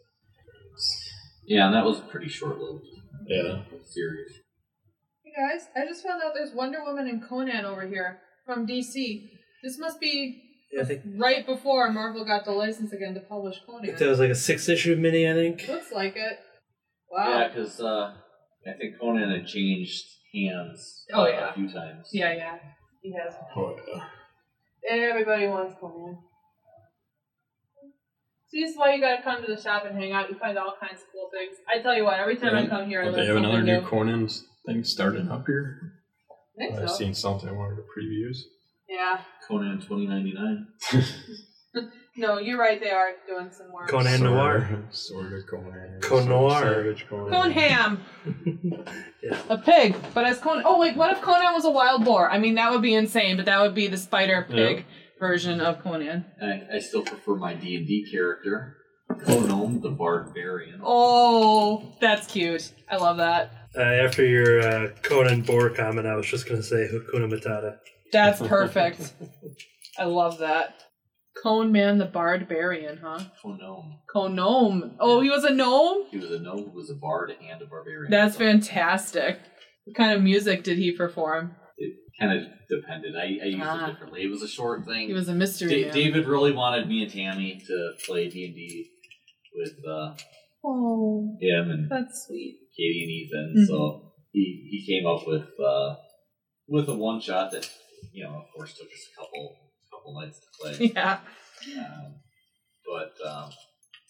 Yeah, 1.46 1.66
and 1.66 1.74
that 1.74 1.84
was 1.84 2.00
a 2.00 2.02
pretty 2.02 2.28
short-lived 2.28 2.84
yeah. 3.28 3.62
series. 3.84 4.32
Hey 5.24 5.32
guys, 5.36 5.66
I 5.76 5.86
just 5.86 6.04
found 6.04 6.22
out 6.22 6.32
there's 6.34 6.52
Wonder 6.54 6.82
Woman 6.84 7.06
and 7.06 7.22
Conan 7.22 7.64
over 7.64 7.86
here 7.86 8.18
from 8.44 8.66
DC. 8.66 9.28
This 9.62 9.78
must 9.78 10.00
be 10.00 10.42
Yeah, 10.72 10.82
I 10.82 10.84
think, 10.86 11.02
right 11.16 11.46
before 11.46 11.90
Marvel 11.92 12.24
got 12.24 12.44
the 12.44 12.52
license 12.52 12.92
again 12.92 13.14
to 13.14 13.20
publish 13.20 13.56
Conan. 13.64 13.86
think 13.86 13.98
that 13.98 14.08
was 14.08 14.18
like 14.18 14.30
a 14.30 14.34
six 14.34 14.68
issue 14.68 14.96
mini, 14.96 15.30
I 15.30 15.34
think. 15.34 15.68
Looks 15.68 15.92
like 15.92 16.16
it. 16.16 16.38
Wow. 17.10 17.30
Yeah, 17.38 17.48
because 17.48 17.80
uh, 17.80 18.14
I 18.66 18.72
think 18.78 18.98
Conan 19.00 19.30
had 19.30 19.46
changed 19.46 20.04
hands 20.44 21.04
Oh, 21.12 21.26
yeah. 21.26 21.50
a 21.50 21.54
few 21.54 21.68
times. 21.68 22.08
Yeah, 22.12 22.32
yeah. 22.34 22.58
He 23.02 23.12
has. 23.12 23.34
Oh, 23.56 23.76
yeah. 23.88 24.04
Everybody 24.90 25.46
wants 25.48 25.76
Conan. 25.80 26.18
See, 28.48 28.60
this 28.62 28.70
is 28.72 28.76
why 28.76 28.94
you 28.94 29.00
gotta 29.00 29.22
come 29.22 29.44
to 29.44 29.52
the 29.54 29.60
shop 29.60 29.84
and 29.86 29.96
hang 29.98 30.12
out. 30.12 30.30
You 30.30 30.36
find 30.38 30.56
all 30.56 30.74
kinds 30.80 31.00
of 31.00 31.06
cool 31.12 31.28
things. 31.32 31.56
I 31.68 31.82
tell 31.82 31.96
you 31.96 32.04
what, 32.04 32.18
every 32.20 32.36
time 32.36 32.54
I 32.54 32.66
come 32.66 32.86
here, 32.88 33.02
I 33.02 33.10
they 33.10 33.26
have 33.26 33.36
another 33.36 33.62
new. 33.62 33.80
new 33.80 33.86
Conan 33.86 34.28
thing 34.66 34.84
starting 34.84 35.28
up 35.28 35.44
here? 35.46 35.94
I 36.60 36.68
think 36.68 36.78
I've 36.80 36.90
so. 36.90 36.96
seen 36.96 37.14
something 37.14 37.48
in 37.48 37.56
one 37.56 37.70
of 37.70 37.76
the 37.76 37.82
previews. 37.82 38.38
Yeah. 38.88 39.20
Conan 39.48 39.80
2099. 39.80 40.68
No, 42.18 42.38
you're 42.38 42.58
right. 42.58 42.80
They 42.80 42.90
are 42.90 43.10
doing 43.26 43.50
some 43.50 43.70
work. 43.72 43.88
Conan 43.88 44.18
Sort- 44.18 44.30
Noir. 44.30 44.84
Sort 44.90 45.32
of 45.32 45.46
Conan. 45.46 46.00
Con 46.00 46.08
sort 46.10 46.22
of 46.22 46.28
Noir. 46.28 46.60
Savage 46.62 47.06
Conan. 47.08 47.30
Conan 47.32 47.50
Ham. 47.52 48.00
yeah. 49.22 49.38
A 49.50 49.58
pig, 49.58 49.94
but 50.14 50.24
as 50.24 50.38
Conan. 50.38 50.62
Oh 50.66 50.80
wait, 50.80 50.96
what 50.96 51.10
if 51.12 51.20
Conan 51.20 51.52
was 51.52 51.64
a 51.64 51.70
wild 51.70 52.04
boar? 52.04 52.30
I 52.30 52.38
mean, 52.38 52.54
that 52.54 52.70
would 52.70 52.82
be 52.82 52.94
insane. 52.94 53.36
But 53.36 53.46
that 53.46 53.60
would 53.60 53.74
be 53.74 53.86
the 53.88 53.98
spider 53.98 54.46
pig 54.48 54.84
version 55.20 55.60
of 55.60 55.82
Conan. 55.82 56.24
I, 56.40 56.76
I 56.76 56.78
still 56.78 57.02
prefer 57.02 57.36
my 57.36 57.54
D&D 57.54 58.08
character, 58.10 58.76
Conan 59.24 59.80
the 59.80 59.90
Barbarian. 59.90 60.80
Oh, 60.84 61.94
that's 62.00 62.26
cute. 62.26 62.72
I 62.90 62.96
love 62.96 63.18
that. 63.18 63.52
Uh, 63.76 63.80
after 63.82 64.24
your 64.24 64.60
uh, 64.62 64.88
Conan 65.02 65.42
Boar 65.42 65.68
comment, 65.70 66.06
I 66.06 66.14
was 66.16 66.26
just 66.26 66.48
going 66.48 66.60
to 66.60 66.66
say 66.66 66.88
Hakuna 66.90 67.30
Matata. 67.30 67.76
That's 68.10 68.40
perfect. 68.40 69.12
I 69.98 70.04
love 70.04 70.38
that. 70.38 70.82
Cone 71.42 71.70
Man 71.72 71.98
the 71.98 72.06
Barbarian, 72.06 72.98
huh? 73.02 73.20
Conan. 73.42 73.98
Conome. 74.14 74.96
Oh, 74.98 75.20
he 75.20 75.28
was 75.30 75.44
a 75.44 75.52
gnome? 75.52 76.06
He 76.10 76.18
was 76.18 76.30
a 76.30 76.38
gnome 76.40 76.64
who 76.64 76.70
was 76.70 76.90
a 76.90 76.94
bard 76.94 77.30
and 77.30 77.60
a 77.62 77.66
barbarian. 77.66 78.10
That's 78.10 78.36
fantastic. 78.36 79.38
What 79.84 79.96
kind 79.96 80.12
of 80.14 80.22
music 80.22 80.64
did 80.64 80.78
he 80.78 80.92
perform? 80.92 81.54
It 81.78 81.92
kind 82.18 82.32
of 82.38 82.46
depended. 82.70 83.14
I, 83.16 83.22
I 83.44 83.46
used 83.48 83.62
Ah. 83.62 83.84
it 83.86 83.90
differently. 83.92 84.22
It 84.22 84.30
was 84.30 84.42
a 84.42 84.48
short 84.48 84.86
thing. 84.86 85.08
He 85.08 85.12
was 85.12 85.28
a 85.28 85.34
mystery 85.34 85.68
Da- 85.82 85.84
man. 85.86 85.94
David 85.94 86.26
really 86.26 86.52
wanted 86.52 86.88
me 86.88 87.02
and 87.02 87.12
Tammy 87.12 87.60
to 87.66 87.92
play 88.06 88.28
D&D 88.28 88.88
with 89.54 89.74
uh, 89.88 90.14
Oh, 90.64 91.36
him 91.40 91.70
and 91.70 91.90
that's 91.90 92.26
sweet. 92.26 92.58
Katie 92.76 93.02
and 93.02 93.10
Ethan. 93.10 93.54
Mhm. 93.58 93.66
So 93.68 94.12
he 94.32 94.66
he 94.70 94.84
came 94.86 95.06
up 95.06 95.26
with 95.26 95.46
uh, 95.64 95.94
with 96.66 96.88
a 96.88 96.94
one 96.94 97.20
shot 97.20 97.52
that 97.52 97.70
you 98.12 98.24
know, 98.24 98.30
of 98.36 98.44
course, 98.54 98.72
took 98.74 98.86
us 98.88 99.08
a 99.12 99.20
couple 99.20 99.56
couple 100.06 100.20
nights 100.20 100.40
to 100.40 100.46
play. 100.60 100.92
Yeah. 101.66 101.86
um, 101.86 102.14
but 102.84 103.26
um, 103.26 103.50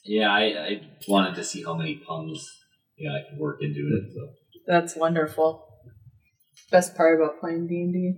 yeah, 0.05 0.31
I, 0.31 0.41
I 0.43 0.81
wanted 1.09 1.37
to 1.37 1.45
see 1.45 1.63
how 1.63 1.75
many 1.75 1.95
puns 1.95 2.45
you 2.97 3.09
know 3.09 3.15
I 3.15 3.21
could 3.31 3.39
work 3.39 3.63
into 3.63 3.79
it. 3.79 4.13
So 4.13 4.29
That's 4.67 4.97
wonderful. 4.97 5.65
Best 6.71 6.97
part 6.97 7.21
about 7.21 7.39
playing 7.41 7.69
D 7.69 7.81
and 7.83 7.93
D. 7.93 8.15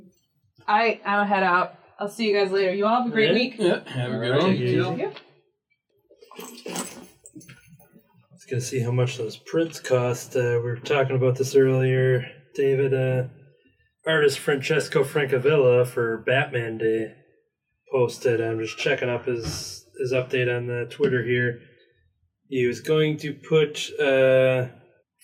I 0.67 1.01
I'm 1.05 1.19
gonna 1.19 1.27
head 1.27 1.43
out. 1.43 1.75
I'll 1.99 2.09
see 2.09 2.29
you 2.29 2.35
guys 2.35 2.51
later. 2.51 2.73
You 2.73 2.87
all 2.87 3.03
have 3.03 3.07
a 3.07 3.11
great 3.11 3.29
Yeah. 3.29 3.35
week. 3.35 3.55
Yeah, 3.59 3.89
have 3.91 4.13
a 4.13 4.17
good 4.19 4.31
Alright, 4.31 4.43
one. 4.43 4.51
Take 4.53 4.61
it 4.61 4.69
you 4.71 4.79
know, 4.79 4.95
easy. 4.95 5.07
Let's 8.33 8.45
go 8.51 8.59
see 8.61 8.81
how 8.81 8.93
much 8.93 9.19
those 9.19 9.37
prints 9.37 9.79
cost. 9.79 10.35
Uh, 10.37 10.41
we 10.55 10.71
were 10.71 10.77
talking 10.77 11.17
about 11.17 11.37
this 11.37 11.55
earlier. 11.55 12.25
David, 12.55 12.95
uh, 12.95 13.25
artist 14.07 14.39
Francesco 14.39 15.05
Francavilla 15.05 15.87
for 15.87 16.19
Batman 16.19 16.79
Day 16.79 17.15
posted. 17.93 18.41
I'm 18.41 18.59
just 18.59 18.79
checking 18.79 19.09
up 19.09 19.27
his 19.27 19.85
his 19.99 20.13
update 20.13 20.55
on 20.55 20.67
the 20.67 20.87
Twitter 20.91 21.25
here. 21.25 21.61
He 22.49 22.67
was 22.67 22.81
going 22.81 23.19
to 23.19 23.35
put 23.35 23.91
uh, 24.01 24.69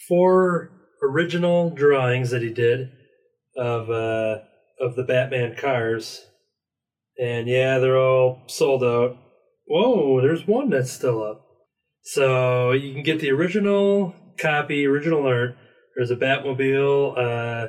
four 0.09 0.71
original 1.03 1.71
drawings 1.71 2.31
that 2.31 2.43
he 2.43 2.53
did 2.53 2.91
of 3.57 3.91
uh, 3.91 4.39
of 4.81 4.97
the 4.97 5.05
Batman 5.05 5.57
cars, 5.57 6.27
and 7.21 7.49
yeah, 7.49 7.79
they're 7.79 7.99
all 7.99 8.43
sold 8.47 8.83
out. 8.83 9.17
Whoa, 9.67 10.21
there's 10.21 10.47
one 10.47 10.71
that's 10.71 10.93
still 10.93 11.23
up. 11.23 11.41
So 12.03 12.73
you 12.73 12.93
can 12.93 13.03
get 13.03 13.21
the 13.21 13.31
original 13.31 14.15
copy, 14.39 14.87
original 14.87 15.27
art. 15.27 15.57
There's 15.97 16.11
a 16.11 16.17
Batmobile, 16.17 17.13
uh, 17.17 17.69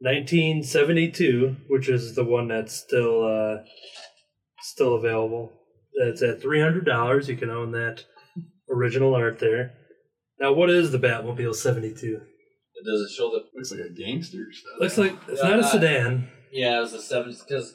1972, 0.00 1.56
which 1.68 1.88
is 1.88 2.14
the 2.14 2.24
one 2.24 2.48
that's 2.48 2.74
still 2.74 3.24
uh, 3.24 3.62
still 4.62 4.94
available. 4.94 5.52
It's 5.94 6.22
at 6.22 6.40
$300. 6.40 7.28
You 7.28 7.36
can 7.36 7.50
own 7.50 7.72
that 7.72 8.04
original 8.70 9.14
art 9.14 9.38
there. 9.38 9.72
Now, 10.38 10.52
what 10.52 10.70
is 10.70 10.90
the 10.92 10.98
Batmobile 10.98 11.54
72? 11.54 12.20
It 12.74 12.84
Does 12.84 13.00
it 13.02 13.14
show 13.14 13.30
the? 13.30 13.44
Looks 13.54 13.72
like 13.72 13.80
a 13.80 13.90
gangster 13.92 14.46
stuff. 14.52 14.80
Looks 14.80 14.98
like 14.98 15.14
it's 15.28 15.42
Yeah, 15.42 15.50
not 15.50 15.58
a 15.58 15.64
sedan. 15.64 16.28
Yeah, 16.50 16.78
it 16.78 16.80
was 16.80 16.92
the 16.92 17.00
seventies 17.02 17.42
because 17.46 17.74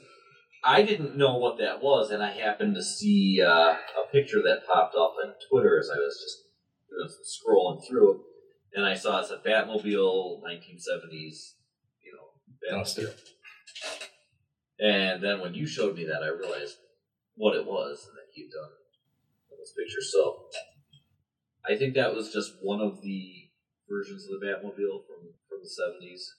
I 0.64 0.82
didn't 0.82 1.16
know 1.16 1.38
what 1.38 1.60
that 1.60 1.84
was, 1.84 2.10
and 2.10 2.24
I 2.24 2.32
happened 2.32 2.74
to 2.76 2.82
see 2.84 3.40
uh, 3.46 3.74
a 3.74 4.12
picture 4.12 4.42
that 4.42 4.66
popped 4.66 4.96
up 4.96 5.14
on 5.24 5.34
Twitter 5.50 5.80
as 5.80 5.90
I 5.94 5.98
was 6.00 6.20
just 6.20 6.38
you 6.90 6.98
know, 6.98 7.12
scrolling 7.54 7.88
through, 7.88 8.22
and 8.74 8.84
I 8.86 8.96
saw 8.96 9.20
it's 9.20 9.30
a 9.30 9.38
Batmobile, 9.38 10.42
nineteen 10.44 10.80
seventies, 10.80 11.56
you 12.04 12.14
know, 12.14 12.78
Duster. 12.80 13.02
Batmobile. 13.04 14.08
And 14.80 15.24
then 15.24 15.40
when 15.40 15.54
you 15.54 15.66
showed 15.66 15.96
me 15.96 16.06
that, 16.06 16.22
I 16.24 16.28
realized 16.28 16.78
what 17.36 17.56
it 17.56 17.66
was 17.66 18.08
and 18.08 18.18
that 18.18 18.32
you'd 18.36 18.52
done 18.52 18.72
this 19.60 19.74
picture. 19.74 20.02
So 20.02 20.46
I 21.68 21.76
think 21.78 21.96
that 21.96 22.14
was 22.14 22.32
just 22.32 22.54
one 22.62 22.80
of 22.80 23.02
the 23.02 23.50
versions 23.90 24.26
of 24.26 24.40
the 24.40 24.46
Batmobile 24.46 25.06
from 25.08 25.34
from 25.50 25.60
the 25.62 25.70
seventies. 25.70 26.34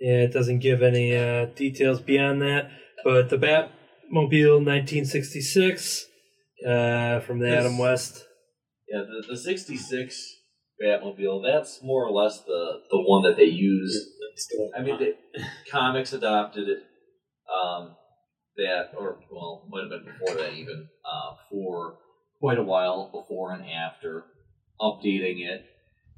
Yeah, 0.00 0.22
it 0.22 0.32
doesn't 0.32 0.60
give 0.60 0.82
any 0.82 1.16
uh, 1.16 1.46
details 1.56 2.00
beyond 2.00 2.42
that. 2.42 2.70
But 3.04 3.30
the 3.30 3.36
Batmobile 3.36 4.64
1966 4.64 6.06
uh, 6.66 7.20
from 7.20 7.38
the 7.40 7.46
This- 7.46 7.60
Adam 7.64 7.78
West. 7.78 8.24
Yeah, 8.88 9.02
the, 9.02 9.22
the 9.28 9.36
66 9.36 10.36
Batmobile, 10.82 11.42
that's 11.44 11.82
more 11.82 12.06
or 12.06 12.10
less 12.10 12.40
the, 12.44 12.80
the 12.90 12.98
one 13.02 13.22
that 13.24 13.36
they 13.36 13.44
used. 13.44 14.08
I 14.74 14.80
mean, 14.80 14.98
the 14.98 15.14
comics 15.70 16.12
adopted 16.14 16.68
it, 16.68 16.84
um, 17.52 17.94
that, 18.56 18.90
or, 18.98 19.18
well, 19.30 19.66
might 19.68 19.82
have 19.82 19.90
been 19.90 20.04
before 20.12 20.34
that 20.36 20.54
even, 20.54 20.88
uh, 21.04 21.34
for 21.50 21.98
quite 22.40 22.58
a 22.58 22.62
while, 22.62 23.10
before 23.12 23.52
and 23.52 23.64
after, 23.70 24.24
updating 24.80 25.40
it. 25.46 25.64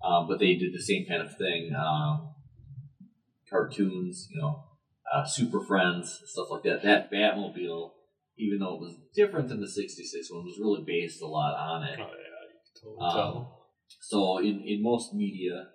Um, 0.05 0.27
but 0.29 0.39
they 0.39 0.55
did 0.55 0.73
the 0.73 0.83
same 0.83 1.07
kind 1.07 1.23
of 1.23 1.37
thing. 1.37 1.75
Um, 1.75 2.31
cartoons, 3.49 4.29
you 4.31 4.41
know, 4.41 4.65
uh, 5.13 5.25
Super 5.25 5.61
Friends, 5.61 6.21
stuff 6.27 6.49
like 6.51 6.63
that. 6.63 6.83
That 6.83 7.11
Batmobile, 7.13 7.91
even 8.39 8.61
though 8.61 8.75
it 8.77 8.81
was 8.81 8.97
different 9.15 9.49
than 9.49 9.61
the 9.61 9.69
66 9.69 10.31
one, 10.31 10.45
was 10.45 10.59
really 10.61 10.85
based 10.87 11.21
a 11.21 11.27
lot 11.27 11.55
on 11.55 11.83
it. 11.85 11.99
Oh, 12.01 12.07
yeah, 12.07 12.49
you 12.49 12.61
can 12.65 12.83
totally 12.83 13.07
Um, 13.07 13.33
tell. 13.33 13.67
so 14.01 14.39
in, 14.39 14.63
in 14.67 14.83
most 14.83 15.13
media, 15.15 15.67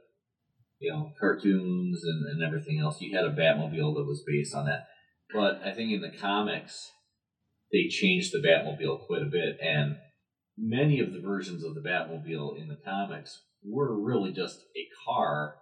you 0.80 0.91
know, 0.91 1.12
cartoons 1.20 2.01
and, 2.03 2.26
and 2.28 2.43
everything 2.43 2.80
else, 2.80 2.99
you 3.01 3.16
had 3.16 3.26
a 3.26 3.30
Batmobile 3.36 3.95
that 3.95 4.06
was 4.08 4.24
based 4.26 4.56
on 4.56 4.66
that. 4.66 4.88
But 5.34 5.62
I 5.64 5.72
think 5.74 5.92
in 5.92 6.02
the 6.02 6.12
comics, 6.18 6.92
they 7.72 7.88
changed 7.90 8.32
the 8.32 8.40
Batmobile 8.46 9.06
quite 9.08 9.22
a 9.22 9.26
bit, 9.26 9.58
and 9.62 9.98
many 10.58 11.00
of 11.00 11.14
the 11.14 11.20
versions 11.20 11.64
of 11.64 11.76
the 11.76 11.82
Batmobile 11.82 12.58
in 12.62 12.68
the 12.68 12.78
comics 12.86 13.42
were 13.64 14.00
really 14.00 14.32
just 14.32 14.60
a 14.76 14.86
car 15.06 15.56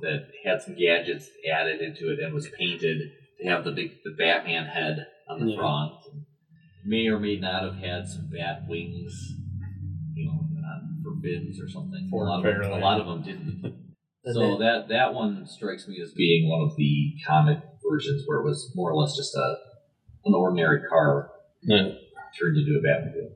that 0.00 0.26
had 0.44 0.60
some 0.60 0.74
gadgets 0.76 1.28
added 1.50 1.80
into 1.80 2.12
it 2.12 2.18
and 2.18 2.34
was 2.34 2.48
painted 2.58 2.98
to 3.40 3.48
have 3.48 3.64
the 3.64 3.70
big 3.70 3.92
the 4.04 4.10
Batman 4.18 4.66
head 4.66 5.06
on 5.28 5.40
the 5.40 5.52
Yeah. 5.52 5.56
front. 5.58 5.94
May 6.84 7.06
or 7.06 7.18
may 7.18 7.36
not 7.36 7.62
have 7.62 7.76
had 7.76 8.06
some 8.08 8.28
bat 8.30 8.68
wings, 8.68 9.14
you 10.14 10.26
know, 10.26 10.40
for 11.02 11.18
fins 11.22 11.60
or 11.60 11.68
something. 11.68 12.08
For 12.10 12.26
a 12.26 12.28
lot 12.30 12.44
of 12.44 12.62
them, 12.62 12.72
a 12.72 12.78
lot 12.78 13.00
of 13.00 13.06
them 13.06 13.22
didn't. 13.22 13.74
So 14.26 14.40
then- 14.56 14.58
that 14.60 14.88
that 14.88 15.12
one 15.14 15.46
strikes 15.46 15.86
me 15.86 16.00
as 16.00 16.12
being 16.14 16.48
one 16.48 16.62
of 16.62 16.76
the 16.76 17.12
comic 17.26 17.58
versions 17.88 18.22
where 18.26 18.40
it 18.40 18.44
was 18.44 18.72
more 18.74 18.90
or 18.90 18.96
less 19.00 19.16
just 19.16 19.34
a 19.34 19.56
an 20.26 20.34
ordinary 20.34 20.80
car 20.88 21.30
Yeah. 21.62 21.90
turned 22.40 22.56
into 22.56 22.78
a 22.78 22.82
Batmobile. 22.82 23.32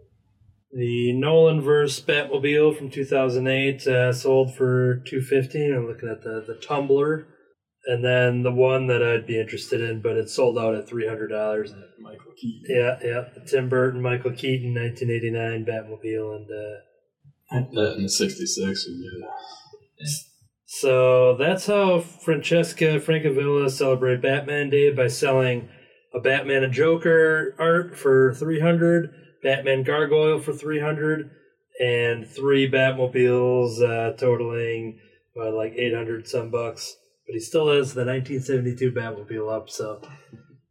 The 0.72 1.12
Nolan 1.14 1.60
verse 1.60 2.00
Batmobile 2.00 2.76
from 2.76 2.90
2008 2.90 3.86
uh, 3.86 4.12
sold 4.12 4.54
for 4.54 5.02
250. 5.06 5.72
I'm 5.72 5.86
looking 5.86 6.08
at 6.08 6.22
the 6.22 6.44
the 6.46 6.54
Tumbler, 6.66 7.26
and 7.86 8.04
then 8.04 8.42
the 8.42 8.52
one 8.52 8.86
that 8.88 9.02
I'd 9.02 9.26
be 9.26 9.40
interested 9.40 9.80
in, 9.80 10.02
but 10.02 10.16
it 10.16 10.28
sold 10.28 10.58
out 10.58 10.74
at 10.74 10.86
$300. 10.86 11.74
Michael 12.00 12.32
Keaton. 12.36 12.64
Yeah, 12.68 12.98
yeah. 13.02 13.24
The 13.34 13.40
Tim 13.46 13.68
Burton, 13.68 14.02
Michael 14.02 14.32
Keaton, 14.32 14.74
1989 14.74 15.64
Batmobile, 15.64 16.36
and 16.36 16.50
uh, 16.50 17.80
That 17.82 17.96
in 17.98 18.08
66 18.08 18.86
would 18.88 19.00
be 19.00 20.06
so 20.80 21.36
that's 21.36 21.66
how 21.66 22.00
Francesco 22.00 22.98
Francavilla 22.98 23.70
celebrated 23.70 24.22
Batman 24.22 24.70
Day 24.70 24.90
by 24.90 25.08
selling 25.08 25.68
a 26.14 26.20
Batman 26.20 26.64
and 26.64 26.72
Joker 26.72 27.54
art 27.58 27.96
for 27.96 28.34
300, 28.34 29.10
Batman 29.42 29.82
Gargoyle 29.82 30.40
for 30.40 30.52
300, 30.52 31.30
and 31.80 32.26
three 32.26 32.70
Batmobiles 32.70 33.82
uh, 33.82 34.16
totaling 34.16 34.98
uh, 35.40 35.50
like 35.54 35.72
800 35.76 36.26
some 36.26 36.50
bucks. 36.50 36.96
But 37.26 37.34
he 37.34 37.40
still 37.40 37.68
has 37.68 37.92
the 37.94 38.04
1972 38.04 38.90
Batmobile 38.92 39.54
up. 39.54 39.68
So 39.70 40.00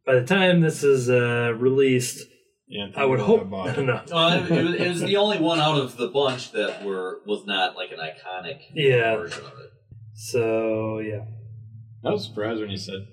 by 0.04 0.14
the 0.16 0.26
time 0.26 0.60
this 0.60 0.82
is 0.82 1.08
uh, 1.08 1.54
released, 1.56 2.26
Yeah, 2.66 2.88
I 2.96 3.04
would 3.04 3.20
hope 3.20 3.48
bought 3.48 3.68
it. 3.78 3.82
no. 3.82 4.02
Uh, 4.10 4.44
it, 4.50 4.64
was, 4.64 4.74
it 4.74 4.88
was 4.88 5.00
the 5.02 5.16
only 5.24 5.38
one 5.38 5.60
out 5.60 5.78
of 5.78 5.96
the 5.96 6.08
bunch 6.08 6.50
that 6.52 6.84
were 6.84 7.20
was 7.26 7.46
not 7.46 7.76
like 7.76 7.90
an 7.92 7.98
iconic 7.98 8.58
Yeah. 8.74 9.14
version 9.16 9.44
of 9.44 9.52
it. 9.52 9.70
So 10.20 10.98
yeah, 10.98 11.24
I 12.04 12.10
was 12.10 12.24
surprised 12.26 12.60
when 12.60 12.70
you 12.70 12.76
said 12.76 13.06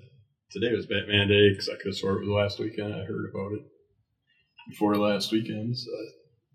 today 0.50 0.74
was 0.74 0.86
Batman 0.86 1.28
Day 1.28 1.50
because 1.50 1.68
I 1.68 1.76
could 1.76 1.86
have 1.90 1.94
sworn 1.96 2.16
it 2.16 2.26
was 2.26 2.28
last 2.28 2.58
weekend. 2.58 2.92
I 2.92 3.04
heard 3.04 3.30
about 3.32 3.52
it 3.52 3.62
before 4.68 4.96
last 4.96 5.30
weekend, 5.30 5.78
so 5.78 5.88
I 5.88 6.04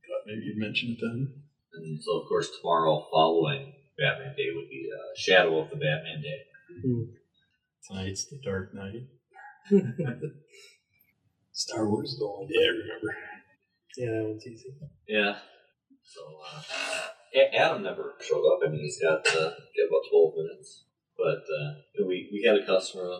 thought 0.03 0.27
maybe 0.27 0.41
you'd 0.43 0.57
mention 0.57 0.91
it 0.91 0.97
then. 1.01 1.33
And 1.75 2.03
so, 2.03 2.19
of 2.19 2.27
course, 2.27 2.49
tomorrow 2.59 3.07
following 3.09 3.71
Batman 3.97 4.35
Day 4.35 4.47
would 4.53 4.67
be 4.69 4.89
uh, 4.93 5.13
Shadow 5.15 5.61
of 5.61 5.69
the 5.69 5.77
Batman 5.77 6.21
Day. 6.21 6.41
Tonight's 7.87 8.25
the 8.25 8.37
Dark 8.43 8.73
Knight. 8.73 9.07
Star 11.53 11.87
Wars 11.87 12.11
is 12.11 12.19
the 12.19 12.25
only 12.25 12.47
day 12.53 12.59
I 12.59 12.67
remember. 12.67 13.15
yeah, 13.95 14.11
that 14.11 14.27
one's 14.27 14.45
easy. 14.45 14.67
Yeah. 15.07 15.37
So 16.03 16.21
uh, 16.45 16.61
A- 16.61 17.20
Adam 17.33 17.83
never 17.83 18.15
showed 18.21 18.45
up. 18.47 18.59
I 18.65 18.69
mean, 18.69 18.81
he's 18.81 19.01
got 19.01 19.25
uh, 19.27 19.51
got 19.51 19.87
about 19.87 20.09
twelve 20.09 20.33
minutes. 20.35 20.83
But 21.17 21.43
uh, 21.45 22.05
we 22.07 22.29
we 22.31 22.43
had 22.45 22.57
a 22.57 22.65
customer 22.65 23.19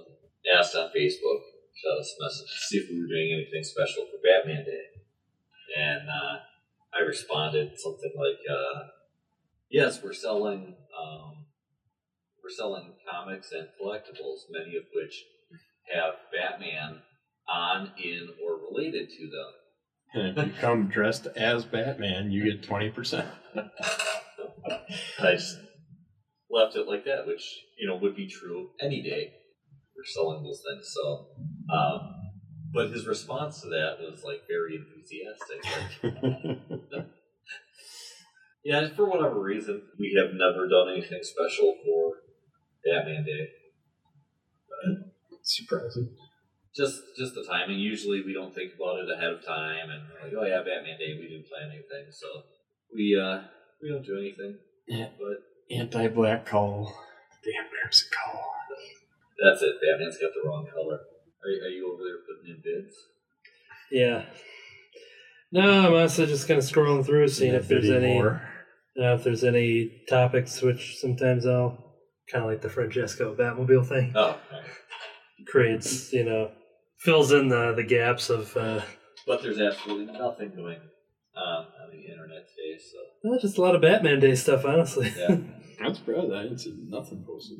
asked 0.58 0.76
on 0.76 0.90
Facebook, 0.90 1.42
shot 1.76 2.00
us 2.00 2.16
a 2.20 2.24
message 2.24 2.50
to 2.50 2.66
see 2.68 2.78
if 2.80 2.90
we 2.90 3.00
were 3.00 3.08
doing 3.08 3.32
anything 3.34 3.64
special 3.64 4.06
for 4.06 4.18
Batman 4.24 4.66
Day, 4.66 4.86
and 5.78 6.10
uh, 6.10 6.40
I 6.94 7.02
responded 7.06 7.78
something 7.78 8.12
like, 8.18 8.40
uh, 8.50 8.88
"Yes, 9.70 10.02
we're 10.04 10.14
selling 10.14 10.76
um, 10.98 11.46
we're 12.44 12.50
selling 12.50 12.94
comics 13.10 13.52
and 13.52 13.68
collectibles, 13.80 14.50
many 14.50 14.76
of 14.78 14.84
which 14.96 15.24
have 15.94 16.16
Batman 16.34 17.02
on, 17.48 17.92
in, 18.04 18.30
or 18.44 18.60
related 18.72 19.10
to 19.10 19.30
them." 19.30 19.61
And 20.14 20.38
if 20.38 20.46
you 20.46 20.54
come 20.60 20.88
dressed 20.88 21.28
as 21.38 21.64
Batman, 21.64 22.32
you 22.32 22.44
get 22.44 22.68
20%. 22.68 23.26
I 25.20 25.34
just 25.34 25.58
left 26.50 26.76
it 26.76 26.88
like 26.88 27.06
that, 27.06 27.26
which 27.26 27.44
you 27.80 27.88
know 27.88 27.96
would 27.96 28.16
be 28.16 28.28
true 28.28 28.72
any 28.82 29.02
day 29.02 29.32
for 29.96 30.04
selling 30.06 30.44
those 30.44 30.62
things. 30.68 30.94
So, 30.94 31.28
um, 31.74 32.14
but 32.74 32.92
his 32.92 33.08
response 33.08 33.62
to 33.62 33.70
that 33.70 33.98
was 34.00 34.24
like 34.24 34.42
very 34.48 34.76
enthusiastic. 34.76 35.64
Like, 36.94 37.06
yeah, 38.66 38.90
for 38.96 39.10
whatever 39.10 39.42
reason, 39.42 39.82
we 39.98 40.20
have 40.22 40.34
never 40.34 40.68
done 40.68 40.90
anything 40.92 41.22
special 41.22 41.78
for 41.86 42.16
Batman 42.84 43.26
Day. 43.26 43.50
Surprising. 45.44 46.16
Just 46.76 47.02
just 47.18 47.36
the 47.36 47.44
timing. 47.44 47.80
Usually, 47.80 48.22
we 48.22 48.34
don't 48.34 48.54
think 48.56 48.72
about 48.76 49.00
it 49.00 49.10
ahead 49.12 49.32
of 49.34 49.46
time, 49.46 49.90
and 49.90 50.04
we're 50.14 50.24
like, 50.24 50.34
oh 50.40 50.46
yeah, 50.46 50.60
Batman 50.64 50.98
Day. 50.98 51.18
We 51.20 51.28
didn't 51.28 51.48
plan 51.50 51.70
anything, 51.70 52.12
so 52.12 52.28
we 52.96 53.20
uh 53.20 53.42
we 53.82 53.90
don't 53.90 54.06
do 54.06 54.18
anything. 54.18 54.56
Yeah. 54.88 55.08
But 55.20 55.76
Anti 55.76 56.08
black 56.08 56.46
coal. 56.46 56.94
Damn 57.44 57.66
Crimson 57.70 58.08
Cowl. 58.16 58.44
That's 59.44 59.62
it. 59.64 59.76
Batman's 59.82 60.18
got 60.18 60.32
the 60.34 60.48
wrong 60.48 60.68
color. 60.72 60.96
Are, 61.44 61.66
are 61.66 61.70
you 61.70 61.92
over 61.94 62.04
there 62.04 62.20
putting 62.28 62.56
in 62.56 62.62
bids? 62.64 62.96
Yeah. 63.92 64.24
No, 65.52 65.88
I'm 65.88 65.94
also 65.94 66.26
just 66.26 66.48
kind 66.48 66.58
of 66.60 66.64
scrolling 66.64 67.06
through, 67.06 67.28
seeing 67.28 67.54
if 67.54 67.68
there's 67.68 67.90
any, 67.90 68.16
you 68.18 68.22
know, 68.96 69.16
if 69.16 69.24
there's 69.24 69.44
any 69.44 70.04
topics, 70.08 70.62
which 70.62 71.00
sometimes 71.00 71.46
I'll 71.46 71.96
kind 72.32 72.46
of 72.46 72.50
like 72.50 72.62
the 72.62 72.70
Francesco 72.70 73.36
Batmobile 73.36 73.86
thing 73.88 74.14
Oh, 74.16 74.38
okay. 74.54 74.68
creates, 75.48 76.14
you 76.14 76.24
know, 76.24 76.52
fills 77.02 77.32
in 77.32 77.50
the 77.50 77.74
the 77.74 77.84
gaps 77.84 78.30
of 78.30 78.56
uh, 78.56 78.82
but 79.28 79.42
there's 79.42 79.60
absolutely 79.60 80.12
nothing 80.18 80.52
going 80.56 80.80
on 81.36 81.66
on 81.66 81.92
the 81.92 82.12
internet 82.12 82.48
today. 82.48 82.80
So 82.80 82.98
well, 83.24 83.40
just 83.40 83.58
a 83.58 83.62
lot 83.62 83.76
of 83.76 83.82
Batman 83.82 84.20
Day 84.20 84.36
stuff, 84.36 84.66
honestly. 84.66 85.14
yeah, 85.18 85.38
I'm 85.82 85.96
surprised 85.96 86.32
I 86.34 86.44
didn't 86.44 86.60
see 86.60 86.76
nothing 86.88 87.24
posted. 87.28 87.58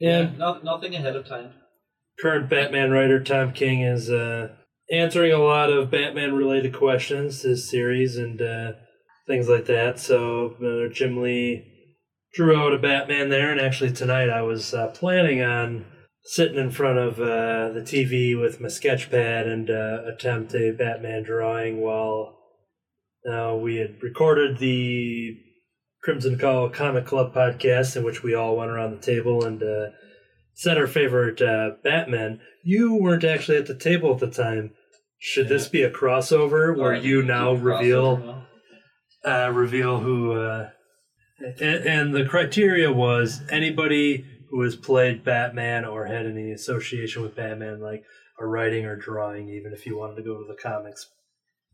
And 0.00 0.38
no, 0.38 0.58
nothing 0.64 0.94
ahead 0.94 1.14
of 1.14 1.26
time. 1.26 1.52
current 2.20 2.50
Batman 2.50 2.90
writer 2.90 3.22
Tom 3.22 3.52
King 3.52 3.82
is 3.82 4.10
uh, 4.10 4.48
answering 4.90 5.32
a 5.32 5.38
lot 5.38 5.70
of 5.70 5.90
Batman 5.90 6.34
related 6.34 6.74
questions 6.74 7.42
this 7.42 7.70
series 7.70 8.16
and 8.16 8.42
uh, 8.42 8.72
things 9.26 9.48
like 9.48 9.66
that. 9.66 10.00
So 10.00 10.56
uh, 10.60 10.92
Jim 10.92 11.22
Lee 11.22 11.64
drew 12.34 12.56
out 12.56 12.72
a 12.74 12.78
Batman 12.78 13.28
there, 13.28 13.52
and 13.52 13.60
actually 13.60 13.92
tonight 13.92 14.28
I 14.28 14.42
was 14.42 14.74
uh, 14.74 14.88
planning 14.88 15.40
on 15.42 15.84
sitting 16.24 16.58
in 16.58 16.70
front 16.70 16.98
of 16.98 17.18
uh, 17.18 17.72
the 17.72 17.82
TV 17.84 18.40
with 18.40 18.60
my 18.60 18.68
sketch 18.68 19.10
pad 19.10 19.46
and 19.46 19.70
uh, 19.70 20.02
attempt 20.06 20.54
a 20.54 20.70
Batman 20.70 21.22
drawing 21.24 21.80
while 21.80 22.38
uh, 23.30 23.54
we 23.54 23.76
had 23.76 24.02
recorded 24.02 24.58
the 24.58 25.36
Crimson 26.02 26.38
Cowl 26.38 26.68
Comic 26.68 27.06
Club 27.06 27.34
podcast 27.34 27.96
in 27.96 28.04
which 28.04 28.22
we 28.22 28.34
all 28.34 28.56
went 28.56 28.70
around 28.70 28.92
the 28.92 29.04
table 29.04 29.44
and 29.44 29.62
uh, 29.62 29.90
said 30.54 30.78
our 30.78 30.86
favorite 30.86 31.40
uh, 31.40 31.70
Batman. 31.82 32.40
You 32.64 32.94
weren't 32.94 33.24
actually 33.24 33.58
at 33.58 33.66
the 33.66 33.78
table 33.78 34.12
at 34.12 34.18
the 34.18 34.30
time. 34.30 34.72
Should 35.18 35.48
this 35.48 35.68
be 35.68 35.82
a 35.82 35.90
crossover 35.90 36.76
where 36.76 36.94
you 36.94 37.22
now 37.22 37.52
reveal 37.52 38.44
uh, 39.24 39.50
reveal 39.54 40.00
who? 40.00 40.32
Uh, 40.32 40.70
and 41.60 42.14
the 42.14 42.24
criteria 42.24 42.92
was 42.92 43.42
anybody 43.48 44.24
who 44.52 44.62
has 44.62 44.76
played 44.76 45.24
Batman 45.24 45.86
or 45.86 46.04
had 46.04 46.26
any 46.26 46.52
association 46.52 47.22
with 47.22 47.34
Batman, 47.34 47.80
like 47.80 48.04
a 48.38 48.46
writing 48.46 48.84
or 48.84 48.96
drawing, 48.96 49.48
even 49.48 49.72
if 49.72 49.86
you 49.86 49.96
wanted 49.96 50.16
to 50.16 50.22
go 50.22 50.36
to 50.36 50.46
the 50.46 50.62
comics. 50.62 51.08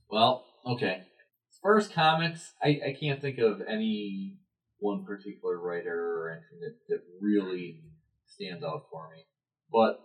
Well, 0.09 0.47
okay. 0.65 1.03
First 1.61 1.93
comics, 1.93 2.53
I, 2.63 2.69
I 2.69 2.97
can't 2.99 3.21
think 3.21 3.39
of 3.39 3.61
any 3.69 4.39
one 4.79 5.05
particular 5.05 5.61
writer 5.61 5.93
or 5.93 6.31
anything 6.31 6.61
that, 6.61 6.77
that 6.89 7.03
really 7.21 7.81
stands 8.29 8.63
out 8.63 8.85
for 8.93 9.11
me. 9.13 9.25
But 9.73 10.01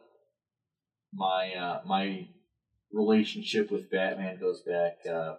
my 1.13 1.53
uh, 1.53 1.81
my 1.85 2.27
relationship 2.91 3.71
with 3.71 3.91
Batman 3.91 4.39
goes 4.39 4.63
back, 4.65 4.93
uh, 5.07 5.35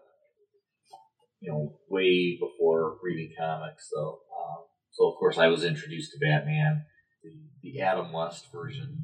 you 1.40 1.50
know, 1.50 1.80
way 1.90 2.38
before 2.40 2.98
reading 3.02 3.34
comics. 3.36 3.90
So, 3.92 4.00
um, 4.00 4.64
so 4.92 5.10
of 5.10 5.18
course, 5.18 5.36
I 5.36 5.48
was 5.48 5.64
introduced 5.64 6.12
to 6.12 6.18
Batman, 6.18 6.84
the, 7.24 7.30
the 7.62 7.80
Adam 7.80 8.12
West 8.12 8.52
version, 8.52 8.98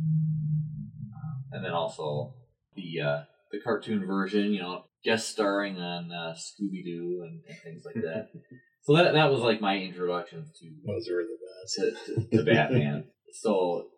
um, 1.15 1.45
and 1.53 1.65
then 1.65 1.73
also 1.73 2.35
the 2.77 3.01
uh, 3.01 3.23
the 3.51 3.61
cartoon 3.61 4.07
version. 4.07 4.53
You 4.53 4.61
know, 4.61 4.85
guest 5.05 5.31
starring 5.31 5.79
on 5.79 6.13
uh, 6.13 6.35
Scooby 6.35 6.85
Doo 6.85 7.23
and, 7.27 7.41
and 7.49 7.59
things 7.65 7.83
like 7.85 7.97
that. 7.97 8.29
so 8.83 8.95
that 8.97 9.13
that 9.15 9.31
was 9.31 9.41
like 9.41 9.61
my 9.61 9.79
introduction 9.79 10.45
to 10.45 10.71
Those 10.87 11.09
were 11.11 11.25
the 11.25 11.39
best. 11.41 12.07
to, 12.07 12.27
to, 12.29 12.37
to 12.37 12.45
Batman. 12.45 13.05
so 13.33 13.89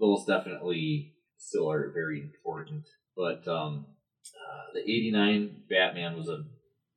those 0.00 0.24
definitely 0.26 1.14
still 1.36 1.70
are 1.70 1.92
very 1.92 2.20
important. 2.22 2.84
But 3.16 3.46
um, 3.46 3.86
uh, 4.26 4.72
the 4.74 4.80
'89 4.80 5.64
Batman 5.68 6.16
was 6.16 6.28
a 6.28 6.44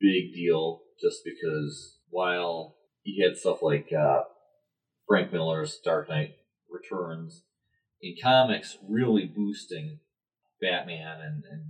big 0.00 0.32
deal 0.34 0.80
just 1.00 1.18
because 1.24 1.98
while 2.08 2.76
he 3.02 3.22
had 3.22 3.36
stuff 3.36 3.62
like 3.62 3.88
uh, 3.92 4.22
Frank 5.06 5.32
Miller's 5.32 5.78
Dark 5.84 6.08
Knight 6.08 6.36
Returns 6.90 7.42
in 8.00 8.14
comics, 8.22 8.76
really 8.88 9.26
boosting 9.26 10.00
Batman 10.60 11.20
and, 11.20 11.44
and 11.50 11.62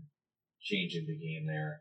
changing 0.63 1.07
the 1.07 1.17
game 1.17 1.47
there. 1.47 1.81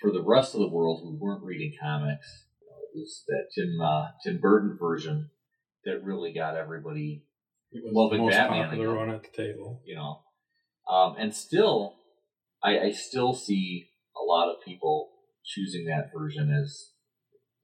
For 0.00 0.10
the 0.10 0.22
rest 0.22 0.54
of 0.54 0.60
the 0.60 0.68
world 0.68 1.00
who 1.02 1.16
weren't 1.18 1.44
reading 1.44 1.72
comics, 1.80 2.44
you 2.60 2.66
know, 2.68 2.76
it 2.92 2.98
was 2.98 3.22
that 3.28 3.46
Tim 3.54 3.80
uh, 3.80 4.08
Tim 4.22 4.38
Burton 4.38 4.76
version 4.78 5.30
that 5.84 6.02
really 6.04 6.32
got 6.32 6.56
everybody 6.56 7.22
It 7.72 7.82
was 7.84 7.92
Loving 7.94 8.18
the 8.18 8.24
most 8.24 8.32
Batman 8.32 8.64
popular 8.64 8.86
again. 8.94 9.06
one 9.06 9.10
at 9.14 9.22
the 9.22 9.28
table. 9.36 9.80
you 9.84 9.94
know. 9.94 10.20
Um, 10.88 11.16
and 11.18 11.34
still, 11.34 11.94
I, 12.62 12.78
I 12.78 12.90
still 12.90 13.32
see 13.34 13.88
a 14.20 14.24
lot 14.24 14.50
of 14.50 14.62
people 14.64 15.10
choosing 15.44 15.86
that 15.86 16.10
version 16.14 16.50
as 16.52 16.90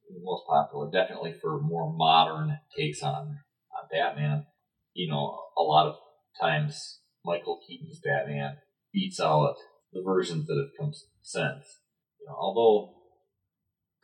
the 0.08 0.20
most 0.22 0.44
popular. 0.46 0.90
Definitely 0.90 1.32
for 1.34 1.60
more 1.60 1.92
modern 1.92 2.58
takes 2.76 3.02
on 3.02 3.40
on 3.72 3.88
Batman. 3.90 4.46
You 4.95 5.11
know, 5.11 5.38
a 5.57 5.62
lot 5.62 5.88
of 5.88 5.95
times 6.41 7.01
Michael 7.24 7.61
Keaton's 7.66 8.01
Batman 8.05 8.57
beats 8.93 9.20
out 9.20 9.57
the 9.93 10.03
versions 10.05 10.47
that 10.47 10.57
have 10.57 10.78
come 10.78 10.93
since. 11.22 11.80
You 12.20 12.26
know, 12.26 12.36
although 12.38 12.95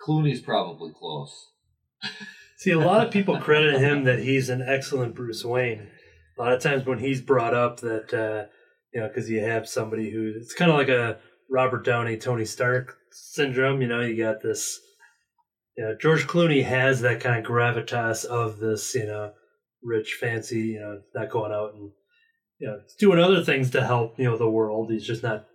Clooney's 0.07 0.41
probably 0.41 0.93
close. 0.99 1.51
See, 2.59 2.71
a 2.71 2.79
lot 2.79 3.07
of 3.07 3.13
people 3.13 3.39
credit 3.39 3.81
him 3.81 4.05
that 4.05 4.21
he's 4.21 4.49
an 4.49 4.63
excellent 4.67 5.15
Bruce 5.15 5.45
Wayne. 5.45 5.89
A 6.39 6.43
lot 6.43 6.53
of 6.53 6.63
times 6.63 6.87
when 6.87 6.99
he's 6.99 7.21
brought 7.21 7.55
up 7.55 7.81
that, 7.81 8.15
uh, 8.15 8.51
you 8.93 9.01
know, 9.01 9.09
because 9.09 9.29
you 9.29 9.41
have 9.41 9.69
somebody 9.69 10.11
who 10.11 10.33
it's 10.37 10.55
kind 10.55 10.71
of 10.71 10.77
like 10.77 10.89
a 10.89 11.19
Robert 11.51 11.85
Downey, 11.85 12.17
Tony 12.17 12.45
Stark 12.45 12.97
syndrome. 13.11 13.83
You 13.83 13.89
know, 13.89 14.01
you 14.01 14.17
got 14.17 14.43
this. 14.43 14.81
You 15.77 15.85
know, 15.85 15.97
George 16.01 16.27
Clooney 16.27 16.65
has 16.65 17.03
that 17.03 17.21
kind 17.21 17.39
of 17.39 17.51
gravitas 17.51 18.25
of 18.25 18.59
this, 18.59 18.95
you 18.95 19.07
know, 19.07 19.33
rich, 19.87 20.17
fancy, 20.21 20.61
you 20.75 20.81
know, 20.81 21.01
not 21.15 21.31
going 21.31 21.53
out 21.53 21.75
and, 21.75 21.91
you 22.59 22.67
know, 22.69 22.81
doing 22.99 23.19
other 23.19 23.43
things 23.45 23.71
to 23.71 23.85
help, 23.87 24.19
you 24.19 24.25
know, 24.25 24.37
the 24.37 24.51
world. 24.51 24.91
He's 24.91 25.07
just 25.07 25.23
not 25.23 25.47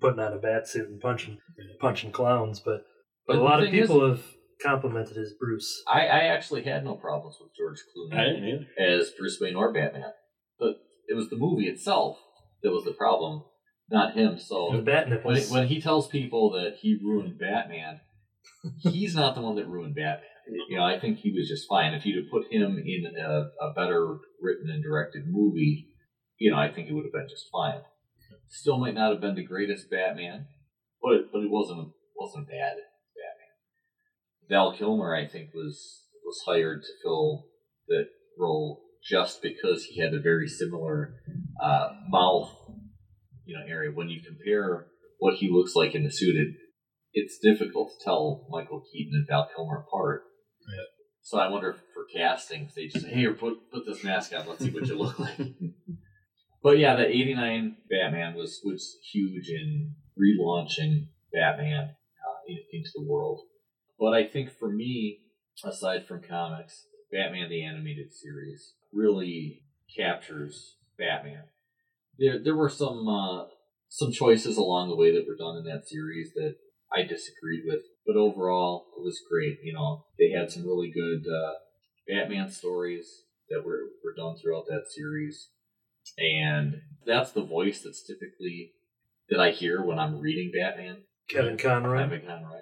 putting 0.00 0.20
on 0.20 0.32
a 0.32 0.38
bat 0.38 0.68
suit 0.68 0.88
and 0.88 1.00
punching, 1.00 1.38
punching 1.80 2.12
clowns. 2.12 2.60
But, 2.60 2.82
but, 3.26 3.34
But 3.34 3.38
a 3.38 3.42
lot 3.42 3.60
of 3.62 3.66
thing 3.70 3.74
is- 3.78 3.88
people 3.88 4.06
have 4.08 4.22
complimented 4.62 5.16
his 5.16 5.34
Bruce. 5.40 5.82
I, 5.86 6.06
I 6.06 6.18
actually 6.34 6.64
had 6.64 6.84
no 6.84 6.94
problems 6.94 7.36
with 7.40 7.52
George 7.56 7.78
Clooney. 7.96 8.18
I 8.18 8.24
didn't 8.24 8.44
either. 8.78 8.92
as 8.98 9.10
Bruce 9.18 9.38
Wayne 9.40 9.54
or 9.56 9.72
Batman. 9.72 10.12
But 10.58 10.80
it 11.08 11.14
was 11.14 11.30
the 11.30 11.36
movie 11.36 11.68
itself 11.68 12.18
that 12.62 12.72
was 12.72 12.84
the 12.84 12.92
problem, 12.92 13.44
not 13.88 14.14
him. 14.14 14.38
So 14.38 14.70
The 14.72 15.20
when, 15.22 15.40
when 15.44 15.68
he 15.68 15.80
tells 15.80 16.08
people 16.08 16.50
that 16.52 16.78
he 16.80 16.98
ruined 17.02 17.38
Batman, 17.38 18.00
he's 18.80 19.14
not 19.14 19.34
the 19.36 19.40
one 19.40 19.54
that 19.56 19.68
ruined 19.68 19.94
Batman. 19.94 20.24
You 20.68 20.78
know, 20.78 20.84
I 20.84 20.98
think 20.98 21.18
he 21.18 21.32
was 21.36 21.48
just 21.48 21.68
fine. 21.68 21.94
If 21.94 22.06
you'd 22.06 22.24
have 22.24 22.30
put 22.30 22.52
him 22.52 22.78
in 22.84 23.12
a, 23.16 23.50
a 23.60 23.72
better 23.74 24.18
written 24.40 24.70
and 24.70 24.82
directed 24.82 25.24
movie, 25.26 25.88
you 26.38 26.50
know, 26.50 26.58
I 26.58 26.72
think 26.72 26.88
it 26.88 26.94
would 26.94 27.04
have 27.04 27.12
been 27.12 27.28
just 27.28 27.46
fine. 27.52 27.82
Still 28.48 28.78
might 28.78 28.94
not 28.94 29.12
have 29.12 29.20
been 29.20 29.34
the 29.34 29.44
greatest 29.44 29.90
Batman, 29.90 30.46
but 31.02 31.12
it, 31.12 31.26
but 31.32 31.40
it 31.40 31.50
wasn't 31.50 31.92
wasn't 32.16 32.48
bad 32.48 32.76
Batman. 33.14 34.48
Val 34.48 34.76
Kilmer, 34.76 35.14
I 35.14 35.26
think, 35.26 35.50
was 35.54 36.04
was 36.24 36.42
hired 36.46 36.82
to 36.82 36.88
fill 37.02 37.46
that 37.88 38.06
role 38.38 38.82
just 39.02 39.42
because 39.42 39.84
he 39.84 40.00
had 40.00 40.14
a 40.14 40.20
very 40.20 40.48
similar 40.48 41.14
uh, 41.62 41.88
mouth, 42.08 42.50
you 43.44 43.56
know, 43.56 43.64
area. 43.66 43.90
When 43.92 44.08
you 44.08 44.20
compare 44.22 44.86
what 45.18 45.34
he 45.34 45.50
looks 45.50 45.74
like 45.74 45.94
in 45.94 46.04
the 46.04 46.10
suit, 46.10 46.36
it's 47.12 47.38
difficult 47.38 47.90
to 47.90 48.04
tell 48.04 48.46
Michael 48.50 48.82
Keaton 48.92 49.14
and 49.14 49.26
Val 49.28 49.48
Kilmer 49.54 49.84
apart. 49.86 50.22
So 51.28 51.38
I 51.38 51.48
wonder 51.48 51.72
if 51.72 51.76
for 51.92 52.06
casting, 52.10 52.62
if 52.62 52.74
they 52.74 52.86
just 52.86 53.04
say, 53.04 53.10
"Hey, 53.10 53.16
here, 53.16 53.34
put 53.34 53.70
put 53.70 53.84
this 53.84 54.02
mask 54.02 54.32
on. 54.32 54.48
Let's 54.48 54.64
see 54.64 54.70
what 54.70 54.86
you 54.86 54.96
look 54.96 55.18
like." 55.18 55.36
but 56.62 56.78
yeah, 56.78 56.96
the 56.96 57.06
'89 57.06 57.76
Batman 57.90 58.34
was 58.34 58.62
was 58.64 58.96
huge 59.12 59.50
in 59.50 59.94
relaunching 60.18 61.08
Batman 61.30 61.90
uh, 61.90 62.40
in, 62.48 62.56
into 62.72 62.88
the 62.94 63.04
world. 63.04 63.42
But 64.00 64.14
I 64.14 64.24
think 64.24 64.50
for 64.58 64.70
me, 64.70 65.18
aside 65.62 66.06
from 66.06 66.22
comics, 66.22 66.86
Batman 67.12 67.50
the 67.50 67.62
Animated 67.62 68.10
Series 68.10 68.72
really 68.90 69.64
captures 69.94 70.76
Batman. 70.96 71.42
There, 72.18 72.42
there 72.42 72.56
were 72.56 72.70
some 72.70 73.06
uh, 73.06 73.48
some 73.90 74.12
choices 74.12 74.56
along 74.56 74.88
the 74.88 74.96
way 74.96 75.12
that 75.12 75.26
were 75.28 75.36
done 75.36 75.58
in 75.58 75.64
that 75.64 75.86
series 75.86 76.32
that 76.36 76.56
I 76.92 77.02
disagreed 77.02 77.62
with, 77.66 77.82
but 78.06 78.16
overall 78.16 78.86
it 78.96 79.02
was 79.02 79.20
great. 79.30 79.58
You 79.62 79.74
know, 79.74 80.04
they 80.18 80.30
had 80.30 80.50
some 80.50 80.66
really 80.66 80.90
good 80.90 81.24
uh, 81.30 81.52
Batman 82.08 82.50
stories 82.50 83.24
that 83.50 83.64
were 83.64 83.90
were 84.04 84.14
done 84.16 84.36
throughout 84.36 84.66
that 84.68 84.84
series, 84.88 85.50
and 86.18 86.80
that's 87.06 87.32
the 87.32 87.42
voice 87.42 87.82
that's 87.82 88.06
typically 88.06 88.72
that 89.30 89.40
I 89.40 89.50
hear 89.50 89.82
when 89.84 89.98
I'm 89.98 90.20
reading 90.20 90.50
Batman. 90.54 91.02
Kevin 91.28 91.58
Conroy. 91.58 91.98
Kevin 91.98 92.22
Conroy. 92.26 92.60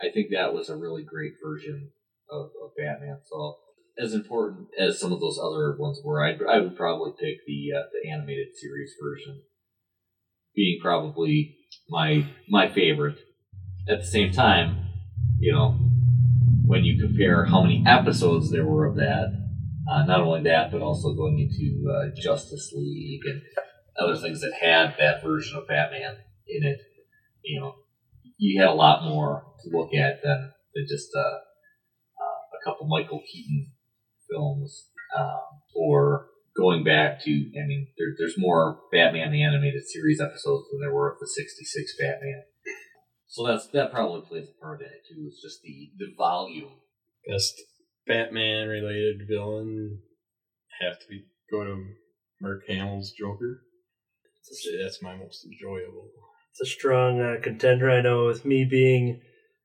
I 0.00 0.10
think 0.12 0.28
that 0.30 0.52
was 0.52 0.68
a 0.68 0.76
really 0.76 1.02
great 1.02 1.34
version 1.42 1.90
of, 2.30 2.50
of 2.62 2.76
Batman. 2.76 3.20
So, 3.30 3.56
as 3.98 4.12
important 4.12 4.68
as 4.78 5.00
some 5.00 5.12
of 5.12 5.20
those 5.20 5.38
other 5.38 5.76
ones 5.78 6.00
were, 6.04 6.22
I'd, 6.22 6.42
I 6.42 6.58
would 6.58 6.76
probably 6.76 7.12
pick 7.12 7.46
the 7.46 7.72
uh, 7.76 7.84
the 7.92 8.10
animated 8.10 8.48
series 8.56 8.92
version, 9.02 9.42
being 10.54 10.80
probably 10.82 11.56
my 11.88 12.26
my 12.48 12.68
favorite. 12.68 13.18
At 13.88 14.00
the 14.00 14.06
same 14.06 14.32
time, 14.32 14.86
you 15.38 15.52
know, 15.52 15.78
when 16.64 16.84
you 16.84 16.98
compare 16.98 17.44
how 17.44 17.62
many 17.62 17.84
episodes 17.86 18.50
there 18.50 18.64
were 18.64 18.86
of 18.86 18.96
that, 18.96 19.44
uh, 19.90 20.04
not 20.06 20.20
only 20.20 20.42
that, 20.44 20.72
but 20.72 20.80
also 20.80 21.12
going 21.12 21.38
into 21.38 21.90
uh, 21.90 22.08
Justice 22.18 22.72
League 22.74 23.20
and 23.26 23.42
other 24.00 24.16
things 24.16 24.40
that 24.40 24.54
had 24.60 24.94
that 24.98 25.22
version 25.22 25.58
of 25.58 25.68
Batman 25.68 26.16
in 26.48 26.64
it, 26.66 26.78
you 27.42 27.60
know, 27.60 27.74
you 28.38 28.60
had 28.60 28.70
a 28.70 28.74
lot 28.74 29.04
more 29.04 29.44
to 29.62 29.76
look 29.76 29.92
at 29.94 30.22
than, 30.22 30.52
than 30.74 30.86
just 30.88 31.08
uh, 31.14 31.20
uh, 31.20 32.58
a 32.58 32.64
couple 32.64 32.86
Michael 32.86 33.20
Keaton 33.30 33.72
films, 34.30 34.88
um, 35.18 35.60
or 35.76 36.28
going 36.56 36.84
back 36.84 37.22
to, 37.24 37.30
I 37.30 37.66
mean, 37.66 37.88
there, 37.98 38.14
there's 38.18 38.38
more 38.38 38.80
Batman 38.90 39.32
the 39.32 39.44
Animated 39.44 39.82
Series 39.86 40.20
episodes 40.20 40.64
than 40.70 40.80
there 40.80 40.94
were 40.94 41.12
of 41.12 41.18
the 41.20 41.26
66 41.26 41.94
Batman. 42.00 42.44
So 43.26 43.46
that's 43.46 43.66
that 43.68 43.92
probably 43.92 44.20
plays 44.20 44.48
a 44.48 44.60
part 44.60 44.80
in 44.80 44.86
it 44.86 45.02
too. 45.08 45.24
It's 45.26 45.42
just 45.42 45.62
the 45.62 45.90
the 45.98 46.12
volume. 46.16 46.70
Best 47.26 47.60
Batman 48.06 48.68
related 48.68 49.26
villain 49.28 50.00
have 50.80 50.98
to 51.00 51.06
be 51.08 51.24
go 51.50 51.64
to 51.64 51.84
Mark 52.40 52.62
Hamill's 52.68 53.12
Joker. 53.12 53.62
That's 54.80 55.02
my 55.02 55.16
most 55.16 55.46
enjoyable. 55.46 56.10
It's 56.50 56.60
a 56.60 56.72
strong 56.72 57.20
uh, 57.20 57.36
contender. 57.42 57.90
I 57.90 58.02
know 58.02 58.26
with 58.26 58.44
me 58.44 58.64
being 58.64 59.20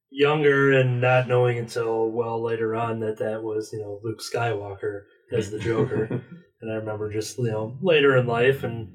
younger 0.10 0.72
and 0.72 1.02
not 1.02 1.28
knowing 1.28 1.58
until 1.58 2.10
well 2.10 2.42
later 2.42 2.76
on 2.76 3.00
that 3.02 3.20
that 3.20 3.44
was 3.44 3.70
you 3.74 3.80
know 3.80 4.00
Luke 4.04 4.22
Skywalker 4.22 5.04
as 5.32 5.52
the 5.52 5.60
Joker, 5.60 6.04
and 6.62 6.72
I 6.72 6.76
remember 6.76 7.12
just 7.12 7.38
you 7.38 7.52
know 7.52 7.78
later 7.82 8.18
in 8.18 8.26
life 8.26 8.64
and 8.64 8.90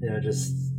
you 0.00 0.10
know 0.10 0.20
just 0.20 0.71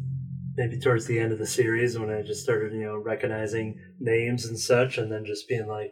maybe 0.56 0.80
towards 0.80 1.06
the 1.06 1.20
end 1.20 1.32
of 1.32 1.40
the 1.40 1.48
series 1.48 1.98
when 1.98 2.10
I 2.10 2.22
just 2.22 2.44
started 2.44 2.74
you 2.74 2.84
know 2.84 2.98
recognizing 2.98 3.80
names 4.00 4.46
and 4.46 4.60
such, 4.60 4.98
and 4.98 5.12
then 5.12 5.26
just 5.26 5.48
being 5.48 5.68
like, 5.68 5.92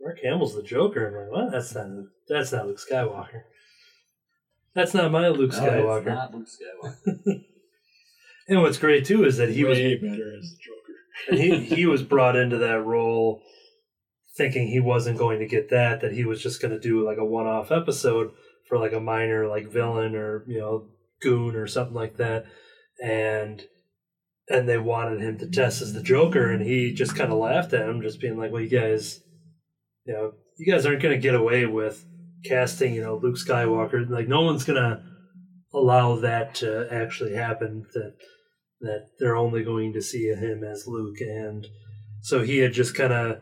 Mark 0.00 0.18
Hamill's 0.22 0.54
the 0.54 0.62
Joker. 0.62 1.08
I'm 1.08 1.14
like, 1.14 1.32
well, 1.32 1.50
That's 1.50 1.74
not 1.74 1.86
that's 2.28 2.52
not 2.52 2.66
Luke 2.66 2.80
Skywalker. 2.80 3.42
That's 4.74 4.92
not 4.94 5.10
my 5.10 5.28
Luke 5.28 5.52
No, 5.52 5.58
Skywalker. 5.58 5.98
it's 5.98 6.06
not 6.06 6.34
Luke 6.34 6.48
Skywalker. 6.48 7.40
And 8.48 8.62
what's 8.62 8.78
great 8.78 9.04
too 9.04 9.24
is 9.24 9.38
that 9.38 9.48
he 9.48 9.64
was 9.64 9.76
better 9.78 10.36
as 10.38 10.50
the 10.50 10.56
Joker. 10.60 10.92
and 11.30 11.38
he 11.38 11.74
he 11.76 11.86
was 11.86 12.02
brought 12.02 12.36
into 12.36 12.58
that 12.58 12.84
role 12.84 13.42
thinking 14.36 14.68
he 14.68 14.80
wasn't 14.80 15.18
going 15.18 15.40
to 15.40 15.46
get 15.46 15.70
that 15.70 16.00
that 16.00 16.12
he 16.12 16.24
was 16.24 16.42
just 16.42 16.62
going 16.62 16.72
to 16.72 16.78
do 16.78 17.04
like 17.04 17.18
a 17.18 17.24
one-off 17.24 17.72
episode 17.72 18.30
for 18.68 18.78
like 18.78 18.92
a 18.92 19.00
minor 19.00 19.48
like 19.48 19.66
villain 19.66 20.14
or 20.14 20.44
you 20.46 20.60
know 20.60 20.84
goon 21.22 21.56
or 21.56 21.66
something 21.66 21.94
like 21.94 22.18
that 22.18 22.44
and 23.02 23.62
and 24.48 24.68
they 24.68 24.78
wanted 24.78 25.20
him 25.20 25.38
to 25.38 25.48
test 25.48 25.82
as 25.82 25.92
the 25.92 26.02
joker 26.02 26.50
and 26.50 26.62
he 26.62 26.92
just 26.92 27.16
kind 27.16 27.32
of 27.32 27.38
laughed 27.38 27.72
at 27.72 27.88
him 27.88 28.02
just 28.02 28.20
being 28.20 28.36
like 28.36 28.52
well 28.52 28.62
you 28.62 28.68
guys 28.68 29.20
you 30.04 30.12
know 30.12 30.32
you 30.58 30.70
guys 30.70 30.86
aren't 30.86 31.02
going 31.02 31.14
to 31.14 31.20
get 31.20 31.34
away 31.34 31.66
with 31.66 32.04
casting 32.44 32.94
you 32.94 33.02
know 33.02 33.18
luke 33.22 33.36
skywalker 33.36 34.08
like 34.08 34.28
no 34.28 34.42
one's 34.42 34.64
going 34.64 34.80
to 34.80 35.02
allow 35.74 36.16
that 36.16 36.54
to 36.54 36.88
actually 36.90 37.34
happen 37.34 37.84
that 37.92 38.14
that 38.80 39.08
they're 39.18 39.36
only 39.36 39.64
going 39.64 39.92
to 39.92 40.02
see 40.02 40.28
him 40.28 40.62
as 40.64 40.86
Luke. 40.86 41.20
And 41.20 41.66
so 42.20 42.42
he 42.42 42.58
had 42.58 42.72
just 42.72 42.94
kind 42.94 43.12
of 43.12 43.40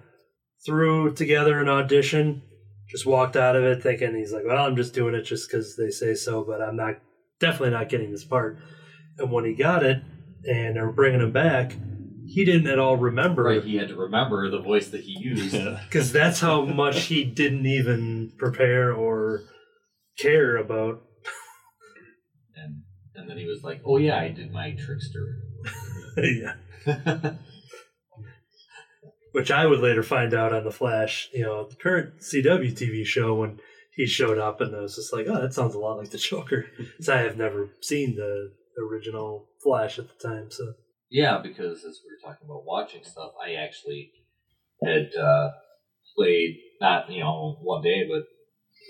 threw 0.65 1.13
together 1.13 1.61
an 1.61 1.69
audition, 1.69 2.43
just 2.89 3.07
walked 3.07 3.37
out 3.37 3.57
of 3.57 3.65
it 3.65 3.83
thinking 3.83 4.15
he's 4.15 4.33
like, 4.33 4.45
well, 4.47 4.65
I'm 4.65 4.77
just 4.77 4.95
doing 4.95 5.15
it 5.15 5.23
just 5.23 5.51
because 5.51 5.77
they 5.77 5.91
say 5.91 6.15
so, 6.15 6.45
but 6.45 6.63
I'm 6.63 6.77
not 6.77 7.01
definitely 7.41 7.71
not 7.71 7.89
getting 7.89 8.11
this 8.11 8.25
part. 8.25 8.59
And 9.19 9.31
when 9.31 9.45
he 9.45 9.55
got 9.55 9.83
it 9.83 10.03
and 10.47 10.77
they 10.77 10.81
were 10.81 10.93
bringing 10.93 11.21
him 11.21 11.33
back, 11.33 11.77
he 12.27 12.45
didn't 12.45 12.67
at 12.67 12.79
all 12.79 12.97
remember 12.97 13.45
right, 13.45 13.63
he 13.63 13.77
had 13.77 13.89
to 13.89 13.97
remember 13.97 14.51
the 14.51 14.61
voice 14.61 14.89
that 14.89 15.03
he 15.03 15.19
used. 15.19 15.55
Yeah. 15.55 15.81
because 15.89 16.13
that's 16.13 16.41
how 16.41 16.65
much 16.65 17.05
he 17.05 17.25
didn't 17.25 17.67
even 17.67 18.33
prepare 18.39 18.93
or 18.93 19.43
care 20.19 20.57
about. 20.57 21.03
And 22.57 22.83
and 23.15 23.29
then 23.29 23.37
he 23.37 23.47
was 23.47 23.63
like, 23.63 23.83
"Oh 23.85 23.99
yeah, 23.99 24.19
I 24.19 24.29
did 24.29 24.53
my 24.53 24.73
trickster." 24.73 25.39
yeah. 26.17 26.55
which 29.33 29.51
I 29.51 29.67
would 29.67 29.81
later 29.81 30.05
find 30.05 30.33
out 30.33 30.53
on 30.53 30.63
the 30.63 30.71
Flash, 30.71 31.29
you 31.35 31.43
know, 31.43 31.67
the 31.69 31.75
current 31.75 32.21
CW 32.21 32.73
TV 32.73 33.05
show 33.05 33.35
when 33.35 33.59
he 33.95 34.07
showed 34.07 34.39
up, 34.39 34.61
and 34.61 34.75
I 34.75 34.81
was 34.81 34.95
just 34.97 35.13
like, 35.13 35.27
oh, 35.29 35.41
that 35.41 35.55
sounds 35.55 35.75
a 35.75 35.79
lot 35.79 35.99
like 35.99 36.11
the 36.11 36.19
Joker. 36.19 36.67
Because 36.79 37.09
I 37.09 37.19
have 37.19 37.37
never 37.37 37.71
seen 37.81 38.17
the 38.17 38.53
original 38.79 39.49
Flash 39.65 39.99
at 39.99 40.07
the 40.09 40.29
time, 40.29 40.51
so 40.51 40.75
Yeah, 41.11 41.41
because 41.43 41.79
as 41.79 42.01
we 42.05 42.11
were 42.11 42.23
talking 42.23 42.47
about 42.47 42.67
watching 42.67 43.03
stuff, 43.03 43.33
I 43.45 43.55
actually 43.55 44.13
had 44.85 45.11
uh, 45.19 45.51
played 46.17 46.59
not 46.81 47.11
you 47.11 47.21
know 47.21 47.59
one 47.63 47.83
day, 47.83 48.07
but 48.09 48.25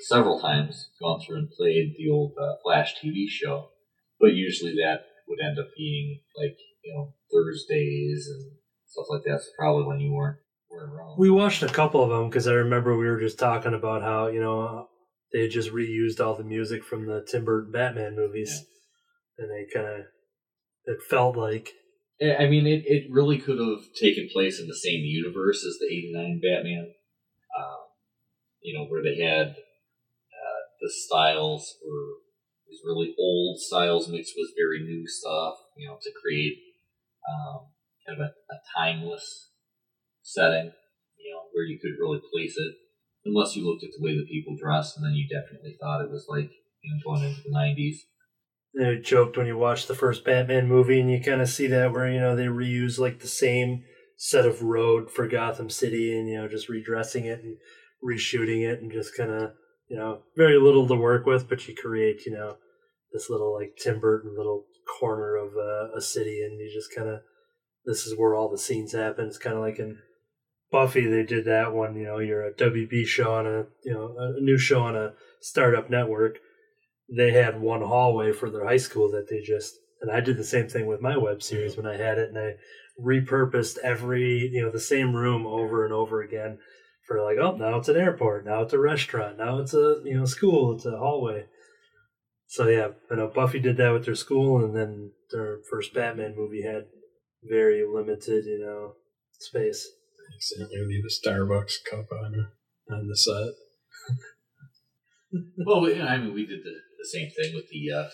several 0.02 0.40
times 0.40 0.90
gone 1.00 1.20
through 1.20 1.38
and 1.38 1.50
played 1.50 1.94
the 1.96 2.10
old 2.10 2.32
uh, 2.40 2.56
Flash 2.62 2.96
TV 3.02 3.28
show. 3.28 3.70
But 4.20 4.34
usually 4.34 4.72
that 4.72 5.04
would 5.28 5.40
end 5.40 5.58
up 5.58 5.68
being 5.76 6.20
like 6.36 6.56
you 6.84 6.94
know 6.94 7.14
Thursdays 7.32 8.28
and 8.28 8.52
stuff 8.86 9.06
like 9.10 9.22
that. 9.24 9.40
So 9.40 9.50
probably 9.58 9.84
when 9.84 10.00
you 10.00 10.12
weren't 10.12 10.38
weren't 10.70 10.92
around. 10.92 11.16
we 11.18 11.30
watched 11.30 11.62
a 11.62 11.68
couple 11.68 12.02
of 12.02 12.10
them 12.10 12.28
because 12.28 12.48
I 12.48 12.52
remember 12.52 12.96
we 12.96 13.06
were 13.06 13.20
just 13.20 13.38
talking 13.38 13.74
about 13.74 14.02
how 14.02 14.28
you 14.28 14.40
know 14.40 14.88
they 15.32 15.42
had 15.42 15.50
just 15.50 15.72
reused 15.72 16.20
all 16.20 16.36
the 16.36 16.44
music 16.44 16.84
from 16.84 17.06
the 17.06 17.26
Tim 17.30 17.44
Burton 17.44 17.72
Batman 17.72 18.16
movies, 18.16 18.64
and 19.38 19.50
they 19.50 19.66
kind 19.72 19.86
of 19.86 20.06
it 20.86 21.02
felt 21.08 21.36
like 21.36 21.70
I 22.22 22.44
I 22.44 22.48
mean, 22.48 22.66
it, 22.66 22.84
it 22.86 23.10
really 23.10 23.38
could 23.38 23.58
have 23.58 23.92
taken 24.00 24.28
place 24.32 24.60
in 24.60 24.66
the 24.66 24.76
same 24.76 25.00
universe 25.04 25.64
as 25.64 25.78
the 25.80 25.92
'89 25.92 26.40
Batman. 26.42 26.94
Um, 27.58 27.80
you 28.62 28.76
know, 28.76 28.86
where 28.86 29.02
they 29.02 29.22
had 29.22 29.48
uh, 29.48 30.60
the 30.80 30.90
styles 30.90 31.76
were 31.86 32.20
these 32.68 32.80
really 32.84 33.14
old 33.18 33.60
styles 33.60 34.08
mixed 34.08 34.34
with 34.36 34.56
very 34.56 34.80
new 34.82 35.06
stuff. 35.06 35.54
You 35.76 35.88
know, 35.88 35.98
to 36.02 36.10
create 36.22 36.58
um, 37.28 37.66
kind 38.06 38.20
of 38.20 38.26
a, 38.26 38.54
a 38.54 38.58
timeless 38.76 39.50
setting. 40.22 40.72
You 41.18 41.32
know, 41.32 41.42
where 41.52 41.64
you 41.64 41.78
could 41.80 41.98
really 41.98 42.20
place 42.32 42.56
it, 42.56 42.74
unless 43.24 43.56
you 43.56 43.64
looked 43.66 43.82
at 43.82 43.90
the 43.96 44.04
way 44.04 44.16
the 44.16 44.26
people 44.26 44.56
dressed, 44.56 44.96
and 44.96 45.04
then 45.04 45.14
you 45.14 45.26
definitely 45.26 45.76
thought 45.80 46.02
it 46.02 46.10
was 46.10 46.26
like 46.28 46.50
you 46.82 46.92
know 46.92 47.00
going 47.02 47.24
into 47.24 47.42
the 47.42 47.54
'90s. 47.54 48.06
They 48.76 48.96
joked 48.96 49.36
when 49.36 49.46
you 49.46 49.56
watch 49.56 49.86
the 49.86 49.94
first 49.94 50.24
Batman 50.24 50.68
movie 50.68 51.00
and 51.00 51.10
you 51.10 51.20
kind 51.22 51.40
of 51.40 51.48
see 51.48 51.66
that 51.68 51.92
where 51.92 52.10
you 52.10 52.20
know 52.20 52.34
they 52.34 52.46
reuse 52.46 52.98
like 52.98 53.20
the 53.20 53.28
same 53.28 53.84
set 54.16 54.46
of 54.46 54.62
road 54.62 55.10
for 55.10 55.28
Gotham 55.28 55.70
City 55.70 56.16
and 56.16 56.28
you 56.28 56.36
know 56.36 56.48
just 56.48 56.68
redressing 56.68 57.24
it 57.24 57.42
and 57.42 57.56
reshooting 58.04 58.68
it 58.68 58.80
and 58.80 58.92
just 58.92 59.16
kind 59.16 59.30
of 59.30 59.52
you 59.88 59.96
know 59.96 60.22
very 60.36 60.58
little 60.58 60.86
to 60.88 60.94
work 60.94 61.26
with 61.26 61.48
but 61.48 61.66
you 61.68 61.74
create 61.74 62.26
you 62.26 62.32
know 62.32 62.56
this 63.12 63.30
little 63.30 63.54
like 63.54 63.76
Tim 63.80 64.00
Burton 64.00 64.34
little 64.36 64.64
corner 64.98 65.36
of 65.36 65.52
uh, 65.56 65.96
a 65.96 66.00
city 66.00 66.42
and 66.42 66.58
you 66.60 66.70
just 66.72 66.94
kind 66.94 67.08
of 67.08 67.20
this 67.86 68.06
is 68.06 68.18
where 68.18 68.34
all 68.34 68.50
the 68.50 68.58
scenes 68.58 68.92
happen. 68.92 69.26
It's 69.26 69.38
kind 69.38 69.56
of 69.56 69.62
like 69.62 69.78
in 69.78 69.98
Buffy 70.72 71.06
they 71.06 71.22
did 71.22 71.44
that 71.44 71.72
one 71.72 71.94
you 71.94 72.04
know 72.04 72.18
you're 72.18 72.44
a 72.44 72.52
WB 72.52 73.06
show 73.06 73.32
on 73.34 73.46
a 73.46 73.66
you 73.84 73.92
know 73.92 74.16
a 74.18 74.40
new 74.40 74.58
show 74.58 74.82
on 74.82 74.96
a 74.96 75.12
startup 75.40 75.88
network 75.88 76.38
they 77.08 77.32
had 77.32 77.60
one 77.60 77.82
hallway 77.82 78.32
for 78.32 78.50
their 78.50 78.66
high 78.66 78.78
school 78.78 79.10
that 79.10 79.28
they 79.28 79.40
just 79.40 79.78
and 80.00 80.10
I 80.10 80.20
did 80.20 80.36
the 80.36 80.44
same 80.44 80.68
thing 80.68 80.86
with 80.86 81.00
my 81.00 81.16
web 81.16 81.42
series 81.42 81.76
when 81.76 81.86
I 81.86 81.96
had 81.96 82.18
it 82.18 82.30
and 82.30 82.38
I 82.38 82.54
repurposed 83.00 83.78
every 83.78 84.50
you 84.52 84.62
know 84.62 84.70
the 84.70 84.80
same 84.80 85.14
room 85.14 85.46
over 85.46 85.84
and 85.84 85.92
over 85.92 86.22
again 86.22 86.58
for 87.06 87.22
like 87.22 87.36
oh 87.38 87.56
now 87.56 87.78
it's 87.78 87.88
an 87.88 87.96
airport 87.96 88.46
now 88.46 88.62
it's 88.62 88.72
a 88.72 88.78
restaurant 88.78 89.38
now 89.38 89.58
it's 89.58 89.74
a 89.74 90.00
you 90.04 90.18
know 90.18 90.24
school 90.24 90.74
it's 90.74 90.86
a 90.86 90.96
hallway. 90.96 91.46
So 92.46 92.68
yeah 92.68 92.88
I 93.10 93.16
know 93.16 93.26
uh, 93.26 93.34
Buffy 93.34 93.58
did 93.58 93.76
that 93.78 93.92
with 93.92 94.04
their 94.04 94.14
school 94.14 94.64
and 94.64 94.74
then 94.74 95.12
their 95.30 95.58
first 95.70 95.92
Batman 95.92 96.34
movie 96.36 96.62
had 96.62 96.86
very 97.42 97.84
limited 97.86 98.44
you 98.46 98.60
know 98.64 98.94
space. 99.38 99.86
Accidentally 100.36 100.86
leave 100.86 101.04
a 101.04 101.28
Starbucks 101.28 101.84
cup 101.90 102.06
on 102.12 102.48
on 102.90 103.08
the 103.08 103.16
set. 103.16 103.54
Well, 105.66 105.80
we, 105.80 106.00
I 106.00 106.18
mean, 106.18 106.32
we 106.32 106.46
did 106.46 106.60
the, 106.62 106.74
the 107.04 107.18
same 107.18 107.28
thing 107.36 107.52
with 107.54 107.68
the 107.68 107.92
uh, 107.92 108.08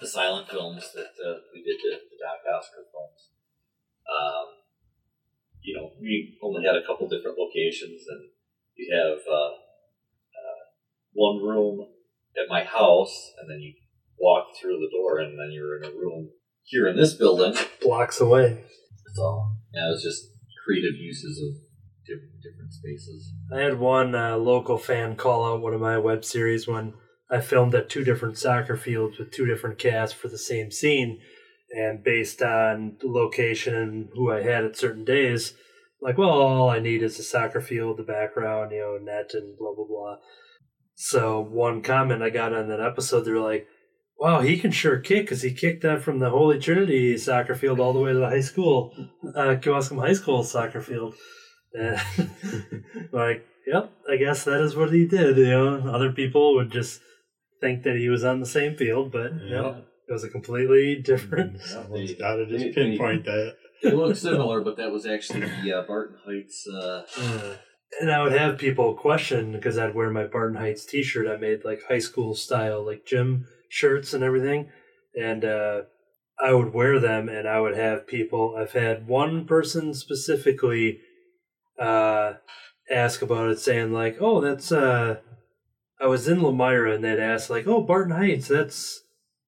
the 0.00 0.06
silent 0.06 0.48
films 0.48 0.86
that 0.94 1.10
uh, 1.18 1.42
we 1.50 1.66
did 1.66 1.78
the, 1.82 1.98
the 1.98 2.18
Doc 2.22 2.38
Oscar 2.46 2.86
films. 2.94 3.34
Um, 4.06 4.46
you 5.62 5.74
know, 5.74 5.90
we 6.00 6.38
only 6.42 6.62
had 6.64 6.76
a 6.76 6.86
couple 6.86 7.08
different 7.08 7.38
locations, 7.38 8.06
and 8.06 8.30
you 8.76 8.94
have 8.94 9.18
uh, 9.26 9.54
uh, 10.38 10.62
one 11.12 11.42
room 11.42 11.86
at 12.36 12.48
my 12.48 12.62
house, 12.62 13.32
and 13.40 13.50
then 13.50 13.60
you 13.60 13.74
walk 14.18 14.54
through 14.60 14.78
the 14.78 14.90
door, 14.94 15.18
and 15.18 15.38
then 15.38 15.50
you're 15.50 15.82
in 15.82 15.84
a 15.84 15.96
room 15.96 16.30
here 16.62 16.86
in 16.86 16.96
this 16.96 17.14
building. 17.14 17.54
blocks 17.82 18.20
away 18.20 18.64
So, 19.14 19.50
yeah, 19.72 19.88
it 19.88 19.90
was 19.90 20.02
just 20.02 20.30
creative 20.64 20.94
uses 20.96 21.38
of 21.42 21.60
different, 22.06 22.42
different 22.42 22.72
spaces. 22.72 23.32
I 23.52 23.60
had 23.60 23.78
one 23.78 24.14
uh, 24.14 24.36
local 24.36 24.78
fan 24.78 25.16
call 25.16 25.44
out 25.44 25.62
one 25.62 25.74
of 25.74 25.80
my 25.80 25.98
web 25.98 26.24
series 26.24 26.66
when 26.68 26.94
I 27.34 27.40
filmed 27.40 27.74
at 27.74 27.90
two 27.90 28.04
different 28.04 28.38
soccer 28.38 28.76
fields 28.76 29.18
with 29.18 29.32
two 29.32 29.44
different 29.44 29.76
casts 29.76 30.14
for 30.14 30.28
the 30.28 30.38
same 30.38 30.70
scene, 30.70 31.18
and 31.76 32.04
based 32.04 32.40
on 32.40 32.96
the 33.00 33.08
location 33.08 33.74
and 33.74 34.08
who 34.14 34.30
I 34.30 34.42
had 34.42 34.64
at 34.64 34.76
certain 34.76 35.04
days, 35.04 35.54
like, 36.00 36.16
well, 36.16 36.30
all 36.30 36.70
I 36.70 36.78
need 36.78 37.02
is 37.02 37.18
a 37.18 37.24
soccer 37.24 37.60
field, 37.60 37.96
the 37.96 38.04
background, 38.04 38.70
you 38.70 38.78
know, 38.78 38.98
net, 39.02 39.32
and 39.34 39.58
blah 39.58 39.74
blah 39.74 39.84
blah. 39.84 40.16
So 40.94 41.40
one 41.40 41.82
comment 41.82 42.22
I 42.22 42.30
got 42.30 42.52
on 42.52 42.68
that 42.68 42.80
episode, 42.80 43.22
they're 43.22 43.40
like, 43.40 43.66
"Wow, 44.16 44.40
he 44.40 44.56
can 44.56 44.70
sure 44.70 45.00
kick 45.00 45.22
because 45.22 45.42
he 45.42 45.52
kicked 45.52 45.82
that 45.82 46.02
from 46.02 46.20
the 46.20 46.30
Holy 46.30 46.60
Trinity 46.60 47.18
soccer 47.18 47.56
field 47.56 47.80
all 47.80 47.92
the 47.92 47.98
way 47.98 48.12
to 48.12 48.18
the 48.20 48.28
high 48.28 48.42
school, 48.42 48.94
uh, 49.34 49.56
Kewaskum 49.56 49.98
High 49.98 50.12
School 50.12 50.44
soccer 50.44 50.80
field." 50.80 51.16
And 51.72 52.00
like, 53.12 53.44
yep, 53.66 53.90
I 54.08 54.18
guess 54.18 54.44
that 54.44 54.60
is 54.60 54.76
what 54.76 54.92
he 54.92 55.04
did. 55.04 55.36
You 55.36 55.50
know, 55.50 55.90
other 55.92 56.12
people 56.12 56.54
would 56.54 56.70
just 56.70 57.00
think 57.64 57.82
that 57.84 57.96
he 57.96 58.10
was 58.10 58.24
on 58.24 58.40
the 58.40 58.46
same 58.46 58.76
field, 58.76 59.10
but 59.10 59.32
Yeah. 59.32 59.60
no, 59.62 59.84
it 60.06 60.12
was 60.12 60.22
a 60.22 60.28
completely 60.28 60.96
different. 60.96 61.60
Someone's 61.62 62.12
got 62.12 62.34
to 62.36 62.46
just 62.46 62.74
pinpoint 62.74 63.24
that. 63.24 63.54
It 63.82 63.94
look 63.94 64.16
similar, 64.16 64.60
but 64.60 64.76
that 64.76 64.92
was 64.92 65.06
actually 65.06 65.46
the 65.62 65.72
uh, 65.72 65.82
Barton 65.82 66.16
Heights. 66.24 66.66
Uh, 66.68 67.04
Uh, 67.18 67.54
and 68.00 68.10
I 68.10 68.22
would 68.22 68.32
have 68.32 68.58
people 68.58 68.94
question 68.94 69.52
because 69.52 69.78
I'd 69.78 69.94
wear 69.94 70.10
my 70.10 70.24
Barton 70.24 70.56
Heights 70.56 70.84
T-shirt. 70.84 71.26
I 71.26 71.36
made 71.36 71.64
like 71.64 71.80
high 71.88 72.00
school 72.00 72.34
style, 72.34 72.84
like 72.84 73.06
gym 73.06 73.46
shirts 73.68 74.12
and 74.12 74.22
everything, 74.22 74.70
and 75.18 75.44
uh, 75.44 75.82
I 76.42 76.52
would 76.52 76.74
wear 76.74 76.98
them, 76.98 77.28
and 77.28 77.48
I 77.48 77.60
would 77.60 77.76
have 77.76 78.06
people. 78.06 78.56
I've 78.58 78.72
had 78.72 79.06
one 79.06 79.46
person 79.46 79.94
specifically 79.94 80.98
uh, 81.78 82.34
ask 82.90 83.22
about 83.22 83.50
it, 83.50 83.58
saying 83.58 83.92
like, 83.92 84.16
"Oh, 84.20 84.40
that's." 84.40 84.70
Uh, 84.72 85.20
I 86.04 86.06
was 86.06 86.28
in 86.28 86.40
Lomira, 86.40 86.94
and 86.94 87.02
they'd 87.02 87.18
ask 87.18 87.48
like, 87.48 87.66
"Oh, 87.66 87.80
Barton 87.80 88.14
Heights, 88.14 88.48
that's 88.48 89.02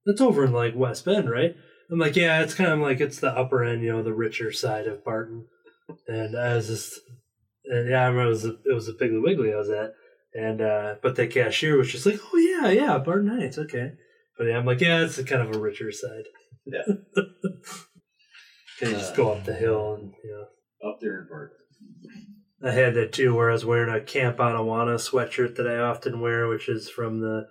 that's 0.07 0.21
over 0.21 0.43
in 0.43 0.51
like 0.51 0.75
West 0.75 1.05
Bend, 1.05 1.29
right?" 1.29 1.55
I'm 1.91 1.99
like, 1.99 2.15
"Yeah, 2.15 2.41
it's 2.41 2.55
kind 2.55 2.71
of 2.71 2.79
like 2.79 2.99
it's 2.99 3.19
the 3.19 3.29
upper 3.29 3.63
end, 3.63 3.83
you 3.83 3.93
know, 3.93 4.01
the 4.01 4.13
richer 4.13 4.51
side 4.51 4.87
of 4.87 5.05
Barton." 5.05 5.45
And 6.07 6.35
I 6.35 6.55
was 6.55 6.67
just 6.67 6.99
and 7.65 7.89
yeah, 7.89 8.01
I 8.01 8.07
remember 8.07 8.25
it 8.25 8.29
was 8.29 8.45
a, 8.45 8.55
it 8.65 8.73
was 8.73 8.89
a 8.89 8.93
Piggly 8.93 9.21
Wiggly 9.21 9.53
I 9.53 9.57
was 9.57 9.69
at, 9.69 9.93
and 10.33 10.59
uh, 10.59 10.95
but 11.03 11.15
the 11.15 11.27
cashier 11.27 11.77
was 11.77 11.91
just 11.91 12.07
like, 12.07 12.19
"Oh 12.33 12.37
yeah, 12.37 12.69
yeah, 12.69 12.97
Barton 12.97 13.29
Heights, 13.29 13.59
okay." 13.59 13.91
But 14.35 14.45
yeah, 14.45 14.57
I'm 14.57 14.65
like, 14.65 14.81
"Yeah, 14.81 15.03
it's 15.03 15.19
a 15.19 15.23
kind 15.23 15.43
of 15.43 15.55
a 15.55 15.59
richer 15.59 15.91
side." 15.91 16.25
Yeah. 16.65 16.81
Can 18.79 18.89
you 18.89 18.95
just 18.95 19.15
go 19.15 19.31
up 19.31 19.45
the 19.45 19.53
hill 19.53 19.95
and 19.95 20.13
you 20.23 20.31
know. 20.31 20.89
up 20.89 20.99
there 21.01 21.21
in 21.21 21.27
Barton. 21.27 21.55
I 22.63 22.71
had 22.71 22.95
that 22.95 23.13
too, 23.13 23.35
where 23.35 23.49
I 23.49 23.53
was 23.53 23.65
wearing 23.65 23.93
a 23.93 24.01
Camp 24.01 24.37
Anawana 24.37 24.95
sweatshirt 24.95 25.55
that 25.55 25.67
I 25.67 25.77
often 25.77 26.19
wear, 26.19 26.47
which 26.47 26.67
is 26.67 26.89
from 26.89 27.19
the 27.19 27.47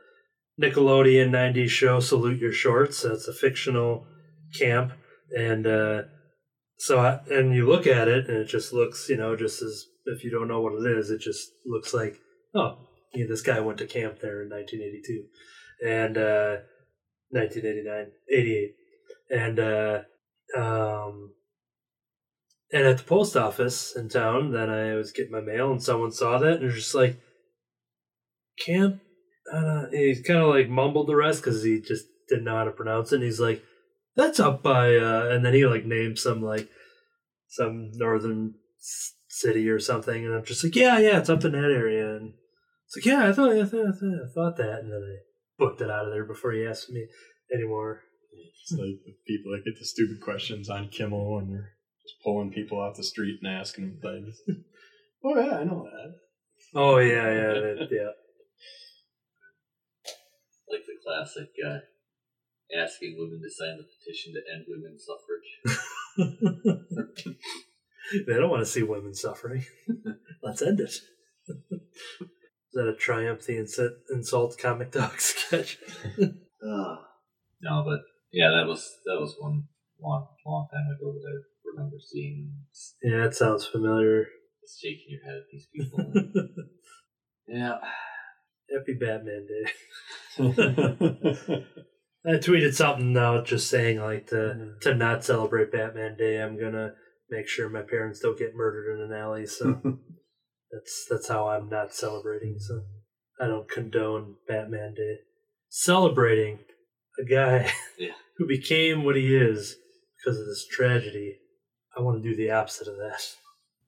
Nickelodeon 0.61 1.31
'90s 1.31 1.69
show 1.69 2.01
"Salute 2.01 2.41
Your 2.41 2.53
Shorts." 2.53 3.03
That's 3.03 3.29
a 3.29 3.33
fictional 3.33 4.07
camp, 4.59 4.93
and 5.37 5.67
uh, 5.67 6.03
so 6.79 6.99
I, 6.99 7.21
and 7.31 7.55
you 7.55 7.69
look 7.69 7.87
at 7.87 8.09
it, 8.09 8.29
and 8.29 8.39
it 8.39 8.47
just 8.47 8.73
looks, 8.73 9.09
you 9.09 9.17
know, 9.17 9.37
just 9.37 9.63
as 9.63 9.87
if 10.07 10.25
you 10.25 10.31
don't 10.31 10.49
know 10.49 10.61
what 10.61 10.75
it 10.75 10.99
is, 10.99 11.11
it 11.11 11.21
just 11.21 11.51
looks 11.65 11.95
like, 11.95 12.17
oh, 12.55 12.79
yeah, 13.15 13.27
this 13.29 13.43
guy 13.43 13.61
went 13.61 13.79
to 13.79 13.87
camp 13.87 14.21
there 14.21 14.43
in 14.43 14.51
1982, 14.51 15.25
and 15.85 16.19
uh, 16.19 16.57
1989, 17.31 18.07
88, 18.31 18.75
and 19.31 19.59
uh, 19.59 20.01
um, 20.57 21.33
and 22.73 22.87
at 22.87 22.99
the 22.99 23.05
post 23.05 23.37
office 23.37 23.95
in 23.95 24.09
town, 24.09 24.53
then 24.53 24.71
I 24.71 24.95
was 24.95 25.13
getting 25.13 25.33
my 25.33 25.41
mail, 25.41 25.71
and 25.71 25.83
someone 25.83 26.13
saw 26.13 26.39
that 26.39 26.55
and 26.55 26.65
was 26.65 26.75
just 26.75 26.95
like, 26.95 27.21
"Camp." 28.59 29.01
Uh, 29.53 29.87
he 29.91 30.21
kind 30.23 30.41
of 30.41 30.49
like 30.49 30.69
mumbled 30.69 31.07
the 31.07 31.15
rest 31.15 31.43
because 31.43 31.63
he 31.63 31.81
just 31.81 32.07
didn't 32.29 32.45
know 32.45 32.57
how 32.57 32.65
to 32.65 32.73
pronounce 32.73 33.13
it. 33.13 33.17
And 33.17 33.25
he's 33.25 33.41
like, 33.41 33.63
"That's 34.17 34.41
up 34.41 34.63
by," 34.63 34.97
uh, 34.97 35.29
and 35.31 35.45
then 35.45 35.55
he 35.55 35.67
like 35.67 35.85
named 35.85 36.19
some 36.19 36.43
like 36.43 36.69
some 37.49 37.91
northern 37.95 38.55
city 39.29 39.69
or 39.69 39.79
something, 39.79 40.25
and 40.25 40.35
I'm 40.35 40.45
just 40.45 40.65
like, 40.65 40.75
"Yeah, 40.75 40.99
yeah, 40.99 41.19
it's 41.19 41.31
up 41.31 41.45
in 41.45 41.53
that 41.53 41.71
area." 41.71 42.17
And 42.17 42.35
it's 42.87 42.97
like, 42.97 43.07
"Yeah, 43.07 43.29
I 43.29 43.33
thought, 43.33 43.53
I 43.53 43.65
thought, 43.65 43.87
I 43.87 43.93
thought, 43.93 44.25
I 44.25 44.35
thought 44.35 44.57
that," 44.57 44.81
and 44.81 44.93
then 44.93 45.03
I 45.03 45.17
booked 45.59 45.81
it 45.81 45.91
out 45.91 46.07
of 46.07 46.13
there 46.13 46.25
before 46.25 46.53
he 46.53 46.67
asked 46.67 46.91
me 46.91 47.07
anymore. 47.55 48.03
It's 48.33 48.73
like 48.73 48.99
the 49.05 49.15
people 49.27 49.53
that 49.53 49.65
get 49.65 49.79
the 49.79 49.87
stupid 49.87 50.21
questions 50.21 50.69
on 50.69 50.89
Kimmel 50.89 51.39
and 51.39 51.53
they're 51.53 51.76
just 52.07 52.23
pulling 52.25 52.53
people 52.53 52.79
off 52.79 52.97
the 52.97 53.03
street 53.03 53.41
and 53.43 53.53
asking 53.53 53.85
them 53.85 53.99
things. 54.01 54.41
oh 55.25 55.37
yeah, 55.37 55.59
I 55.59 55.65
know 55.65 55.85
that. 55.85 56.15
Oh 56.75 56.99
yeah, 56.99 57.29
yeah, 57.29 57.53
that, 57.53 57.89
yeah. 57.91 58.13
Like 60.71 60.85
the 60.87 60.97
classic 61.05 61.49
uh, 61.67 61.79
asking 62.81 63.17
women 63.19 63.41
to 63.43 63.51
sign 63.51 63.77
the 63.79 63.85
petition 63.85 64.35
to 64.35 64.41
end 64.55 64.67
women's 64.69 65.05
suffrage. 65.07 65.51
they 68.27 68.35
don't 68.35 68.51
want 68.51 68.61
to 68.63 68.67
see 68.67 68.83
women 68.83 69.15
suffering. 69.15 69.65
Let's 70.43 70.63
end 70.63 70.81
it. 70.81 70.95
Is 71.49 72.75
that 72.75 72.89
a 72.89 72.95
Triumph 72.95 73.47
the 73.47 73.59
Insult, 73.59 73.93
insult 74.11 74.59
comic 74.59 74.93
dog 74.93 75.21
sketch? 75.21 75.79
Uh, 76.19 76.97
no, 77.63 77.85
but 77.85 78.01
yeah, 78.33 78.51
that 78.51 78.67
was 78.67 78.99
that 79.05 79.19
was 79.21 79.37
one 79.39 79.65
long 80.01 80.27
long 80.45 80.67
time 80.71 80.87
ago 80.95 81.13
that 81.13 81.31
I 81.31 81.41
remember 81.77 81.97
seeing. 82.01 82.53
Yeah, 83.03 83.23
that 83.25 83.35
sounds 83.35 83.67
familiar. 83.67 84.27
it's 84.63 84.79
shaking 84.81 85.07
your 85.09 85.23
head 85.25 85.37
at 85.37 85.49
these 85.53 85.67
people. 85.75 86.13
yeah, 87.49 87.79
Happy 88.73 88.95
Batman 88.99 89.47
Day. 89.47 89.71
I 92.27 92.39
tweeted 92.39 92.75
something 92.75 93.17
out 93.17 93.47
just 93.47 93.71
saying 93.71 94.01
like 94.01 94.27
to 94.29 94.75
to 94.83 94.95
not 94.95 95.25
celebrate 95.25 95.71
Batman 95.73 96.17
Day. 96.17 96.43
I'm 96.43 96.59
gonna 96.59 96.95
make 97.31 97.49
sure 97.49 97.69
my 97.69 97.83
parents 97.83 98.19
don't 98.21 98.39
get 98.39 98.55
murdered 98.57 98.97
in 98.97 99.01
an 99.13 99.17
alley. 99.17 99.47
So 99.47 99.81
that's 100.73 101.07
that's 101.09 101.29
how 101.29 101.49
I'm 101.49 101.69
not 101.69 101.95
celebrating. 101.95 102.57
So 102.59 102.83
I 103.41 103.47
don't 103.47 103.71
condone 103.71 104.37
Batman 104.49 104.95
Day. 104.95 105.19
Celebrating 105.69 106.59
a 107.21 107.25
guy 107.25 107.71
Yeah. 107.99 108.13
who 108.39 108.47
became 108.49 109.05
what 109.05 109.17
he 109.17 109.37
is 109.37 109.77
because 110.19 110.41
of 110.41 110.47
this 110.47 110.67
tragedy. 110.69 111.39
I 111.97 112.03
want 112.03 112.23
to 112.23 112.29
do 112.29 112.37
the 112.37 112.51
opposite 112.51 112.89
of 112.89 112.97
that. 112.97 113.21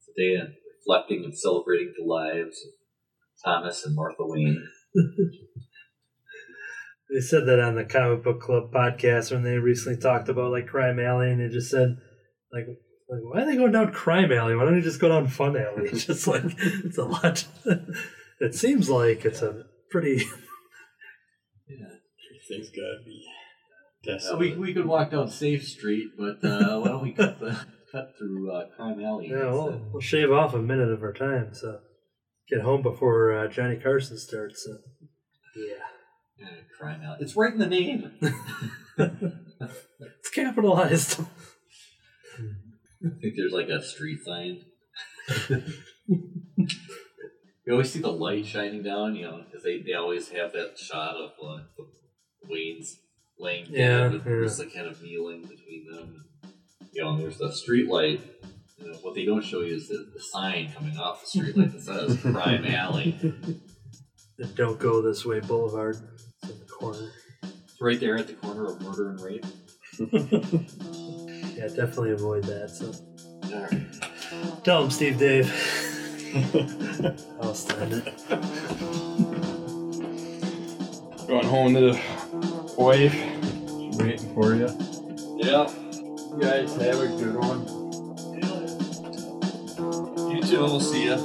today 0.07 0.37
uh, 0.41 0.47
reflecting 0.79 1.25
and 1.25 1.37
celebrating 1.37 1.93
the 1.99 2.05
lives 2.05 2.59
of 2.65 2.73
Thomas 3.45 3.85
and 3.85 3.95
Martha 3.95 4.21
Wayne. 4.21 4.67
They 7.11 7.23
said 7.23 7.47
that 7.47 7.59
on 7.59 7.75
the 7.75 7.87
comic 7.87 8.23
book 8.23 8.39
club 8.39 8.71
podcast 8.71 9.33
when 9.33 9.43
they 9.43 9.57
recently 9.57 9.99
talked 9.99 10.29
about 10.29 10.53
like 10.53 10.67
crime 10.67 11.01
alley, 11.01 11.31
and 11.31 11.41
they 11.41 11.49
just 11.49 11.71
said 11.71 11.97
like, 12.53 12.67
like 13.09 13.21
why 13.23 13.41
are 13.41 13.47
they 13.47 13.57
going 13.57 13.73
down 13.73 13.93
crime 13.93 14.31
alley? 14.31 14.55
Why 14.55 14.67
don't 14.67 14.75
they 14.75 14.83
just 14.83 15.01
go 15.01 15.09
down 15.09 15.27
fun 15.27 15.57
alley? 15.57 15.89
It's 15.89 16.05
just 16.07 16.27
like 16.27 16.45
it's 16.45 16.99
a 16.99 17.05
lot. 17.07 17.47
it 18.41 18.55
seems 18.55 18.91
like 18.91 19.25
it's 19.25 19.41
a 19.41 19.65
pretty. 19.91 20.23
Yeah 21.67 21.87
things 22.49 22.71
gotta 22.71 22.99
be 23.05 23.25
Uh, 24.09 24.37
we 24.39 24.55
we 24.57 24.73
could 24.73 24.87
walk 24.87 25.11
down 25.11 25.29
Safe 25.29 25.67
Street, 25.67 26.13
but 26.17 26.43
uh, 26.43 26.81
why 26.81 26.89
don't 26.89 27.03
we 27.03 27.13
cut 27.13 27.39
the 27.39 27.59
cut 27.93 28.15
through 28.19 28.51
uh, 28.53 28.67
Crime 28.77 29.01
Alley? 29.01 29.29
Yeah, 29.29 29.51
we'll, 29.51 29.69
instead? 29.69 29.93
we'll 29.93 30.01
shave 30.01 30.33
off 30.33 30.55
a 30.55 30.59
minute 30.63 30.91
of 30.91 31.03
our 31.03 31.13
time, 31.13 31.55
so 31.55 31.81
get 32.49 32.61
home 32.61 32.83
before 32.83 33.33
uh, 33.33 33.49
Johnny 33.49 33.77
Carson 33.77 34.19
starts. 34.19 34.65
So. 34.65 34.79
Yeah, 35.57 35.75
Yeah, 36.39 36.49
Crime 36.79 37.03
Alley. 37.03 37.19
It's 37.21 37.37
right 37.37 37.53
in 37.53 37.59
the 37.59 37.67
name. 37.67 38.13
it's 38.99 40.31
capitalized. 40.35 41.21
I 43.05 43.09
think 43.21 43.35
there's 43.37 43.53
like 43.53 43.69
a 43.69 43.83
street 43.83 44.21
sign. 44.25 44.65
you 46.09 47.73
always 47.73 47.93
see 47.93 48.01
the 48.01 48.11
light 48.11 48.47
shining 48.47 48.83
down, 48.83 49.15
you 49.15 49.25
know, 49.25 49.45
because 49.45 49.63
they, 49.63 49.81
they 49.83 49.93
always 49.93 50.31
have 50.31 50.53
that 50.53 50.79
shot 50.79 51.15
of 51.15 51.31
uh, 51.43 51.63
the 51.79 51.87
Wayne's 52.49 52.97
laying 53.39 53.67
down 53.67 53.75
Yeah, 53.75 54.03
with 54.09 54.13
yeah. 54.15 54.19
Bruce 54.23 54.59
like 54.59 54.75
kind 54.75 54.87
of 54.89 55.03
kneeling 55.03 55.43
between 55.43 55.87
them. 55.91 56.25
You 56.93 57.03
know, 57.03 57.11
and 57.11 57.21
there's 57.21 57.39
the 57.39 57.53
street 57.53 57.89
light. 57.89 58.21
You 58.79 58.93
know, 58.93 58.99
what 59.03 59.15
they 59.15 59.25
don't 59.25 59.45
show 59.45 59.61
you 59.61 59.75
is 59.75 59.89
the, 59.89 60.07
the 60.15 60.21
sign 60.21 60.73
coming 60.73 60.97
off 60.99 61.21
the 61.23 61.27
street 61.27 61.57
light 61.57 61.73
that 61.73 61.83
says 61.83 62.21
Crime 62.23 62.65
Alley. 62.67 63.17
And 64.39 64.55
don't 64.55 64.79
go 64.79 65.03
this 65.03 65.25
way, 65.25 65.41
Boulevard. 65.41 65.97
It's 66.43 66.51
in 66.51 66.59
the 66.61 66.65
corner. 66.67 67.11
It's 67.43 67.81
right 67.81 67.99
there 67.99 68.17
at 68.17 68.27
the 68.29 68.35
corner 68.35 68.67
of 68.67 68.81
murder 68.83 69.11
and 69.11 69.21
rape. 69.21 69.47
Yeah, 71.59 71.67
definitely 71.67 72.13
avoid 72.13 72.45
that. 72.45 72.71
So 72.71 72.93
Alright. 73.53 74.63
tell 74.65 74.85
him, 74.85 74.91
Steve 74.93 75.19
Dave. 75.19 75.51
I'll 77.43 77.53
stand 77.53 77.95
it. 77.95 78.15
Going 81.27 81.47
home 81.47 81.75
to 81.75 81.81
the 81.81 82.75
wife. 82.79 83.13
She's 83.13 83.97
waiting 83.99 84.35
for 84.35 84.55
you. 84.55 84.69
Yeah. 85.37 85.69
Guys 86.37 86.77
have 86.77 87.01
a 87.01 87.09
good 87.09 87.37
one. 87.37 87.67
You 90.31 90.43
too. 90.43 90.61
We'll 90.61 90.79
see 90.79 91.07
ya. 91.07 91.17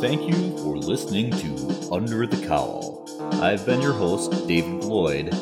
Thank 0.00 0.22
you 0.22 0.56
for 0.58 0.76
listening 0.76 1.32
to 1.32 1.92
Under 1.92 2.26
the 2.26 2.46
Cowl. 2.46 3.04
I've 3.42 3.66
been 3.66 3.82
your 3.82 3.92
host, 3.92 4.46
David 4.46 4.84
Lloyd. 4.84 5.34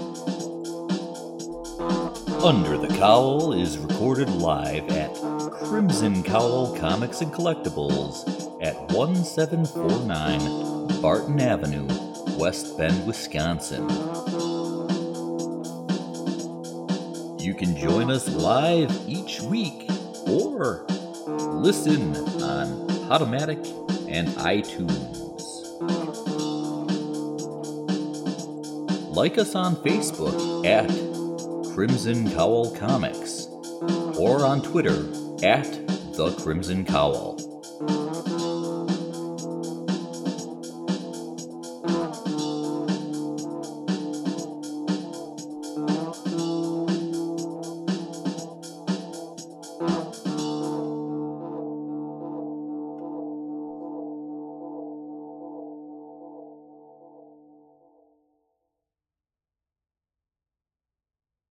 Under 2.43 2.79
the 2.79 2.89
Cowl 2.99 3.53
is 3.53 3.79
recorded 3.79 4.31
live 4.31 4.89
at 4.89 5.15
Crimson 5.53 6.23
Cowl 6.23 6.77
Comics 6.79 7.21
and 7.21 7.33
Collectibles 7.33 8.27
at 8.63 8.75
1749 8.91 10.76
Barton 11.01 11.41
Avenue, 11.41 11.87
West 12.39 12.77
Bend, 12.79 13.07
Wisconsin. 13.07 13.89
You 17.39 17.55
can 17.55 17.77
join 17.77 18.11
us 18.11 18.29
live 18.29 18.91
each 19.07 19.41
week 19.43 19.89
or 20.27 20.85
listen 21.29 22.17
on 22.43 22.89
Podomatic 23.09 23.65
and 24.11 24.29
iTunes. 24.29 24.93
Like 29.15 29.39
us 29.39 29.55
on 29.55 29.77
Facebook 29.77 30.67
at 30.67 30.89
Crimson 31.75 32.31
Cowl 32.33 32.75
Comics 32.75 33.47
or 34.19 34.45
on 34.45 34.63
Twitter 34.63 35.07
at 35.45 35.65
The 36.15 36.35
Crimson 36.41 36.85
Cowl. 36.85 37.46